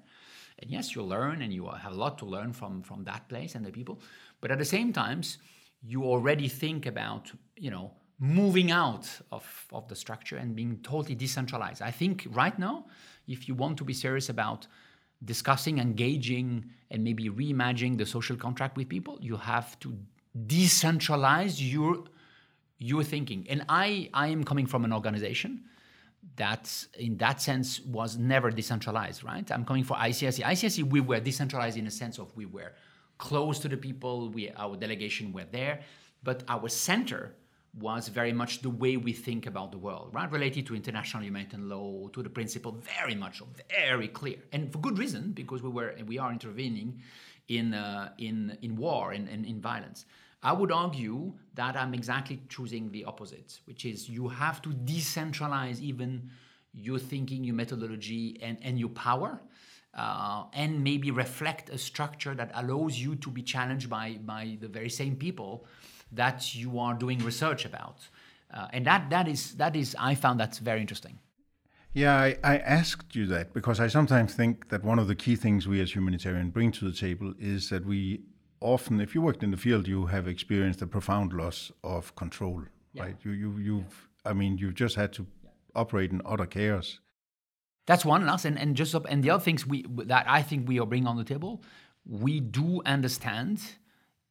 and 0.60 0.70
yes, 0.70 0.94
you 0.94 1.02
learn, 1.02 1.42
and 1.42 1.52
you 1.52 1.66
have 1.84 1.92
a 1.92 2.00
lot 2.04 2.14
to 2.18 2.26
learn 2.34 2.52
from 2.52 2.82
from 2.82 3.02
that 3.10 3.28
place 3.28 3.56
and 3.56 3.64
the 3.66 3.72
people. 3.72 3.96
But 4.40 4.50
at 4.52 4.58
the 4.58 4.70
same 4.76 4.92
times, 4.92 5.38
you 5.82 6.04
already 6.04 6.48
think 6.48 6.86
about 6.86 7.32
you 7.56 7.70
know 7.74 7.90
moving 8.18 8.70
out 8.70 9.08
of, 9.30 9.66
of 9.72 9.86
the 9.88 9.94
structure 9.94 10.36
and 10.36 10.56
being 10.56 10.78
totally 10.82 11.14
decentralized. 11.14 11.82
I 11.82 11.92
think 11.92 12.26
right 12.30 12.58
now, 12.58 12.84
if 13.28 13.48
you 13.48 13.54
want 13.54 13.76
to 13.78 13.84
be 13.84 13.92
serious 13.92 14.28
about 14.28 14.66
discussing, 15.24 15.78
engaging, 15.78 16.64
and 16.90 17.04
maybe 17.04 17.28
reimagining 17.28 17.98
the 17.98 18.06
social 18.06 18.36
contract 18.36 18.76
with 18.76 18.88
people, 18.88 19.18
you 19.20 19.36
have 19.36 19.78
to 19.80 19.96
decentralize 20.46 21.56
your 21.58 22.04
your 22.78 23.02
thinking. 23.02 23.46
And 23.50 23.64
I 23.68 24.08
I 24.14 24.28
am 24.28 24.44
coming 24.44 24.66
from 24.66 24.84
an 24.84 24.92
organization 24.92 25.64
that 26.36 26.86
in 26.98 27.16
that 27.18 27.40
sense 27.40 27.80
was 27.80 28.16
never 28.16 28.50
decentralized, 28.50 29.24
right? 29.24 29.50
I'm 29.50 29.64
coming 29.64 29.84
from 29.84 29.96
ICRC. 29.96 30.42
ICRC 30.44 30.90
we 30.90 31.00
were 31.00 31.20
decentralized 31.20 31.76
in 31.76 31.86
a 31.86 31.90
sense 31.90 32.18
of 32.18 32.34
we 32.36 32.46
were 32.46 32.72
close 33.18 33.58
to 33.60 33.68
the 33.68 33.76
people, 33.76 34.30
we 34.30 34.50
our 34.56 34.76
delegation 34.76 35.32
were 35.32 35.46
there, 35.50 35.80
but 36.22 36.44
our 36.48 36.68
center 36.68 37.34
was 37.74 38.08
very 38.08 38.32
much 38.32 38.62
the 38.62 38.70
way 38.70 38.96
we 38.96 39.12
think 39.12 39.46
about 39.46 39.72
the 39.72 39.78
world, 39.78 40.10
right? 40.12 40.30
Related 40.30 40.66
to 40.66 40.74
international 40.74 41.22
humanitarian 41.22 41.68
law, 41.68 42.08
to 42.08 42.22
the 42.22 42.30
principle, 42.30 42.72
very 42.72 43.14
much, 43.14 43.42
very 43.68 44.08
clear, 44.08 44.36
and 44.52 44.72
for 44.72 44.78
good 44.78 44.98
reason, 44.98 45.32
because 45.32 45.62
we 45.62 45.68
were 45.68 45.94
we 46.06 46.18
are 46.18 46.32
intervening 46.32 47.00
in 47.48 47.74
uh, 47.74 48.10
in 48.18 48.56
in 48.62 48.76
war 48.76 49.12
and 49.12 49.28
in, 49.28 49.44
in, 49.44 49.56
in 49.56 49.60
violence. 49.60 50.06
I 50.42 50.52
would 50.52 50.70
argue 50.70 51.32
that 51.54 51.76
I'm 51.76 51.94
exactly 51.94 52.40
choosing 52.48 52.92
the 52.92 53.04
opposite, 53.04 53.58
which 53.64 53.84
is 53.84 54.08
you 54.08 54.28
have 54.28 54.62
to 54.62 54.68
decentralize 54.68 55.80
even 55.80 56.30
your 56.72 56.98
thinking, 56.98 57.42
your 57.42 57.56
methodology, 57.56 58.38
and, 58.40 58.56
and 58.62 58.78
your 58.78 58.90
power, 58.90 59.40
uh, 59.94 60.44
and 60.52 60.84
maybe 60.84 61.10
reflect 61.10 61.70
a 61.70 61.78
structure 61.78 62.34
that 62.34 62.52
allows 62.54 62.98
you 62.98 63.16
to 63.16 63.30
be 63.30 63.42
challenged 63.42 63.90
by, 63.90 64.18
by 64.24 64.56
the 64.60 64.68
very 64.68 64.90
same 64.90 65.16
people 65.16 65.66
that 66.12 66.54
you 66.54 66.78
are 66.78 66.94
doing 66.94 67.18
research 67.20 67.64
about. 67.64 68.08
Uh, 68.52 68.66
and 68.72 68.86
that, 68.86 69.10
that, 69.10 69.28
is, 69.28 69.54
that 69.54 69.76
is, 69.76 69.94
I 69.98 70.14
found 70.14 70.40
that's 70.40 70.58
very 70.58 70.80
interesting. 70.80 71.18
Yeah, 71.92 72.16
I, 72.16 72.36
I, 72.44 72.58
asked 72.58 73.16
you 73.16 73.26
that 73.26 73.52
because 73.52 73.80
I 73.80 73.88
sometimes 73.88 74.34
think 74.34 74.68
that 74.68 74.84
one 74.84 74.98
of 74.98 75.08
the 75.08 75.14
key 75.14 75.36
things 75.36 75.66
we 75.66 75.80
as 75.80 75.94
humanitarians 75.94 76.52
bring 76.52 76.70
to 76.72 76.84
the 76.84 76.96
table 76.96 77.34
is 77.38 77.70
that 77.70 77.84
we 77.84 78.20
often, 78.60 79.00
if 79.00 79.14
you 79.14 79.22
worked 79.22 79.42
in 79.42 79.50
the 79.50 79.56
field, 79.56 79.88
you 79.88 80.06
have 80.06 80.28
experienced 80.28 80.82
a 80.82 80.86
profound 80.86 81.32
loss 81.32 81.72
of 81.82 82.14
control, 82.14 82.62
yeah. 82.92 83.04
right? 83.04 83.16
You, 83.24 83.32
you, 83.32 83.56
you've, 83.58 84.08
I 84.24 84.32
mean, 84.32 84.58
you've 84.58 84.74
just 84.74 84.96
had 84.96 85.12
to 85.14 85.26
yeah. 85.42 85.50
operate 85.74 86.12
in 86.12 86.20
utter 86.24 86.46
chaos. 86.46 87.00
That's 87.86 88.04
one 88.04 88.26
loss, 88.26 88.44
and 88.44 88.58
and 88.58 88.76
just 88.76 88.94
and 88.94 89.24
the 89.24 89.30
other 89.30 89.42
things 89.42 89.66
we 89.66 89.86
that 90.04 90.26
I 90.28 90.42
think 90.42 90.68
we 90.68 90.78
are 90.78 90.84
bringing 90.84 91.08
on 91.08 91.16
the 91.16 91.24
table, 91.24 91.62
we 92.04 92.38
do 92.38 92.82
understand 92.84 93.62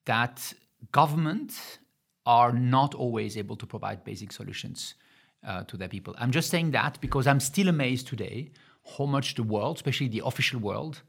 that 0.05 0.53
government 0.91 1.79
are 2.25 2.51
not 2.51 2.93
always 2.93 3.37
able 3.37 3.55
to 3.55 3.65
provide 3.65 4.03
basic 4.03 4.31
solutions 4.31 4.95
uh, 5.45 5.63
to 5.63 5.77
their 5.77 5.87
people. 5.87 6.13
I'm 6.17 6.31
just 6.31 6.49
saying 6.49 6.71
that 6.71 6.99
because 6.99 7.25
I'm 7.27 7.39
still 7.39 7.69
amazed 7.69 8.07
today 8.07 8.51
how 8.97 9.05
much 9.05 9.35
the 9.35 9.43
world, 9.43 9.77
especially 9.77 10.07
the 10.07 10.23
official 10.25 10.59
world, 10.59 11.01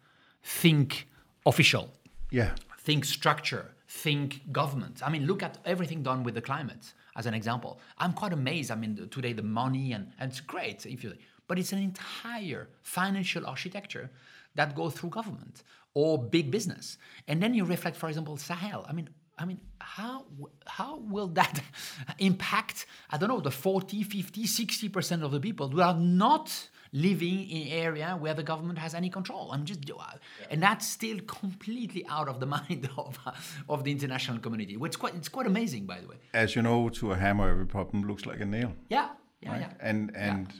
think 0.42 1.08
official. 1.44 1.92
Yeah 2.30 2.52
think 2.88 3.04
structure, 3.04 3.66
think 3.86 4.50
government. 4.50 5.02
I 5.04 5.10
mean, 5.10 5.26
look 5.26 5.42
at 5.42 5.58
everything 5.66 6.02
done 6.02 6.22
with 6.22 6.34
the 6.34 6.40
climate 6.40 6.94
as 7.16 7.26
an 7.26 7.34
example. 7.34 7.78
I'm 7.98 8.14
quite 8.14 8.32
amazed. 8.32 8.70
I 8.70 8.76
mean, 8.76 8.92
today 9.10 9.34
the 9.34 9.42
money 9.42 9.92
and, 9.92 10.04
and 10.18 10.30
it's 10.30 10.40
great 10.40 10.86
if 10.86 11.04
you, 11.04 11.12
but 11.48 11.58
it's 11.58 11.72
an 11.72 11.80
entire 11.80 12.66
financial 12.82 13.46
architecture 13.46 14.08
that 14.54 14.74
goes 14.74 14.94
through 14.94 15.10
government 15.10 15.64
or 15.92 16.16
big 16.16 16.50
business. 16.50 16.96
And 17.28 17.42
then 17.42 17.52
you 17.52 17.66
reflect, 17.66 17.98
for 17.98 18.08
example, 18.08 18.38
Sahel. 18.38 18.86
I 18.88 18.94
mean, 18.94 19.10
I 19.38 19.44
mean, 19.44 19.60
how 19.80 20.26
how 20.66 20.98
will 20.98 21.28
that 21.28 21.62
impact? 22.18 22.86
I 23.10 23.18
don't 23.18 23.28
know 23.28 23.40
the 23.40 23.50
40, 23.50 24.02
50, 24.02 24.46
60 24.46 24.88
percent 24.88 25.22
of 25.22 25.30
the 25.32 25.40
people 25.40 25.68
who 25.68 25.80
are 25.80 25.94
not 25.94 26.68
living 26.92 27.48
in 27.48 27.68
area 27.68 28.16
where 28.18 28.34
the 28.34 28.42
government 28.42 28.78
has 28.78 28.94
any 28.94 29.10
control. 29.10 29.50
I'm 29.52 29.64
just, 29.64 29.80
uh, 29.90 29.94
yeah. 29.98 30.46
and 30.50 30.62
that's 30.62 30.86
still 30.86 31.18
completely 31.20 32.06
out 32.08 32.28
of 32.28 32.40
the 32.40 32.46
mind 32.56 32.88
of, 32.96 33.18
uh, 33.26 33.32
of 33.68 33.84
the 33.84 33.92
international 33.92 34.38
community. 34.38 34.76
Which 34.76 34.98
quite, 34.98 35.14
it's 35.14 35.28
quite 35.28 35.46
amazing, 35.46 35.86
by 35.86 36.00
the 36.00 36.08
way. 36.08 36.16
As 36.34 36.56
you 36.56 36.62
know, 36.62 36.88
to 36.90 37.12
a 37.12 37.16
hammer, 37.16 37.48
every 37.50 37.66
problem 37.66 38.06
looks 38.06 38.26
like 38.26 38.40
a 38.40 38.46
nail. 38.46 38.72
Yeah, 38.88 39.10
yeah, 39.40 39.52
right? 39.52 39.60
yeah. 39.60 39.72
And 39.80 40.16
and 40.16 40.52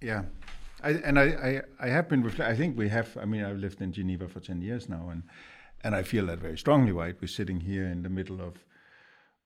yeah. 0.00 0.08
yeah. 0.08 0.22
I, 0.80 0.90
and 0.90 1.18
I, 1.18 1.24
I, 1.24 1.62
I 1.80 1.88
have 1.88 2.08
been 2.08 2.24
I 2.40 2.54
think 2.54 2.78
we 2.78 2.88
have. 2.88 3.16
I 3.20 3.24
mean, 3.24 3.44
I've 3.44 3.58
lived 3.58 3.80
in 3.82 3.92
Geneva 3.92 4.28
for 4.28 4.40
ten 4.40 4.62
years 4.62 4.88
now, 4.88 5.08
and 5.10 5.24
and 5.84 5.94
I 5.94 6.02
feel 6.02 6.26
that 6.26 6.38
very 6.38 6.58
strongly. 6.58 6.92
Right, 6.92 7.16
we're 7.20 7.28
sitting 7.28 7.60
here 7.60 7.86
in 7.86 8.02
the 8.02 8.08
middle 8.08 8.40
of 8.40 8.54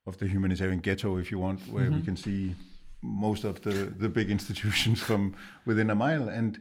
of 0.06 0.18
the 0.18 0.26
humanitarian 0.26 0.80
ghetto, 0.80 1.16
if 1.16 1.30
you 1.30 1.38
want, 1.38 1.60
where 1.68 1.84
mm-hmm. 1.84 1.96
we 1.96 2.02
can 2.02 2.16
see 2.16 2.54
most 3.02 3.44
of 3.44 3.60
the, 3.62 3.92
the 3.98 4.08
big 4.08 4.30
institutions 4.30 5.00
from 5.08 5.34
within 5.64 5.90
a 5.90 5.94
mile. 5.94 6.28
And 6.28 6.58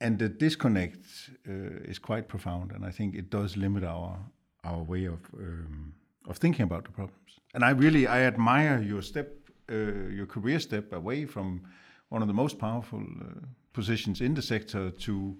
and 0.00 0.18
the 0.18 0.28
disconnect 0.28 1.30
uh, 1.48 1.90
is 1.90 1.98
quite 1.98 2.28
profound, 2.28 2.72
and 2.72 2.84
I 2.84 2.90
think 2.90 3.14
it 3.14 3.30
does 3.30 3.56
limit 3.56 3.84
our 3.84 4.18
our 4.64 4.82
way 4.82 5.06
of 5.06 5.20
um, 5.34 5.94
of 6.28 6.36
thinking 6.38 6.64
about 6.64 6.84
the 6.84 6.90
problems. 6.90 7.40
And 7.54 7.64
I 7.64 7.70
really 7.70 8.06
I 8.06 8.22
admire 8.22 8.82
your 8.82 9.02
step, 9.02 9.28
uh, 9.70 10.10
your 10.10 10.26
career 10.26 10.60
step 10.60 10.92
away 10.92 11.24
from 11.24 11.62
one 12.10 12.20
of 12.20 12.28
the 12.28 12.34
most 12.34 12.58
powerful 12.58 13.00
uh, 13.00 13.46
positions 13.72 14.20
in 14.20 14.34
the 14.34 14.42
sector 14.42 14.90
to 14.90 15.36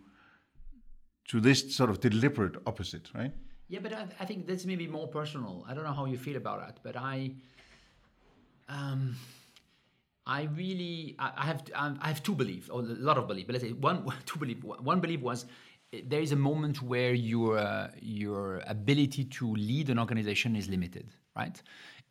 to 1.29 1.41
this 1.41 1.75
sort 1.75 1.91
of 1.91 2.01
deliberate 2.01 2.57
opposite, 2.67 3.11
right? 3.15 3.33
Yeah, 3.69 3.81
but 3.83 3.93
I, 3.93 4.07
I 4.21 4.25
think 4.25 4.47
that's 4.47 4.65
maybe 4.65 4.87
more 4.87 5.09
personal. 5.09 5.65
I 5.69 5.75
don't 5.75 5.85
know 5.85 5.93
how 5.93 6.07
you 6.07 6.19
feel 6.19 6.37
about 6.37 6.61
that, 6.61 6.79
but 6.83 6.97
I. 6.97 7.33
Um, 8.69 9.17
I 10.29 10.49
really 10.57 11.15
I 11.21 11.47
have 11.47 11.63
I 11.77 12.09
have 12.09 12.21
two 12.21 12.35
beliefs 12.35 12.69
or 12.69 12.81
a 12.81 12.83
lot 12.83 13.17
of 13.17 13.29
belief. 13.29 13.47
But 13.47 13.55
let's 13.55 13.65
say 13.65 13.73
one 13.73 14.05
two 14.27 14.41
belief. 14.41 14.65
One 14.65 15.01
belief 15.01 15.21
was 15.21 15.47
there 16.05 16.21
is 16.21 16.33
a 16.33 16.37
moment 16.37 16.83
where 16.83 17.15
your 17.15 17.59
uh, 17.59 17.91
your 18.01 18.63
ability 18.67 19.25
to 19.25 19.55
lead 19.55 19.89
an 19.89 19.99
organization 19.99 20.57
is 20.57 20.69
limited, 20.69 21.13
right? 21.37 21.63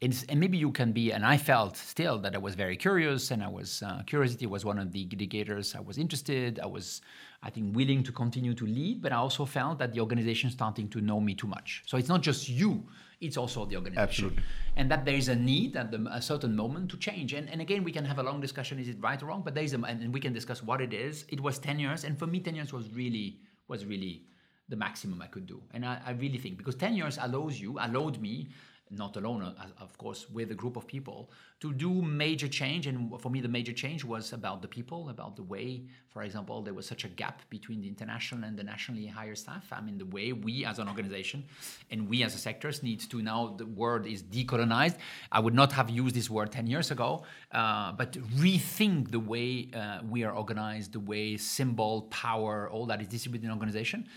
It's, 0.02 0.24
and 0.24 0.40
maybe 0.40 0.58
you 0.58 0.72
can 0.72 0.92
be. 0.92 1.12
And 1.12 1.26
I 1.26 1.38
felt 1.38 1.78
still 1.78 2.20
that 2.20 2.36
I 2.36 2.38
was 2.38 2.56
very 2.56 2.78
curious, 2.78 3.32
and 3.32 3.42
I 3.44 3.48
was 3.48 3.82
uh, 3.82 4.04
curiosity 4.06 4.46
was 4.46 4.66
one 4.66 4.78
of 4.78 4.92
the 4.92 5.02
indicators. 5.02 5.76
I 5.76 5.80
was 5.80 5.98
interested. 5.98 6.60
I 6.60 6.66
was 6.66 7.02
I 7.42 7.50
think 7.50 7.76
willing 7.76 8.04
to 8.04 8.12
continue 8.12 8.54
to 8.56 8.66
lead, 8.66 9.02
but 9.02 9.12
I 9.12 9.18
also 9.18 9.46
felt 9.46 9.80
that 9.80 9.94
the 9.94 10.02
organization 10.02 10.50
starting 10.50 10.90
to 10.90 11.02
know 11.02 11.20
me 11.22 11.34
too 11.34 11.48
much. 11.48 11.84
So 11.86 11.98
it's 11.98 12.10
not 12.10 12.22
just 12.22 12.50
you 12.50 12.84
it's 13.22 13.38
also 13.38 13.66
the 13.66 13.76
organization. 13.76 14.04
Absolutely. 14.04 14.44
And 14.76 14.92
that 14.92 15.06
there 15.06 15.16
is 15.16 15.30
a 15.30 15.36
need 15.36 15.76
at 15.76 15.92
the, 15.92 16.06
a 16.12 16.22
certain 16.22 16.56
moment 16.56 16.92
to 16.92 16.98
change. 16.98 17.34
And, 17.34 17.50
and 17.50 17.62
again, 17.62 17.84
we 17.84 17.92
can 17.92 18.06
have 18.06 18.20
a 18.20 18.24
long 18.24 18.42
discussion, 18.42 18.80
is 18.80 18.90
it 18.90 18.98
right 19.00 19.22
or 19.22 19.28
wrong? 19.28 19.42
But 19.44 19.56
there 19.56 19.64
is 19.64 19.74
a, 19.74 19.82
and 19.82 20.14
we 20.14 20.20
can 20.20 20.34
discuss 20.34 20.62
what 20.62 20.82
it 20.82 20.94
is. 20.94 21.26
It 21.30 21.40
was 21.40 21.58
10 21.60 21.80
years. 21.80 22.04
And 22.04 22.18
for 22.18 22.28
me, 22.28 22.40
10 22.40 22.56
years 22.56 22.74
was 22.74 22.92
really, 22.92 23.40
was 23.68 23.86
really 23.86 24.24
the 24.68 24.76
maximum 24.76 25.22
I 25.22 25.28
could 25.28 25.46
do. 25.46 25.62
And 25.74 25.86
I, 25.86 26.00
I 26.06 26.12
really 26.12 26.38
think, 26.38 26.58
because 26.58 26.76
10 26.76 26.96
years 26.96 27.18
allows 27.22 27.60
you, 27.60 27.78
allowed 27.80 28.20
me 28.20 28.50
not 28.92 29.18
alone, 29.18 29.42
uh, 29.42 29.54
of 29.80 29.98
course, 29.98 30.30
with 30.30 30.52
a 30.52 30.56
group 30.56 30.76
of 30.78 30.86
people 30.86 31.32
to 31.60 31.74
do 31.74 32.02
major 32.02 32.48
change. 32.48 32.86
And 32.86 33.20
for 33.20 33.30
me, 33.30 33.42
the 33.42 33.48
major 33.48 33.74
change 33.74 34.04
was 34.04 34.32
about 34.32 34.62
the 34.62 34.68
people, 34.68 35.10
about 35.10 35.36
the 35.36 35.44
way, 35.44 35.86
for 36.10 36.22
example, 36.22 36.62
there 36.62 36.74
was 36.74 36.86
such 36.86 37.04
a 37.04 37.08
gap 37.08 37.42
between 37.50 37.82
the 37.82 37.88
international 37.88 38.44
and 38.44 38.58
the 38.58 38.64
nationally 38.64 39.08
higher 39.08 39.36
staff. 39.36 39.68
I 39.72 39.82
mean, 39.82 39.98
the 39.98 40.06
way 40.06 40.34
we 40.34 40.66
as 40.66 40.80
an 40.80 40.88
organization 40.88 41.46
and 41.90 42.08
we 42.08 42.24
as 42.24 42.36
a 42.36 42.38
sectors 42.38 42.84
need 42.84 43.00
to 43.10 43.22
now, 43.22 43.56
the 43.58 43.66
word 43.66 44.06
is 44.06 44.22
decolonized. 44.22 44.98
I 45.32 45.40
would 45.40 45.56
not 45.56 45.72
have 45.74 45.90
used 45.90 46.16
this 46.16 46.30
word 46.30 46.52
10 46.52 46.68
years 46.68 46.92
ago, 46.92 47.24
uh, 47.52 47.92
but 47.94 48.14
rethink 48.38 49.12
the 49.12 49.20
way 49.20 49.70
uh, 49.74 50.00
we 50.08 50.24
are 50.24 50.34
organized, 50.34 50.94
the 50.94 51.00
way 51.00 51.38
symbol, 51.38 52.04
power, 52.04 52.70
all 52.70 52.86
that 52.86 53.02
is 53.02 53.08
distributed 53.08 53.46
in 53.46 53.52
organization 53.52 54.08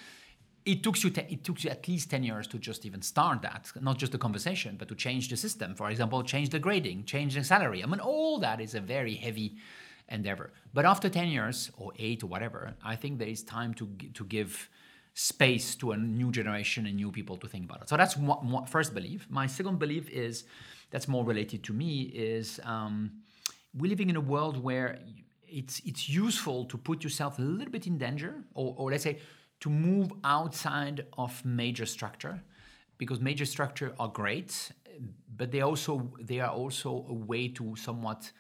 it 0.73 0.83
took 0.83 1.03
you 1.03 1.11
te- 1.11 1.29
it 1.35 1.45
took 1.45 1.62
you 1.64 1.71
at 1.71 1.87
least 1.89 2.11
10 2.11 2.23
years 2.25 2.47
to 2.49 2.59
just 2.59 2.85
even 2.87 3.03
start 3.03 3.43
that. 3.43 3.71
Not 3.81 3.99
just 3.99 4.12
the 4.12 4.19
conversation 4.19 4.77
but 4.79 4.89
to 4.89 4.95
change 4.95 5.29
the 5.29 5.37
system. 5.37 5.75
For 5.75 5.91
example 5.91 6.23
change 6.23 6.49
the 6.51 6.59
grading 6.59 7.05
change 7.05 7.35
the 7.35 7.45
salary. 7.45 7.83
I 7.83 7.87
mean 7.87 8.01
all 8.01 8.39
that 8.41 8.61
is 8.61 8.75
a 8.75 8.81
very 8.81 9.14
heavy 9.14 9.57
endeavor. 10.09 10.53
But 10.73 10.85
after 10.85 11.09
10 11.09 11.29
years 11.29 11.71
or 11.77 11.93
8 11.99 12.23
or 12.23 12.29
whatever 12.29 12.75
i 12.83 12.97
think 12.97 13.19
there 13.19 13.29
is 13.29 13.43
time 13.43 13.75
to 13.75 13.85
to 14.14 14.25
give 14.25 14.71
space 15.19 15.75
to 15.75 15.91
a 15.91 15.97
new 15.97 16.31
generation 16.31 16.87
and 16.87 16.95
new 16.95 17.11
people 17.11 17.37
to 17.37 17.49
think 17.49 17.64
about 17.64 17.83
it. 17.83 17.89
So 17.89 17.97
that's 17.97 18.16
one 18.16 18.66
first 18.66 18.95
belief. 18.95 19.27
My 19.29 19.49
second 19.49 19.81
belief 19.81 20.09
is 20.11 20.45
that's 20.93 21.09
more 21.09 21.25
related 21.25 21.64
to 21.64 21.73
me 21.73 22.03
is 22.03 22.61
um, 22.62 23.11
we're 23.77 23.91
living 23.91 24.11
in 24.11 24.16
a 24.16 24.21
world 24.21 24.62
where 24.62 25.01
it's 25.49 25.81
it's 25.85 26.09
useful 26.09 26.66
to 26.66 26.77
put 26.79 27.03
yourself 27.03 27.39
a 27.41 27.43
little 27.43 27.73
bit 27.73 27.87
in 27.89 27.99
danger 27.99 28.33
or, 28.55 28.75
or 28.79 28.91
let's 28.93 29.03
say 29.03 29.19
to 29.61 29.70
move 29.70 30.12
outside 30.24 31.06
of 31.16 31.44
major 31.44 31.86
structure 31.86 32.42
because 32.98 33.20
major 33.20 33.44
structure 33.44 33.94
are 33.98 34.09
great, 34.09 34.72
but 35.36 35.50
they 35.52 35.61
also 35.61 36.12
they 36.20 36.40
are 36.40 36.50
also 36.50 37.06
a 37.09 37.14
way 37.14 37.48
to 37.48 37.76
somewhat 37.76 38.30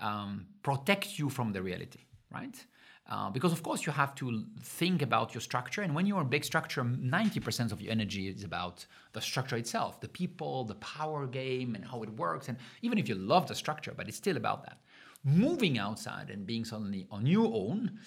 um, 0.00 0.46
protect 0.62 1.18
you 1.18 1.28
from 1.28 1.52
the 1.52 1.62
reality, 1.62 2.00
right? 2.30 2.64
Uh, 3.10 3.30
because 3.30 3.52
of 3.52 3.62
course 3.62 3.86
you 3.86 3.92
have 3.92 4.14
to 4.14 4.44
think 4.62 5.00
about 5.00 5.34
your 5.34 5.40
structure, 5.40 5.80
and 5.80 5.94
when 5.94 6.04
you're 6.06 6.20
a 6.20 6.32
big 6.36 6.44
structure, 6.44 6.82
90% 6.82 7.72
of 7.72 7.80
your 7.80 7.90
energy 7.90 8.28
is 8.28 8.44
about 8.44 8.84
the 9.12 9.20
structure 9.20 9.56
itself, 9.56 9.98
the 10.00 10.08
people, 10.08 10.64
the 10.64 10.74
power 10.74 11.26
game, 11.26 11.74
and 11.74 11.84
how 11.86 12.02
it 12.02 12.10
works. 12.10 12.48
And 12.48 12.58
even 12.82 12.98
if 12.98 13.08
you 13.08 13.14
love 13.14 13.46
the 13.48 13.54
structure, 13.54 13.94
but 13.96 14.08
it's 14.08 14.18
still 14.18 14.36
about 14.36 14.64
that. 14.64 14.78
Moving 15.24 15.78
outside 15.78 16.28
and 16.28 16.46
being 16.46 16.66
suddenly 16.66 17.06
on 17.10 17.24
your 17.24 17.50
own 17.52 17.98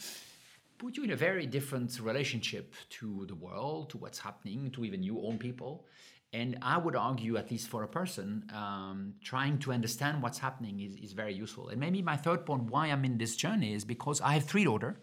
put 0.82 0.98
you 0.98 1.04
in 1.04 1.12
a 1.12 1.16
very 1.16 1.46
different 1.46 2.00
relationship 2.02 2.74
to 2.90 3.26
the 3.28 3.36
world, 3.36 3.92
to 3.92 3.98
what's 4.00 4.18
happening, 4.18 4.72
to 4.72 4.84
even 4.84 5.04
your 5.04 5.22
own 5.28 5.38
people. 5.38 5.86
And 6.34 6.58
I 6.62 6.78
would 6.84 6.96
argue, 6.96 7.38
at 7.38 7.52
least 7.52 7.68
for 7.68 7.84
a 7.84 7.88
person, 7.88 8.50
um, 8.52 9.14
trying 9.22 9.60
to 9.60 9.74
understand 9.74 10.24
what's 10.24 10.40
happening 10.40 10.80
is, 10.80 10.96
is 10.96 11.12
very 11.14 11.36
useful. 11.36 11.70
And 11.70 11.80
maybe 11.80 12.02
my 12.02 12.18
third 12.18 12.48
point 12.48 12.64
why 12.64 12.88
I'm 12.88 13.06
in 13.06 13.20
this 13.20 13.36
journey 13.36 13.74
is 13.74 13.86
because 13.86 14.22
I 14.22 14.34
have 14.34 14.46
three 14.46 14.64
daughters. 14.64 14.96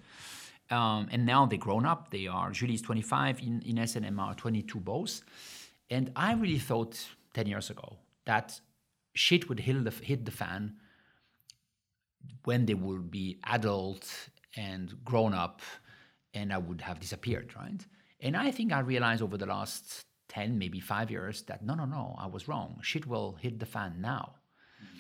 Um, 0.71 1.09
and 1.13 1.25
now 1.25 1.47
they're 1.47 1.59
grown 1.59 1.87
up. 1.87 2.11
They 2.11 2.27
are, 2.27 2.51
Julie 2.51 2.75
is 2.75 2.83
25, 2.83 3.41
in, 3.41 3.63
Ines 3.63 3.95
and 3.95 4.05
Emma 4.05 4.23
are 4.23 4.35
22 4.35 4.81
both. 4.81 5.23
And 5.91 6.11
I 6.17 6.33
really 6.33 6.59
thought 6.59 6.99
10 7.35 7.47
years 7.47 7.71
ago 7.71 7.99
that 8.27 8.61
shit 9.15 9.49
would 9.49 9.61
hit 9.61 9.85
the, 9.85 9.93
hit 10.05 10.25
the 10.25 10.33
fan 10.33 10.75
when 12.45 12.67
they 12.67 12.75
would 12.75 13.11
be 13.11 13.39
adult 13.45 14.29
and 14.59 14.93
grown 15.05 15.33
up 15.35 15.63
and 16.35 16.53
I 16.53 16.59
would 16.59 16.81
have 16.81 16.99
disappeared, 16.99 17.55
right? 17.57 17.83
And 18.21 18.37
I 18.37 18.51
think 18.51 18.73
I 18.73 18.81
realized 18.81 19.23
over 19.23 19.39
the 19.39 19.47
last 19.47 20.05
10, 20.31 20.59
maybe 20.59 20.81
five 20.81 21.11
years 21.11 21.43
that 21.43 21.65
no, 21.65 21.75
no, 21.75 21.85
no, 21.85 22.17
I 22.19 22.27
was 22.27 22.49
wrong. 22.49 22.81
Shit 22.83 23.07
will 23.07 23.39
hit 23.41 23.61
the 23.61 23.67
fan 23.67 24.01
now, 24.01 24.35
mm-hmm. 24.83 24.99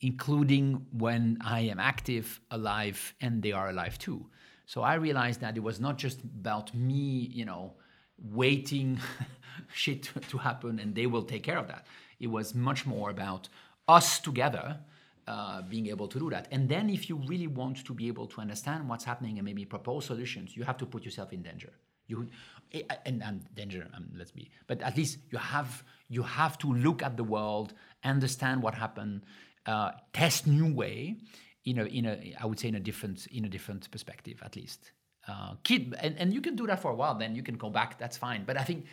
including 0.00 0.86
when 0.90 1.38
I 1.40 1.60
am 1.60 1.78
active, 1.78 2.40
alive, 2.50 3.14
and 3.20 3.42
they 3.42 3.52
are 3.52 3.68
alive 3.70 3.96
too. 3.98 4.26
So 4.66 4.82
I 4.82 4.94
realized 4.94 5.40
that 5.40 5.56
it 5.56 5.62
was 5.62 5.78
not 5.78 5.96
just 5.96 6.18
about 6.24 6.74
me, 6.74 7.30
you 7.32 7.44
know, 7.44 7.74
waiting 8.18 8.98
shit 9.72 10.02
to, 10.02 10.20
to 10.20 10.38
happen 10.38 10.80
and 10.80 10.94
they 10.96 11.06
will 11.06 11.22
take 11.22 11.44
care 11.44 11.58
of 11.58 11.68
that. 11.68 11.86
It 12.18 12.26
was 12.26 12.54
much 12.54 12.86
more 12.86 13.10
about 13.10 13.48
us 13.86 14.18
together 14.18 14.80
uh, 15.26 15.62
being 15.62 15.88
able 15.88 16.08
to 16.08 16.18
do 16.18 16.30
that. 16.30 16.48
And 16.50 16.68
then, 16.68 16.88
if 16.88 17.08
you 17.08 17.16
really 17.26 17.46
want 17.46 17.84
to 17.84 17.92
be 17.92 18.08
able 18.08 18.26
to 18.28 18.40
understand 18.40 18.88
what's 18.88 19.04
happening 19.04 19.38
and 19.38 19.44
maybe 19.44 19.64
propose 19.64 20.04
solutions, 20.04 20.56
you 20.56 20.64
have 20.64 20.76
to 20.78 20.86
put 20.86 21.04
yourself 21.04 21.32
in 21.32 21.42
danger. 21.42 21.72
You 22.06 22.28
eh, 22.72 22.82
and, 23.04 23.22
and 23.22 23.44
danger. 23.54 23.88
Um, 23.94 24.08
let's 24.16 24.30
be. 24.30 24.50
But 24.66 24.82
at 24.82 24.96
least 24.96 25.18
you 25.30 25.38
have 25.38 25.82
you 26.08 26.22
have 26.22 26.58
to 26.58 26.72
look 26.72 27.02
at 27.02 27.16
the 27.16 27.24
world, 27.24 27.74
understand 28.04 28.62
what 28.62 28.74
happened, 28.74 29.22
uh, 29.66 29.92
test 30.12 30.46
new 30.46 30.72
way. 30.72 31.16
In 31.64 31.80
a, 31.80 31.84
in 31.86 32.06
a, 32.06 32.34
I 32.40 32.46
would 32.46 32.60
say 32.60 32.68
in 32.68 32.76
a 32.76 32.80
different 32.80 33.26
in 33.26 33.44
a 33.44 33.48
different 33.48 33.90
perspective 33.90 34.40
at 34.44 34.54
least. 34.54 34.92
Uh, 35.26 35.54
kid, 35.64 35.96
and, 36.00 36.16
and 36.18 36.32
you 36.32 36.40
can 36.40 36.54
do 36.54 36.68
that 36.68 36.80
for 36.80 36.92
a 36.92 36.94
while. 36.94 37.16
Then 37.18 37.34
you 37.34 37.42
can 37.42 37.56
go 37.56 37.68
back. 37.68 37.98
That's 37.98 38.16
fine. 38.16 38.44
But 38.46 38.56
I 38.56 38.62
think 38.62 38.86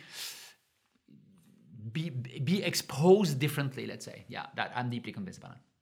be 1.92 2.10
be 2.10 2.64
exposed 2.64 3.38
differently. 3.38 3.86
Let's 3.86 4.04
say, 4.04 4.24
yeah, 4.26 4.46
that 4.56 4.72
I'm 4.74 4.90
deeply 4.90 5.12
convinced 5.12 5.38
about 5.38 5.52
it. 5.52 5.73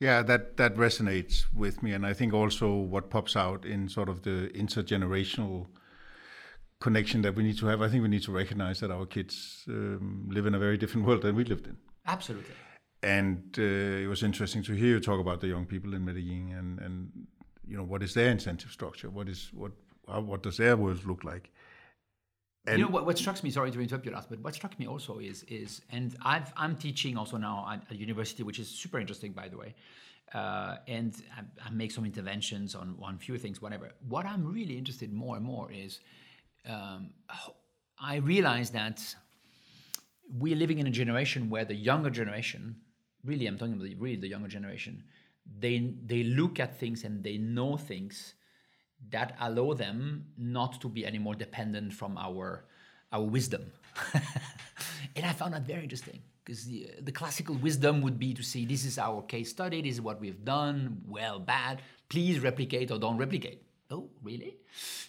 Yeah, 0.00 0.22
that 0.22 0.56
that 0.56 0.76
resonates 0.76 1.44
with 1.54 1.82
me, 1.82 1.92
and 1.92 2.06
I 2.06 2.14
think 2.14 2.32
also 2.32 2.74
what 2.74 3.10
pops 3.10 3.36
out 3.36 3.66
in 3.66 3.88
sort 3.88 4.08
of 4.08 4.22
the 4.22 4.50
intergenerational 4.54 5.66
connection 6.80 7.20
that 7.22 7.34
we 7.34 7.42
need 7.42 7.58
to 7.58 7.66
have. 7.66 7.82
I 7.82 7.88
think 7.88 8.02
we 8.02 8.08
need 8.08 8.22
to 8.22 8.32
recognize 8.32 8.80
that 8.80 8.90
our 8.90 9.04
kids 9.04 9.64
um, 9.68 10.26
live 10.30 10.46
in 10.46 10.54
a 10.54 10.58
very 10.58 10.78
different 10.78 11.06
world 11.06 11.20
than 11.22 11.36
we 11.36 11.44
lived 11.44 11.66
in. 11.66 11.76
Absolutely. 12.06 12.54
And 13.02 13.54
uh, 13.58 14.04
it 14.04 14.08
was 14.08 14.22
interesting 14.22 14.62
to 14.64 14.72
hear 14.72 14.88
you 14.88 15.00
talk 15.00 15.20
about 15.20 15.40
the 15.40 15.48
young 15.48 15.66
people 15.66 15.92
in 15.94 16.04
Medellin 16.04 16.54
and 16.58 16.78
and 16.80 17.10
you 17.66 17.76
know 17.76 17.84
what 17.84 18.02
is 18.02 18.14
their 18.14 18.30
incentive 18.30 18.70
structure? 18.70 19.10
What 19.10 19.28
is 19.28 19.50
what 19.52 19.72
how, 20.08 20.22
what 20.22 20.42
does 20.42 20.56
their 20.56 20.78
world 20.78 21.04
look 21.04 21.24
like? 21.24 21.50
And 22.66 22.78
you 22.78 22.84
know 22.84 22.90
what, 22.90 23.06
what 23.06 23.16
struck 23.16 23.42
me? 23.42 23.50
Sorry 23.50 23.70
to 23.70 23.80
interrupt 23.80 24.04
you, 24.04 24.12
last, 24.12 24.28
but 24.28 24.40
what 24.40 24.54
struck 24.54 24.78
me 24.78 24.86
also 24.86 25.18
is 25.18 25.44
is 25.44 25.80
and 25.90 26.14
I've, 26.22 26.52
I'm 26.56 26.76
teaching 26.76 27.16
also 27.16 27.36
now 27.38 27.66
at 27.72 27.90
a 27.90 27.96
university, 27.96 28.42
which 28.42 28.58
is 28.58 28.68
super 28.68 28.98
interesting, 28.98 29.32
by 29.32 29.48
the 29.48 29.56
way. 29.56 29.74
Uh, 30.34 30.76
and 30.86 31.14
I, 31.36 31.66
I, 31.66 31.70
make 31.70 31.90
some 31.90 32.04
interventions 32.04 32.74
on 32.74 32.96
on 33.02 33.18
few 33.18 33.38
things, 33.38 33.60
whatever. 33.60 33.92
What 34.08 34.26
I'm 34.26 34.44
really 34.52 34.76
interested 34.78 35.12
more 35.12 35.36
and 35.36 35.44
more 35.44 35.72
is 35.72 36.00
um, 36.68 37.10
I 37.98 38.16
realize 38.16 38.70
that 38.70 39.02
we're 40.38 40.56
living 40.56 40.78
in 40.78 40.86
a 40.86 40.90
generation 40.90 41.50
where 41.50 41.64
the 41.64 41.74
younger 41.74 42.10
generation, 42.10 42.76
really, 43.24 43.46
I'm 43.46 43.58
talking 43.58 43.74
about 43.74 43.88
really 43.98 44.16
the 44.16 44.28
younger 44.28 44.48
generation, 44.48 45.02
they 45.58 45.94
they 46.06 46.22
look 46.22 46.60
at 46.60 46.78
things 46.78 47.04
and 47.04 47.24
they 47.24 47.38
know 47.38 47.76
things 47.76 48.34
that 49.10 49.36
allow 49.40 49.72
them 49.72 50.26
not 50.36 50.80
to 50.80 50.88
be 50.88 51.06
any 51.06 51.18
more 51.18 51.34
dependent 51.34 51.92
from 51.92 52.16
our 52.18 52.64
our 53.12 53.24
wisdom. 53.24 53.72
and 55.16 55.26
I 55.26 55.32
found 55.32 55.54
that 55.54 55.62
very 55.62 55.82
interesting 55.82 56.20
because 56.44 56.64
the, 56.64 56.90
the 57.02 57.12
classical 57.12 57.54
wisdom 57.56 58.02
would 58.02 58.18
be 58.18 58.34
to 58.34 58.42
say, 58.42 58.64
this 58.64 58.84
is 58.84 58.98
our 58.98 59.22
case 59.22 59.50
study, 59.50 59.82
this 59.82 59.94
is 59.94 60.00
what 60.00 60.20
we've 60.20 60.44
done, 60.44 61.00
well, 61.06 61.38
bad, 61.38 61.82
please 62.08 62.40
replicate 62.40 62.90
or 62.90 62.98
don't 62.98 63.18
replicate. 63.18 63.62
Oh, 63.90 64.08
really? 64.22 64.56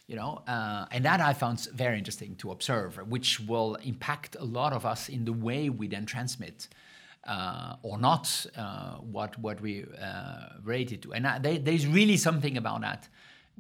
You 0.08 0.16
know, 0.16 0.42
uh, 0.48 0.86
and 0.92 1.06
that 1.06 1.22
I 1.22 1.34
found 1.34 1.68
very 1.74 1.98
interesting 1.98 2.36
to 2.38 2.52
observe, 2.52 2.98
which 3.08 3.40
will 3.40 3.76
impact 3.76 4.36
a 4.40 4.44
lot 4.44 4.74
of 4.74 4.86
us 4.86 5.08
in 5.08 5.24
the 5.26 5.34
way 5.34 5.70
we 5.70 5.88
then 5.88 6.06
transmit 6.06 6.68
uh, 7.26 7.76
or 7.84 8.00
not 8.00 8.46
uh, 8.58 8.96
what 8.96 9.38
what 9.38 9.62
we 9.62 9.86
uh, 10.02 10.58
related 10.64 11.04
to. 11.04 11.14
And 11.14 11.28
I, 11.28 11.38
they, 11.38 11.60
there's 11.60 11.86
really 11.86 12.18
something 12.18 12.58
about 12.58 12.82
that 12.82 13.08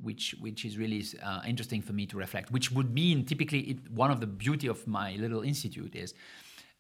which 0.01 0.35
which 0.39 0.65
is 0.65 0.77
really 0.77 1.03
uh, 1.21 1.41
interesting 1.47 1.81
for 1.81 1.93
me 1.93 2.05
to 2.07 2.17
reflect. 2.17 2.51
Which 2.51 2.71
would 2.71 2.93
mean 2.93 3.25
typically 3.25 3.59
it, 3.71 3.91
one 3.91 4.11
of 4.11 4.19
the 4.19 4.27
beauty 4.27 4.67
of 4.67 4.87
my 4.87 5.15
little 5.15 5.41
institute 5.41 5.95
is. 5.95 6.13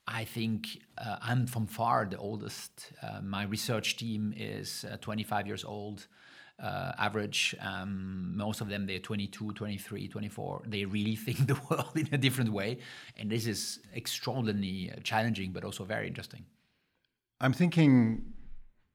I 0.07 0.25
think 0.25 0.81
uh, 0.97 1.17
I'm 1.21 1.45
from 1.45 1.67
far 1.67 2.05
the 2.05 2.17
oldest. 2.17 2.91
Uh, 3.03 3.21
my 3.21 3.43
research 3.43 3.97
team 3.97 4.33
is 4.35 4.83
uh, 4.91 4.97
25 4.97 5.45
years 5.45 5.63
old, 5.63 6.07
uh, 6.61 6.91
average. 6.97 7.55
Um, 7.59 8.33
most 8.35 8.61
of 8.61 8.67
them, 8.69 8.87
they're 8.87 8.99
22, 8.99 9.53
23, 9.53 10.07
24. 10.07 10.63
They 10.67 10.85
really 10.85 11.15
think 11.25 11.47
the 11.47 11.59
world 11.69 11.91
in 11.95 12.09
a 12.11 12.17
different 12.17 12.51
way. 12.51 12.79
And 13.17 13.29
this 13.29 13.45
is 13.45 13.79
extraordinarily 13.95 14.91
uh, 14.91 14.99
challenging, 15.03 15.51
but 15.51 15.63
also 15.63 15.83
very 15.83 16.07
interesting. 16.07 16.45
I'm 17.39 17.53
thinking 17.53 18.33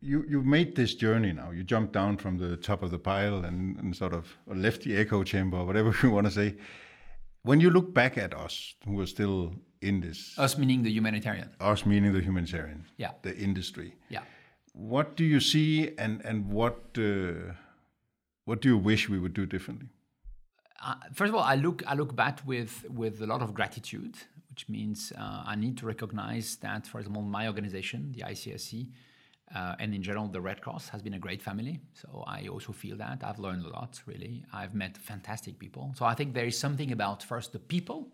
you 0.01 0.25
you 0.29 0.43
made 0.43 0.77
this 0.77 0.95
journey 0.95 1.33
now. 1.33 1.51
You 1.51 1.65
jumped 1.65 1.93
down 1.93 2.17
from 2.17 2.39
the 2.39 2.57
top 2.57 2.83
of 2.83 2.91
the 2.91 2.99
pile 2.99 3.45
and, 3.45 3.77
and 3.79 3.97
sort 3.97 4.13
of 4.13 4.37
left 4.47 4.83
the 4.83 4.97
echo 4.97 5.23
chamber, 5.25 5.65
whatever 5.65 5.95
you 6.03 6.11
want 6.11 6.27
to 6.27 6.33
say. 6.33 6.57
When 7.43 7.61
you 7.61 7.71
look 7.71 7.95
back 7.95 8.19
at 8.19 8.35
us, 8.35 8.75
who 8.85 9.01
are 9.01 9.07
still 9.07 9.55
in 9.81 10.01
this, 10.01 10.37
us 10.39 10.59
meaning 10.59 10.83
the 10.83 10.91
humanitarian, 10.91 11.51
us 11.61 11.87
meaning 11.87 12.13
the 12.13 12.21
humanitarian, 12.21 12.87
yeah, 12.97 13.13
the 13.23 13.37
industry, 13.37 13.95
yeah. 14.09 14.23
What 14.73 15.17
do 15.17 15.25
you 15.25 15.41
see, 15.41 15.93
and 15.97 16.25
and 16.25 16.51
what 16.51 16.99
uh, 16.99 17.55
what 18.45 18.61
do 18.61 18.69
you 18.69 18.79
wish 18.79 19.09
we 19.09 19.19
would 19.19 19.33
do 19.33 19.47
differently? 19.47 19.89
Uh, 20.85 20.95
first 21.15 21.31
of 21.31 21.35
all, 21.37 21.43
I 21.43 21.55
look 21.55 21.83
I 21.87 21.95
look 21.95 22.15
back 22.17 22.41
with 22.45 22.85
with 22.91 23.23
a 23.23 23.27
lot 23.27 23.43
of 23.43 23.55
gratitude, 23.55 24.17
which 24.51 24.69
means 24.69 25.13
uh, 25.17 25.45
I 25.47 25.55
need 25.55 25.79
to 25.79 25.87
recognize 25.87 26.57
that, 26.57 26.87
for 26.87 26.99
example, 26.99 27.23
my 27.23 27.47
organization, 27.47 28.13
the 28.13 28.23
ICRC, 28.23 28.89
uh, 29.55 29.77
and 29.79 29.95
in 29.95 30.03
general, 30.03 30.27
the 30.27 30.41
Red 30.41 30.61
Cross 30.61 30.89
has 30.89 31.03
been 31.03 31.15
a 31.15 31.19
great 31.19 31.41
family. 31.41 31.81
So 31.95 32.25
I 32.27 32.49
also 32.49 32.73
feel 32.73 32.97
that. 32.97 33.23
I've 33.23 33.39
learned 33.39 33.65
a 33.65 33.69
lot, 33.69 34.01
really. 34.07 34.45
I've 34.53 34.75
met 34.75 34.99
fantastic 34.99 35.59
people. 35.59 35.93
So 35.97 36.05
I 36.05 36.15
think 36.15 36.35
there 36.35 36.47
is 36.47 36.59
something 36.59 36.91
about 36.93 37.23
first 37.23 37.53
the 37.53 37.61
people 37.61 38.09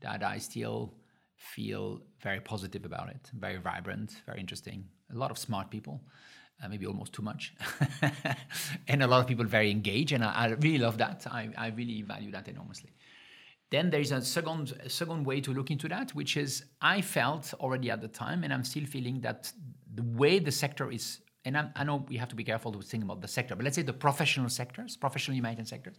that 0.00 0.22
I 0.22 0.38
still 0.38 0.92
feel 1.36 2.02
very 2.20 2.40
positive 2.40 2.84
about 2.84 3.08
it, 3.08 3.30
very 3.32 3.56
vibrant, 3.56 4.22
very 4.26 4.40
interesting. 4.40 4.84
A 5.12 5.16
lot 5.16 5.30
of 5.30 5.38
smart 5.38 5.70
people, 5.70 6.02
uh, 6.62 6.68
maybe 6.68 6.86
almost 6.86 7.12
too 7.14 7.22
much. 7.22 7.54
and 8.88 9.02
a 9.02 9.06
lot 9.06 9.20
of 9.20 9.26
people 9.26 9.46
very 9.46 9.70
engaged. 9.70 10.12
And 10.12 10.22
I, 10.22 10.32
I 10.32 10.46
really 10.48 10.78
love 10.78 10.98
that. 10.98 11.26
I, 11.30 11.48
I 11.56 11.68
really 11.68 12.02
value 12.02 12.30
that 12.32 12.46
enormously. 12.48 12.90
Then 13.72 13.88
there 13.88 14.00
is 14.00 14.12
a 14.12 14.20
second, 14.20 14.74
a 14.84 14.90
second 14.90 15.24
way 15.24 15.40
to 15.40 15.50
look 15.50 15.70
into 15.70 15.88
that, 15.88 16.14
which 16.14 16.36
is 16.36 16.66
I 16.82 17.00
felt 17.00 17.54
already 17.54 17.90
at 17.90 18.02
the 18.02 18.08
time, 18.08 18.44
and 18.44 18.52
I'm 18.52 18.64
still 18.64 18.84
feeling 18.84 19.22
that 19.22 19.50
the 19.94 20.02
way 20.02 20.38
the 20.38 20.52
sector 20.52 20.90
is, 20.90 21.20
and 21.46 21.56
I, 21.56 21.70
I 21.74 21.82
know 21.82 22.04
we 22.06 22.18
have 22.18 22.28
to 22.28 22.36
be 22.36 22.44
careful 22.44 22.70
to 22.72 22.82
think 22.82 23.02
about 23.02 23.22
the 23.22 23.28
sector, 23.28 23.56
but 23.56 23.64
let's 23.64 23.76
say 23.76 23.82
the 23.82 23.94
professional 23.94 24.50
sectors, 24.50 24.98
professional 24.98 25.38
humanitarian 25.38 25.64
sectors, 25.64 25.96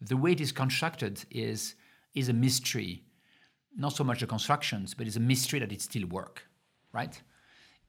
the 0.00 0.16
way 0.16 0.32
it 0.32 0.40
is 0.40 0.52
constructed 0.52 1.22
is 1.30 1.74
is 2.14 2.30
a 2.30 2.32
mystery. 2.32 3.04
Not 3.76 3.92
so 3.92 4.04
much 4.04 4.20
the 4.20 4.26
constructions, 4.26 4.94
but 4.94 5.06
it's 5.06 5.16
a 5.16 5.20
mystery 5.20 5.58
that 5.60 5.70
it 5.70 5.82
still 5.82 6.06
work, 6.06 6.42
right? 6.92 7.20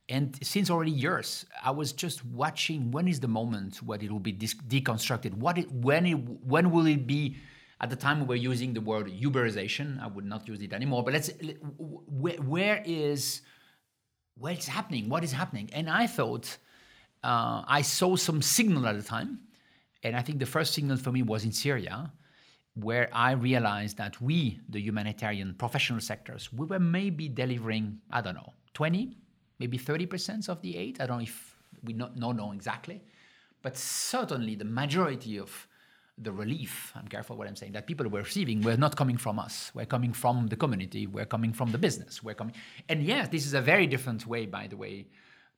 And 0.10 0.38
since 0.46 0.70
already 0.70 0.92
years, 0.92 1.46
I 1.64 1.72
was 1.72 1.94
just 1.94 2.26
watching 2.26 2.92
when 2.92 3.08
is 3.08 3.22
the 3.22 3.30
moment 3.30 3.82
when 3.84 4.02
it 4.02 4.12
will 4.12 4.20
be 4.20 4.34
deconstructed. 4.34 5.34
What 5.34 5.58
it, 5.58 5.72
when 5.72 6.06
it, 6.06 6.14
when 6.14 6.72
will 6.72 6.88
it 6.88 7.08
be 7.08 7.38
at 7.84 7.90
the 7.90 7.98
time 7.98 8.22
we 8.22 8.26
were 8.26 8.44
using 8.52 8.74
the 8.74 8.80
word 8.80 9.08
Uberization. 9.08 10.02
I 10.02 10.08
would 10.08 10.24
not 10.24 10.48
use 10.48 10.62
it 10.62 10.72
anymore. 10.72 11.04
But 11.04 11.14
let's 11.16 11.30
where, 11.78 12.38
where 12.38 12.82
is 12.86 13.42
where 14.38 14.54
it's 14.54 14.68
happening? 14.68 15.10
What 15.10 15.22
is 15.26 15.34
happening? 15.34 15.70
And 15.74 15.90
I 15.90 16.08
thought 16.08 16.58
uh, 17.26 17.62
I 17.68 17.82
saw 17.82 18.16
some 18.16 18.42
signal 18.42 18.88
at 18.88 18.96
the 18.96 19.04
time, 19.04 19.40
and 20.02 20.16
I 20.16 20.22
think 20.22 20.40
the 20.40 20.46
first 20.46 20.74
signal 20.74 20.96
for 20.96 21.12
me 21.12 21.24
was 21.24 21.44
in 21.44 21.52
Syria, 21.52 22.14
where 22.76 23.10
I 23.12 23.32
realized 23.34 23.98
that 23.98 24.22
we, 24.22 24.62
the 24.70 24.80
humanitarian 24.80 25.54
professional 25.54 26.00
sectors, 26.00 26.54
we 26.54 26.66
were 26.66 26.80
maybe 26.80 27.28
delivering 27.28 28.00
I 28.10 28.22
don't 28.22 28.36
know 28.36 28.54
20, 28.76 29.18
maybe 29.60 29.78
30 29.78 30.06
percent 30.06 30.48
of 30.48 30.62
the 30.62 30.78
aid. 30.78 31.02
I 31.02 31.06
don't 31.06 31.18
know 31.18 31.24
if 31.24 31.58
we 31.84 31.92
don't 31.92 32.18
know 32.18 32.54
exactly, 32.54 33.04
but 33.62 33.76
certainly 33.76 34.56
the 34.56 34.70
majority 34.82 35.38
of 35.38 35.68
the 36.18 36.32
relief, 36.32 36.92
I'm 36.96 37.08
careful 37.08 37.38
what 37.38 37.48
I'm 37.48 37.56
saying, 37.56 37.72
that 37.74 37.88
people 37.88 38.08
were 38.08 38.22
receiving 38.22 38.62
were 38.62 38.78
not 38.78 38.96
coming 38.96 39.18
from 39.18 39.40
us. 39.40 39.72
We're 39.74 39.86
coming 39.86 40.14
from 40.14 40.48
the 40.48 40.56
community. 40.56 41.08
We're 41.08 41.26
coming 41.26 41.54
from 41.54 41.72
the 41.72 41.78
business. 41.78 42.22
We're 42.22 42.36
coming, 42.36 42.56
and 42.88 43.04
yes, 43.04 43.30
this 43.30 43.46
is 43.46 43.54
a 43.54 43.62
very 43.62 43.88
different 43.88 44.28
way, 44.28 44.46
by 44.46 44.68
the 44.68 44.78
way, 44.78 45.08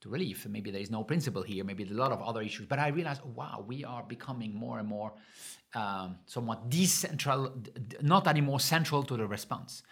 to 0.01 0.09
relief. 0.09 0.45
Maybe 0.47 0.71
there 0.71 0.81
is 0.81 0.91
no 0.91 1.03
principle 1.03 1.41
here. 1.41 1.63
Maybe 1.63 1.83
there's 1.83 1.97
a 1.97 1.99
lot 1.99 2.11
of 2.11 2.21
other 2.21 2.41
issues. 2.41 2.67
But 2.67 2.79
I 2.79 2.89
realized, 2.89 3.21
wow, 3.23 3.65
we 3.67 3.83
are 3.83 4.03
becoming 4.03 4.53
more 4.53 4.79
and 4.79 4.87
more 4.87 5.13
um, 5.73 6.17
somewhat 6.25 6.69
decentral, 6.69 7.51
not 8.01 8.27
anymore 8.27 8.59
central 8.59 9.03
to 9.03 9.17
the 9.17 9.27
response. 9.27 9.83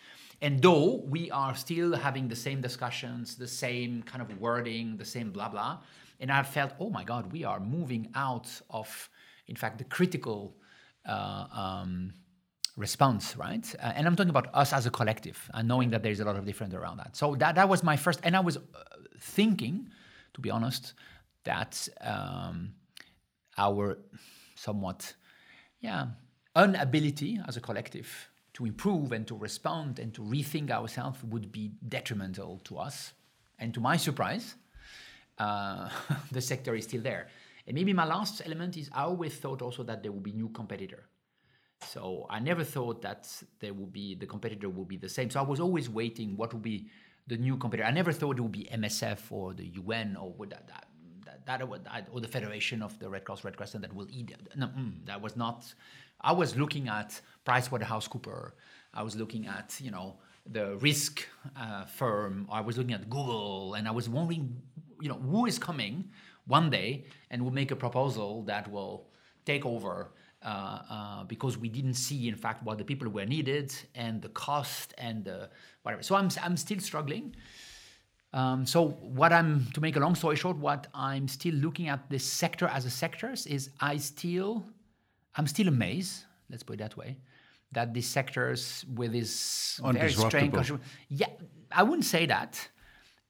And 0.42 0.62
though 0.62 1.04
we 1.08 1.32
are 1.32 1.56
still 1.56 1.96
having 1.96 2.28
the 2.28 2.36
same 2.36 2.62
discussions, 2.62 3.36
the 3.36 3.48
same 3.48 4.04
kind 4.04 4.22
of 4.22 4.40
wording, 4.40 4.98
the 4.98 5.06
same 5.06 5.32
blah 5.32 5.50
blah, 5.50 5.80
and 6.20 6.32
I 6.32 6.44
felt, 6.44 6.74
oh 6.80 6.90
my 6.90 7.04
God, 7.04 7.32
we 7.32 7.44
are 7.44 7.60
moving 7.60 8.10
out 8.16 8.50
of 8.70 9.10
in 9.48 9.56
fact, 9.56 9.78
the 9.78 9.84
critical 9.84 10.56
uh, 11.06 11.46
um, 11.52 12.14
response, 12.78 13.36
right? 13.38 13.76
Uh, 13.82 13.94
and 13.96 14.08
I'm 14.08 14.16
talking 14.16 14.30
about 14.30 14.50
us 14.54 14.74
as 14.74 14.86
a 14.86 14.92
collective, 14.92 15.50
and 15.54 15.68
knowing 15.68 15.90
that 15.92 16.04
there's 16.04 16.20
a 16.20 16.26
lot 16.26 16.36
of 16.36 16.46
difference 16.46 16.74
around 16.74 16.98
that. 16.98 17.16
So 17.16 17.36
that 17.36 17.56
that 17.56 17.70
was 17.70 17.84
my 17.84 17.98
first, 17.98 18.20
and 18.24 18.36
I 18.36 18.40
was 18.40 18.58
uh, 18.58 18.62
thinking, 19.20 19.90
to 20.34 20.42
be 20.42 20.50
honest, 20.50 20.94
that 21.44 21.88
um, 22.02 22.74
our 23.58 24.00
somewhat, 24.56 25.14
yeah, 25.82 26.08
inability 26.56 27.40
as 27.48 27.58
a 27.58 27.62
collective 27.62 28.30
to 28.54 28.66
improve 28.66 29.12
and 29.12 29.28
to 29.28 29.36
respond 29.36 30.00
and 30.00 30.14
to 30.14 30.22
rethink 30.22 30.70
ourselves 30.70 31.24
would 31.24 31.52
be 31.52 31.72
detrimental 31.90 32.60
to 32.64 32.78
us. 32.78 33.14
And 33.60 33.74
to 33.74 33.80
my 33.80 33.98
surprise, 33.98 34.56
uh, 35.38 35.90
the 36.32 36.42
sector 36.42 36.76
is 36.76 36.86
still 36.86 37.02
there. 37.02 37.28
And 37.68 37.76
maybe 37.76 37.94
my 37.94 38.06
last 38.06 38.42
element 38.46 38.78
is 38.78 38.90
I 38.94 39.04
always 39.04 39.36
thought 39.36 39.62
also 39.62 39.84
that 39.84 40.04
there 40.04 40.12
will 40.12 40.20
be 40.20 40.34
new 40.34 40.50
competitor. 40.50 41.10
So 41.88 42.26
I 42.30 42.40
never 42.40 42.64
thought 42.64 43.02
that 43.02 43.28
there 43.60 43.74
would 43.74 43.92
be 43.92 44.16
the 44.16 44.26
competitor 44.26 44.70
will 44.70 44.86
be 44.86 44.98
the 44.98 45.10
same. 45.10 45.30
So 45.30 45.40
I 45.40 45.44
was 45.44 45.60
always 45.60 45.90
waiting 45.90 46.38
what 46.38 46.54
would 46.54 46.64
be 46.64 46.88
the 47.28 47.38
new 47.38 47.58
competitor. 47.58 47.88
I 47.88 47.92
never 47.92 48.12
thought 48.12 48.38
it 48.38 48.42
would 48.42 48.52
be 48.52 48.68
MSF 48.72 49.20
or 49.32 49.54
the 49.54 49.66
UN 49.66 50.18
or 50.18 50.34
that, 50.48 50.68
that 50.68 50.88
that, 51.46 51.60
that, 51.60 52.08
or 52.12 52.22
the 52.22 52.28
Federation 52.28 52.82
of 52.82 52.98
the 53.00 53.10
Red 53.10 53.26
Cross 53.26 53.44
Red 53.44 53.58
Crescent 53.58 53.82
that 53.82 53.94
will 53.94 54.08
eat. 54.10 54.34
No, 54.56 54.68
mm, 54.68 55.06
that 55.06 55.22
was 55.22 55.36
not. 55.36 55.74
I 56.22 56.32
was 56.32 56.56
looking 56.56 56.88
at 56.88 57.20
PricewaterhouseCooper. 57.46 58.52
I 58.94 59.04
was 59.04 59.16
looking 59.16 59.48
at 59.48 59.78
you 59.82 59.92
know 59.92 60.18
the 60.46 60.78
risk 60.78 61.28
uh, 61.58 61.86
firm. 61.86 62.48
I 62.52 62.62
was 62.62 62.78
looking 62.78 62.94
at 62.94 63.10
Google, 63.10 63.74
and 63.74 63.88
I 63.88 63.92
was 63.92 64.08
wondering, 64.10 64.62
you 65.02 65.10
know, 65.10 65.16
who 65.16 65.46
is 65.46 65.60
coming 65.60 66.10
one 66.46 66.70
day 66.70 67.06
and 67.30 67.42
we'll 67.42 67.54
make 67.54 67.72
a 67.72 67.76
proposal 67.76 68.44
that 68.44 68.70
will 68.72 69.08
take 69.46 69.66
over 69.66 70.12
uh, 70.44 70.80
uh, 70.90 71.24
because 71.24 71.58
we 71.58 71.70
didn't 71.70 71.94
see, 71.94 72.28
in 72.28 72.36
fact, 72.36 72.64
what 72.64 72.78
the 72.78 72.84
people 72.84 73.10
were 73.10 73.26
needed 73.26 73.74
and 73.96 74.22
the 74.22 74.30
cost 74.30 74.94
and 74.98 75.24
the 75.24 75.50
whatever. 75.84 76.04
So 76.04 76.16
I'm, 76.16 76.30
I'm 76.42 76.58
still 76.58 76.80
struggling. 76.80 77.36
Um, 78.34 78.66
so 78.66 78.90
what 78.90 79.32
I'm 79.32 79.68
to 79.74 79.82
make 79.82 79.96
a 79.96 80.00
long 80.00 80.16
story 80.16 80.36
short, 80.36 80.58
what 80.58 80.88
I'm 80.94 81.28
still 81.28 81.54
looking 81.54 81.88
at 81.88 82.10
this 82.10 82.26
sector 82.26 82.68
as 82.68 82.86
a 82.86 82.90
sectors 82.90 83.46
is 83.46 83.70
I 83.80 83.98
still 83.98 84.66
I'm 85.36 85.48
still 85.48 85.68
amazed. 85.68 86.26
Let's 86.50 86.64
put 86.64 86.74
it 86.74 86.80
that 86.80 86.98
way. 86.98 87.18
That 87.72 87.94
these 87.94 88.08
sectors 88.08 88.86
with 88.94 89.14
this 89.14 89.80
very 89.84 90.12
strange, 90.12 90.72
yeah, 91.10 91.28
I 91.72 91.84
wouldn't 91.84 92.06
say 92.06 92.28
that. 92.28 92.70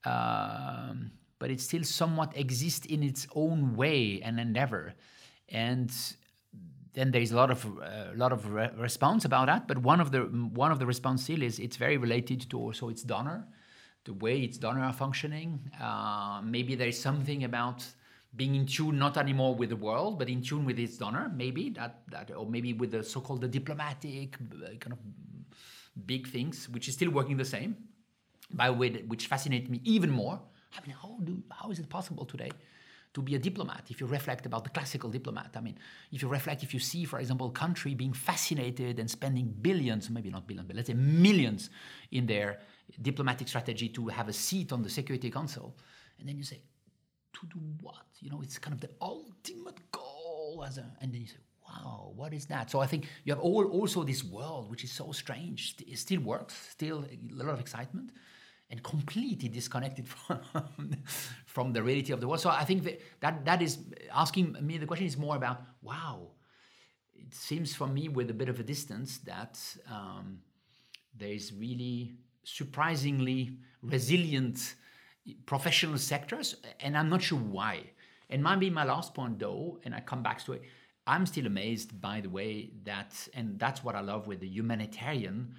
Um, 0.05 1.11
but 1.43 1.51
it 1.51 1.59
still 1.59 1.83
somewhat 1.83 2.31
exists 2.37 2.85
in 2.85 3.03
its 3.03 3.27
own 3.35 3.75
way 3.75 4.21
and 4.23 4.39
endeavor. 4.39 4.93
And 5.49 5.91
then 6.93 7.11
there's 7.11 7.33
a 7.33 7.35
lot 7.35 7.51
of 7.51 7.65
a 7.65 8.11
uh, 8.11 8.13
lot 8.15 8.31
of 8.31 8.49
re- 8.49 8.71
response 8.77 9.25
about 9.25 9.47
that. 9.47 9.67
But 9.67 9.79
one 9.79 9.99
of 9.99 10.09
the 10.13 10.21
one 10.63 10.71
of 10.71 10.79
the 10.79 10.85
response 10.85 11.23
still 11.23 11.41
is 11.43 11.59
it's 11.59 11.75
very 11.75 11.97
related 11.97 12.49
to 12.51 12.57
also 12.57 12.87
its 12.87 13.03
donor, 13.03 13.45
the 14.05 14.13
way 14.13 14.39
its 14.39 14.57
donor 14.57 14.83
are 14.85 14.93
functioning. 14.93 15.69
Uh, 15.81 16.39
maybe 16.45 16.75
there 16.75 16.87
is 16.87 16.97
something 16.97 17.43
about 17.43 17.83
being 18.37 18.55
in 18.55 18.65
tune 18.65 18.97
not 18.97 19.17
anymore 19.17 19.53
with 19.53 19.67
the 19.67 19.81
world, 19.87 20.19
but 20.19 20.29
in 20.29 20.41
tune 20.41 20.63
with 20.63 20.79
its 20.79 20.95
donor. 20.97 21.29
Maybe 21.35 21.71
that 21.71 22.03
that 22.09 22.31
or 22.31 22.45
maybe 22.45 22.71
with 22.71 22.91
the 22.91 23.03
so-called 23.03 23.41
the 23.41 23.49
diplomatic 23.49 24.37
uh, 24.37 24.77
kind 24.79 24.93
of 24.93 24.99
big 26.05 26.25
things, 26.25 26.69
which 26.69 26.87
is 26.87 26.93
still 26.93 27.11
working 27.11 27.35
the 27.35 27.51
same. 27.57 27.75
By 28.49 28.67
the 28.67 28.77
way, 28.81 28.89
which 29.11 29.27
fascinates 29.27 29.69
me 29.69 29.81
even 29.83 30.09
more 30.09 30.39
I 30.75 30.85
mean, 30.85 30.95
how, 31.01 31.17
do, 31.23 31.41
how 31.51 31.69
is 31.71 31.79
it 31.79 31.89
possible 31.89 32.25
today 32.25 32.51
to 33.13 33.21
be 33.21 33.35
a 33.35 33.39
diplomat 33.39 33.85
if 33.89 34.01
you 34.01 34.07
reflect 34.07 34.45
about 34.45 34.63
the 34.63 34.69
classical 34.69 35.09
diplomat? 35.09 35.51
I 35.55 35.61
mean, 35.61 35.77
if 36.11 36.21
you 36.21 36.27
reflect, 36.27 36.63
if 36.63 36.73
you 36.73 36.79
see, 36.79 37.05
for 37.05 37.19
example, 37.19 37.47
a 37.47 37.51
country 37.51 37.93
being 37.93 38.13
fascinated 38.13 38.99
and 38.99 39.09
spending 39.09 39.53
billions, 39.61 40.09
maybe 40.09 40.29
not 40.29 40.47
billions, 40.47 40.67
but 40.67 40.75
let's 40.75 40.87
say 40.87 40.93
millions 40.93 41.69
in 42.11 42.25
their 42.25 42.59
diplomatic 43.01 43.47
strategy 43.47 43.89
to 43.89 44.07
have 44.07 44.29
a 44.29 44.33
seat 44.33 44.71
on 44.71 44.81
the 44.81 44.89
Security 44.89 45.29
Council, 45.29 45.75
and 46.19 46.27
then 46.27 46.37
you 46.37 46.43
say, 46.43 46.61
to 47.33 47.47
do 47.47 47.59
what? 47.81 48.05
You 48.19 48.29
know, 48.29 48.41
it's 48.41 48.57
kind 48.59 48.73
of 48.73 48.81
the 48.81 48.89
ultimate 49.01 49.79
goal 49.91 50.63
as 50.65 50.77
a, 50.77 50.85
and 51.01 51.11
then 51.11 51.21
you 51.21 51.27
say, 51.27 51.37
wow, 51.67 52.11
what 52.15 52.33
is 52.33 52.45
that? 52.47 52.69
So 52.69 52.79
I 52.79 52.87
think 52.87 53.07
you 53.23 53.33
have 53.33 53.41
all, 53.41 53.65
also 53.65 54.03
this 54.03 54.23
world 54.23 54.69
which 54.69 54.83
is 54.83 54.91
so 54.91 55.11
strange. 55.11 55.75
It 55.87 55.97
still 55.97 56.21
works, 56.21 56.53
still 56.71 57.05
a 57.05 57.43
lot 57.43 57.53
of 57.53 57.59
excitement 57.59 58.11
and 58.69 58.81
completely 58.83 59.49
disconnected 59.49 60.07
from, 60.07 60.97
from 61.45 61.73
the 61.73 61.83
reality 61.83 62.11
of 62.11 62.21
the 62.21 62.27
world. 62.27 62.41
So 62.41 62.49
I 62.49 62.63
think 62.63 62.89
that, 63.19 63.45
that 63.45 63.61
is 63.61 63.79
asking 64.13 64.57
me 64.61 64.77
the 64.77 64.85
question 64.85 65.07
is 65.07 65.17
more 65.17 65.35
about 65.35 65.61
wow. 65.81 66.31
It 67.13 67.33
seems 67.33 67.75
for 67.75 67.87
me 67.87 68.09
with 68.09 68.29
a 68.29 68.33
bit 68.33 68.49
of 68.49 68.59
a 68.59 68.63
distance 68.63 69.19
that 69.19 69.59
um, 69.89 70.39
there 71.15 71.31
is 71.31 71.53
really 71.53 72.15
surprisingly 72.43 73.57
resilient 73.81 74.75
professional 75.45 75.97
sectors, 75.97 76.55
and 76.79 76.97
I'm 76.97 77.09
not 77.09 77.21
sure 77.21 77.39
why. 77.39 77.91
And 78.29 78.43
might 78.43 78.59
be 78.59 78.69
my 78.69 78.83
last 78.83 79.13
point 79.13 79.39
though, 79.39 79.79
and 79.85 79.93
I 79.93 80.01
come 80.01 80.23
back 80.23 80.43
to 80.45 80.53
it. 80.53 80.63
I'm 81.05 81.25
still 81.25 81.45
amazed 81.45 81.99
by 82.01 82.21
the 82.21 82.29
way 82.29 82.71
that, 82.83 83.27
and 83.33 83.59
that's 83.59 83.83
what 83.83 83.95
I 83.95 84.01
love 84.01 84.27
with 84.27 84.39
the 84.39 84.47
humanitarian, 84.47 85.55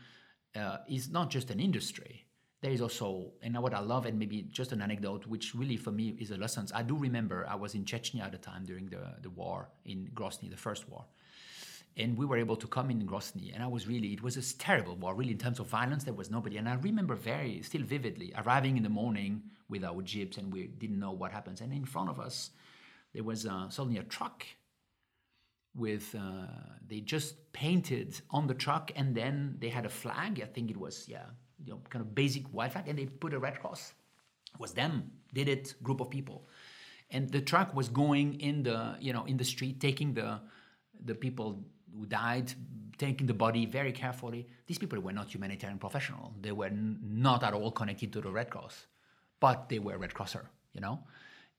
uh, 0.56 0.78
is 0.88 1.10
not 1.10 1.30
just 1.30 1.50
an 1.50 1.60
industry 1.60 2.23
there 2.64 2.72
is 2.72 2.80
also, 2.80 3.30
and 3.42 3.62
what 3.62 3.74
I 3.74 3.80
love, 3.80 4.06
and 4.06 4.18
maybe 4.18 4.46
just 4.50 4.72
an 4.72 4.80
anecdote, 4.80 5.26
which 5.26 5.54
really 5.54 5.76
for 5.76 5.90
me 5.90 6.16
is 6.18 6.30
a 6.30 6.38
lesson. 6.38 6.66
I 6.74 6.82
do 6.82 6.96
remember 6.96 7.46
I 7.46 7.56
was 7.56 7.74
in 7.74 7.84
Chechnya 7.84 8.22
at 8.22 8.32
the 8.32 8.38
time 8.38 8.64
during 8.64 8.86
the, 8.86 9.04
the 9.20 9.28
war 9.28 9.68
in 9.84 10.08
Grozny, 10.14 10.48
the 10.48 10.56
first 10.56 10.88
war. 10.88 11.04
And 11.98 12.16
we 12.16 12.24
were 12.24 12.38
able 12.38 12.56
to 12.56 12.66
come 12.66 12.90
in 12.90 13.06
Grozny, 13.06 13.52
and 13.52 13.62
I 13.62 13.66
was 13.66 13.86
really, 13.86 14.14
it 14.14 14.22
was 14.22 14.38
a 14.38 14.56
terrible 14.56 14.96
war, 14.96 15.14
really, 15.14 15.32
in 15.32 15.36
terms 15.36 15.60
of 15.60 15.66
violence. 15.66 16.04
There 16.04 16.14
was 16.14 16.30
nobody. 16.30 16.56
And 16.56 16.66
I 16.66 16.76
remember 16.76 17.14
very, 17.14 17.60
still 17.60 17.82
vividly, 17.82 18.32
arriving 18.34 18.78
in 18.78 18.82
the 18.82 18.88
morning 18.88 19.42
with 19.68 19.84
our 19.84 20.00
jeeps, 20.00 20.38
and 20.38 20.50
we 20.50 20.68
didn't 20.68 20.98
know 20.98 21.12
what 21.12 21.32
happens. 21.32 21.60
And 21.60 21.70
in 21.70 21.84
front 21.84 22.08
of 22.08 22.18
us, 22.18 22.48
there 23.12 23.24
was 23.24 23.44
uh, 23.44 23.68
suddenly 23.68 23.98
a 23.98 24.04
truck 24.04 24.46
with 25.76 26.14
uh, 26.18 26.46
they 26.88 27.00
just 27.00 27.52
painted 27.52 28.18
on 28.30 28.46
the 28.46 28.54
truck 28.54 28.90
and 28.96 29.14
then 29.14 29.56
they 29.58 29.68
had 29.68 29.84
a 29.84 29.88
flag 29.88 30.40
i 30.40 30.46
think 30.46 30.70
it 30.70 30.76
was 30.76 31.06
yeah 31.08 31.26
you 31.64 31.72
know, 31.72 31.80
kind 31.90 32.02
of 32.02 32.14
basic 32.14 32.48
flag, 32.48 32.88
and 32.88 32.98
they 32.98 33.06
put 33.06 33.34
a 33.34 33.38
red 33.38 33.60
cross. 33.60 33.92
It 34.54 34.60
was 34.60 34.72
them 34.72 35.10
did 35.32 35.48
it, 35.48 35.74
group 35.82 36.00
of 36.00 36.08
people, 36.10 36.46
and 37.10 37.28
the 37.30 37.40
truck 37.40 37.74
was 37.74 37.88
going 37.88 38.40
in 38.40 38.62
the 38.62 38.96
you 39.00 39.12
know 39.12 39.24
in 39.24 39.36
the 39.36 39.44
street, 39.44 39.80
taking 39.80 40.14
the 40.14 40.40
the 41.04 41.14
people 41.14 41.64
who 41.96 42.06
died, 42.06 42.52
taking 42.98 43.26
the 43.26 43.34
body 43.34 43.66
very 43.66 43.92
carefully. 43.92 44.46
These 44.66 44.78
people 44.78 45.00
were 45.00 45.12
not 45.12 45.32
humanitarian 45.34 45.78
professional. 45.78 46.34
They 46.40 46.52
were 46.52 46.66
n- 46.66 46.98
not 47.02 47.42
at 47.42 47.52
all 47.52 47.70
connected 47.70 48.12
to 48.14 48.20
the 48.20 48.30
Red 48.30 48.50
Cross, 48.50 48.86
but 49.40 49.68
they 49.68 49.78
were 49.78 49.98
Red 49.98 50.14
Crosser, 50.14 50.50
you 50.72 50.80
know. 50.80 51.00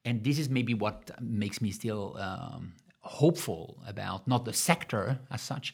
And 0.03 0.23
this 0.23 0.37
is 0.39 0.49
maybe 0.49 0.73
what 0.73 1.11
makes 1.21 1.61
me 1.61 1.71
still 1.71 2.15
um, 2.19 2.73
hopeful 3.01 3.77
about 3.87 4.27
not 4.27 4.45
the 4.45 4.53
sector 4.53 5.19
as 5.31 5.41
such, 5.41 5.73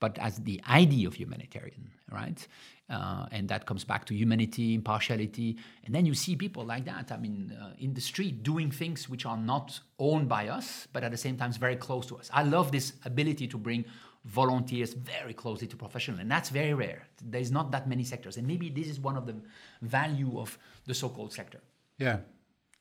but 0.00 0.18
as 0.18 0.38
the 0.38 0.60
idea 0.68 1.06
of 1.08 1.14
humanitarian, 1.14 1.90
right? 2.10 2.46
Uh, 2.90 3.26
and 3.32 3.48
that 3.50 3.66
comes 3.66 3.84
back 3.84 4.06
to 4.06 4.14
humanity, 4.14 4.74
impartiality. 4.74 5.58
And 5.84 5.94
then 5.94 6.06
you 6.06 6.14
see 6.14 6.36
people 6.36 6.64
like 6.64 6.86
that, 6.86 7.12
I 7.12 7.18
mean, 7.18 7.54
uh, 7.60 7.72
in 7.78 7.92
the 7.92 8.00
street 8.00 8.42
doing 8.42 8.70
things 8.70 9.10
which 9.10 9.26
are 9.26 9.36
not 9.36 9.78
owned 9.98 10.26
by 10.28 10.48
us, 10.48 10.88
but 10.92 11.04
at 11.04 11.10
the 11.10 11.18
same 11.18 11.36
time 11.36 11.52
very 11.52 11.76
close 11.76 12.06
to 12.06 12.16
us. 12.16 12.30
I 12.32 12.44
love 12.44 12.72
this 12.72 12.94
ability 13.04 13.46
to 13.48 13.58
bring 13.58 13.84
volunteers 14.24 14.94
very 14.94 15.34
closely 15.34 15.66
to 15.66 15.76
professional, 15.76 16.18
and 16.20 16.30
that's 16.30 16.50
very 16.50 16.74
rare. 16.74 17.06
There's 17.22 17.50
not 17.50 17.70
that 17.72 17.88
many 17.88 18.04
sectors, 18.04 18.36
and 18.36 18.46
maybe 18.46 18.68
this 18.70 18.88
is 18.88 18.98
one 18.98 19.16
of 19.16 19.26
the 19.26 19.36
value 19.82 20.38
of 20.38 20.58
the 20.86 20.94
so-called 20.94 21.32
sector. 21.32 21.60
Yeah, 21.98 22.18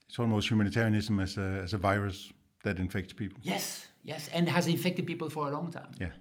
it's 0.08 0.20
almost 0.20 0.50
humanitarianism 0.50 1.20
as 1.20 1.38
a, 1.38 1.62
as 1.64 1.74
a 1.74 1.78
virus 1.78 2.32
that 2.64 2.80
infects 2.80 3.14
people. 3.14 3.40
Yes, 3.44 3.88
yes, 4.04 4.30
and 4.34 4.50
has 4.50 4.68
infected 4.68 5.06
people 5.06 5.30
for 5.30 5.48
a 5.48 5.52
long 5.52 5.72
time. 5.72 5.92
Yeah, 6.00 6.12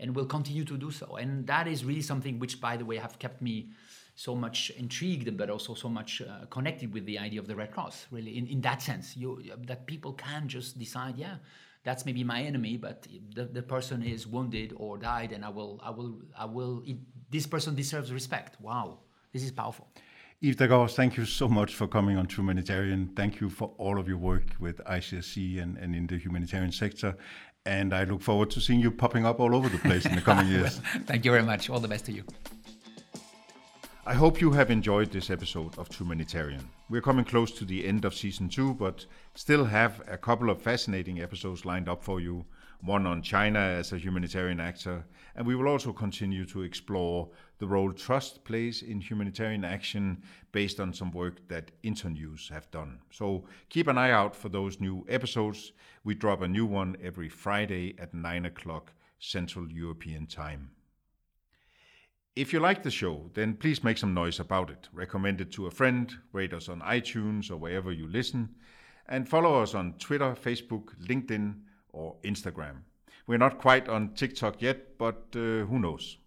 and 0.00 0.14
will 0.14 0.26
continue 0.26 0.64
to 0.64 0.76
do 0.76 0.90
so. 0.90 1.16
And 1.16 1.46
that 1.46 1.66
is 1.66 1.84
really 1.84 2.02
something 2.02 2.38
which, 2.38 2.60
by 2.60 2.76
the 2.76 2.84
way, 2.84 2.96
have 2.96 3.18
kept 3.18 3.40
me 3.40 3.70
so 4.14 4.34
much 4.34 4.70
intrigued, 4.78 5.36
but 5.36 5.50
also 5.50 5.74
so 5.74 5.88
much 5.88 6.22
uh, 6.22 6.46
connected 6.46 6.92
with 6.92 7.04
the 7.06 7.18
idea 7.18 7.38
of 7.38 7.46
the 7.46 7.54
Red 7.54 7.70
Cross. 7.70 8.06
Really, 8.10 8.38
in, 8.38 8.46
in 8.46 8.60
that 8.62 8.82
sense, 8.82 9.16
you 9.16 9.42
that 9.66 9.86
people 9.86 10.12
can 10.14 10.48
just 10.48 10.78
decide, 10.78 11.16
yeah, 11.16 11.36
that's 11.84 12.04
maybe 12.04 12.24
my 12.24 12.42
enemy, 12.42 12.76
but 12.76 13.06
the, 13.34 13.44
the 13.44 13.62
person 13.62 14.02
is 14.02 14.26
wounded 14.26 14.72
or 14.76 14.98
died, 14.98 15.32
and 15.32 15.44
I 15.44 15.50
will, 15.50 15.80
I 15.84 15.90
will, 15.90 16.22
I 16.36 16.46
will. 16.46 16.82
It, 16.86 16.96
this 17.30 17.46
person 17.46 17.74
deserves 17.74 18.12
respect. 18.12 18.60
Wow, 18.60 18.98
this 19.32 19.42
is 19.42 19.52
powerful. 19.52 19.86
Yves 20.42 20.56
Daccord, 20.56 20.94
thank 20.94 21.16
you 21.16 21.24
so 21.24 21.48
much 21.48 21.74
for 21.74 21.86
coming 21.86 22.18
on 22.18 22.26
Trumanitarian. 22.26 23.16
Thank 23.16 23.40
you 23.40 23.48
for 23.48 23.72
all 23.78 23.98
of 23.98 24.06
your 24.06 24.18
work 24.18 24.44
with 24.60 24.84
ICRC 24.84 25.62
and, 25.62 25.78
and 25.78 25.94
in 25.94 26.06
the 26.06 26.18
humanitarian 26.18 26.72
sector. 26.72 27.16
And 27.66 27.92
I 27.92 28.04
look 28.04 28.22
forward 28.22 28.50
to 28.52 28.60
seeing 28.60 28.80
you 28.80 28.90
popping 28.92 29.26
up 29.26 29.40
all 29.40 29.54
over 29.54 29.68
the 29.68 29.78
place 29.78 30.06
in 30.06 30.14
the 30.14 30.20
coming 30.22 30.46
years. 30.54 30.80
thank 31.04 31.24
you 31.24 31.32
very 31.32 31.42
much. 31.42 31.68
All 31.68 31.80
the 31.80 31.88
best 31.88 32.06
to 32.06 32.12
you. 32.12 32.22
I 34.08 34.14
hope 34.14 34.40
you 34.40 34.52
have 34.52 34.70
enjoyed 34.70 35.10
this 35.10 35.30
episode 35.30 35.76
of 35.78 35.88
Trumanitarian. 35.88 36.62
We're 36.88 37.00
coming 37.02 37.24
close 37.24 37.50
to 37.52 37.64
the 37.64 37.84
end 37.84 38.04
of 38.04 38.14
season 38.14 38.48
two, 38.48 38.74
but 38.74 39.04
still 39.34 39.64
have 39.64 40.00
a 40.06 40.16
couple 40.16 40.48
of 40.48 40.62
fascinating 40.62 41.20
episodes 41.20 41.64
lined 41.64 41.88
up 41.88 42.04
for 42.04 42.20
you. 42.20 42.44
One 42.80 43.06
on 43.06 43.22
China 43.22 43.58
as 43.58 43.92
a 43.92 43.98
humanitarian 43.98 44.60
actor, 44.60 45.04
and 45.34 45.46
we 45.46 45.54
will 45.54 45.68
also 45.68 45.92
continue 45.92 46.44
to 46.46 46.62
explore 46.62 47.30
the 47.58 47.66
role 47.66 47.92
trust 47.92 48.44
plays 48.44 48.82
in 48.82 49.00
humanitarian 49.00 49.64
action 49.64 50.22
based 50.52 50.78
on 50.78 50.92
some 50.92 51.10
work 51.10 51.46
that 51.48 51.70
Internews 51.82 52.48
have 52.48 52.70
done. 52.70 53.00
So 53.10 53.44
keep 53.68 53.86
an 53.88 53.98
eye 53.98 54.10
out 54.10 54.36
for 54.36 54.48
those 54.48 54.80
new 54.80 55.04
episodes. 55.08 55.72
We 56.04 56.14
drop 56.14 56.42
a 56.42 56.48
new 56.48 56.66
one 56.66 56.96
every 57.02 57.28
Friday 57.28 57.96
at 57.98 58.14
9 58.14 58.46
o'clock 58.46 58.92
Central 59.18 59.70
European 59.70 60.26
Time. 60.26 60.70
If 62.36 62.52
you 62.52 62.60
like 62.60 62.82
the 62.82 62.90
show, 62.90 63.30
then 63.32 63.54
please 63.54 63.82
make 63.82 63.96
some 63.96 64.12
noise 64.12 64.38
about 64.40 64.68
it. 64.68 64.90
Recommend 64.92 65.40
it 65.40 65.50
to 65.52 65.66
a 65.66 65.70
friend, 65.70 66.14
rate 66.32 66.52
us 66.52 66.68
on 66.68 66.82
iTunes 66.82 67.50
or 67.50 67.56
wherever 67.56 67.90
you 67.90 68.06
listen, 68.06 68.54
and 69.08 69.26
follow 69.26 69.62
us 69.62 69.74
on 69.74 69.94
Twitter, 69.94 70.34
Facebook, 70.34 70.94
LinkedIn, 71.02 71.54
or 71.96 72.16
Instagram. 72.22 72.82
We're 73.26 73.38
not 73.38 73.58
quite 73.58 73.88
on 73.88 74.14
TikTok 74.14 74.62
yet, 74.62 74.98
but 74.98 75.24
uh, 75.34 75.64
who 75.66 75.78
knows? 75.78 76.18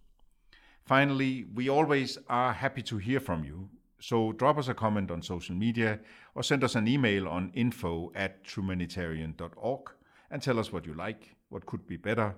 Finally, 0.86 1.46
we 1.54 1.70
always 1.70 2.18
are 2.28 2.52
happy 2.52 2.82
to 2.82 2.98
hear 2.98 3.20
from 3.20 3.44
you, 3.44 3.70
so 4.00 4.32
drop 4.32 4.58
us 4.58 4.68
a 4.68 4.74
comment 4.74 5.12
on 5.12 5.22
social 5.22 5.56
media 5.56 6.00
or 6.34 6.44
send 6.44 6.64
us 6.64 6.76
an 6.76 6.88
email 6.88 7.28
on 7.28 7.52
info 7.54 8.12
at 8.16 8.44
trumanitarian.org 8.44 9.92
and 10.32 10.42
tell 10.42 10.60
us 10.60 10.74
what 10.74 10.86
you 10.86 10.94
like, 10.94 11.36
what 11.50 11.66
could 11.66 11.86
be 11.86 11.98
better, 11.98 12.36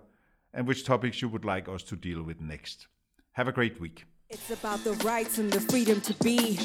and 0.54 0.68
which 0.68 0.84
topics 0.84 1.22
you 1.22 1.30
would 1.30 1.46
like 1.46 1.70
us 1.70 1.84
to 1.84 1.96
deal 1.96 2.22
with 2.22 2.42
next. 2.42 2.88
Have 3.34 3.48
a 3.48 3.54
great 3.54 3.80
week. 3.80 4.06
It's 4.30 4.52
about 4.52 4.84
the 4.84 4.94
rights 5.06 5.38
and 5.38 5.52
the 5.52 5.62
freedom 5.62 6.02
to 6.02 6.14
be, 6.24 6.56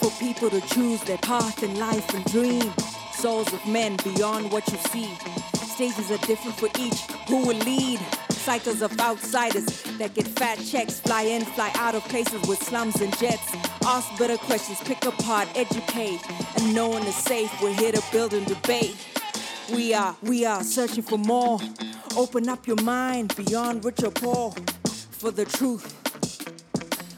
for 0.00 0.10
people 0.18 0.50
to 0.50 0.60
choose 0.68 1.00
their 1.02 1.18
path 1.18 1.62
in 1.62 1.78
life 1.78 2.12
and 2.14 2.24
dream. 2.26 2.72
Souls 3.12 3.52
of 3.52 3.66
men 3.66 3.96
beyond 4.04 4.52
what 4.52 4.66
you 4.68 4.78
see. 4.90 5.55
Stages 5.76 6.10
are 6.10 6.26
different 6.26 6.56
for 6.56 6.70
each. 6.78 7.02
Who 7.28 7.44
will 7.46 7.58
lead? 7.58 8.00
Cycles 8.30 8.80
of 8.80 8.98
outsiders 8.98 9.82
that 9.98 10.14
get 10.14 10.26
fat 10.26 10.58
checks, 10.64 11.00
fly 11.00 11.24
in, 11.24 11.44
fly 11.44 11.70
out 11.74 11.94
of 11.94 12.02
places 12.04 12.48
with 12.48 12.62
slums 12.62 13.02
and 13.02 13.14
jets. 13.18 13.54
Ask 13.84 14.08
better 14.18 14.38
questions, 14.38 14.80
pick 14.80 15.04
apart, 15.04 15.46
educate, 15.54 16.22
and 16.56 16.74
no 16.74 16.88
one 16.88 17.02
is 17.02 17.14
safe. 17.14 17.52
We're 17.62 17.74
here 17.74 17.92
to 17.92 18.02
build 18.10 18.32
and 18.32 18.46
debate. 18.46 18.96
We 19.70 19.92
are, 19.92 20.16
we 20.22 20.46
are 20.46 20.64
searching 20.64 21.02
for 21.02 21.18
more. 21.18 21.60
Open 22.16 22.48
up 22.48 22.66
your 22.66 22.80
mind 22.82 23.36
beyond 23.36 23.84
rich 23.84 24.02
or 24.02 24.12
poor 24.12 24.52
for 25.10 25.30
the 25.30 25.44
truth. 25.44 25.92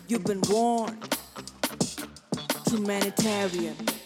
You've 0.08 0.24
been 0.24 0.42
warned. 0.48 1.00
Trumanitarian. 2.66 3.97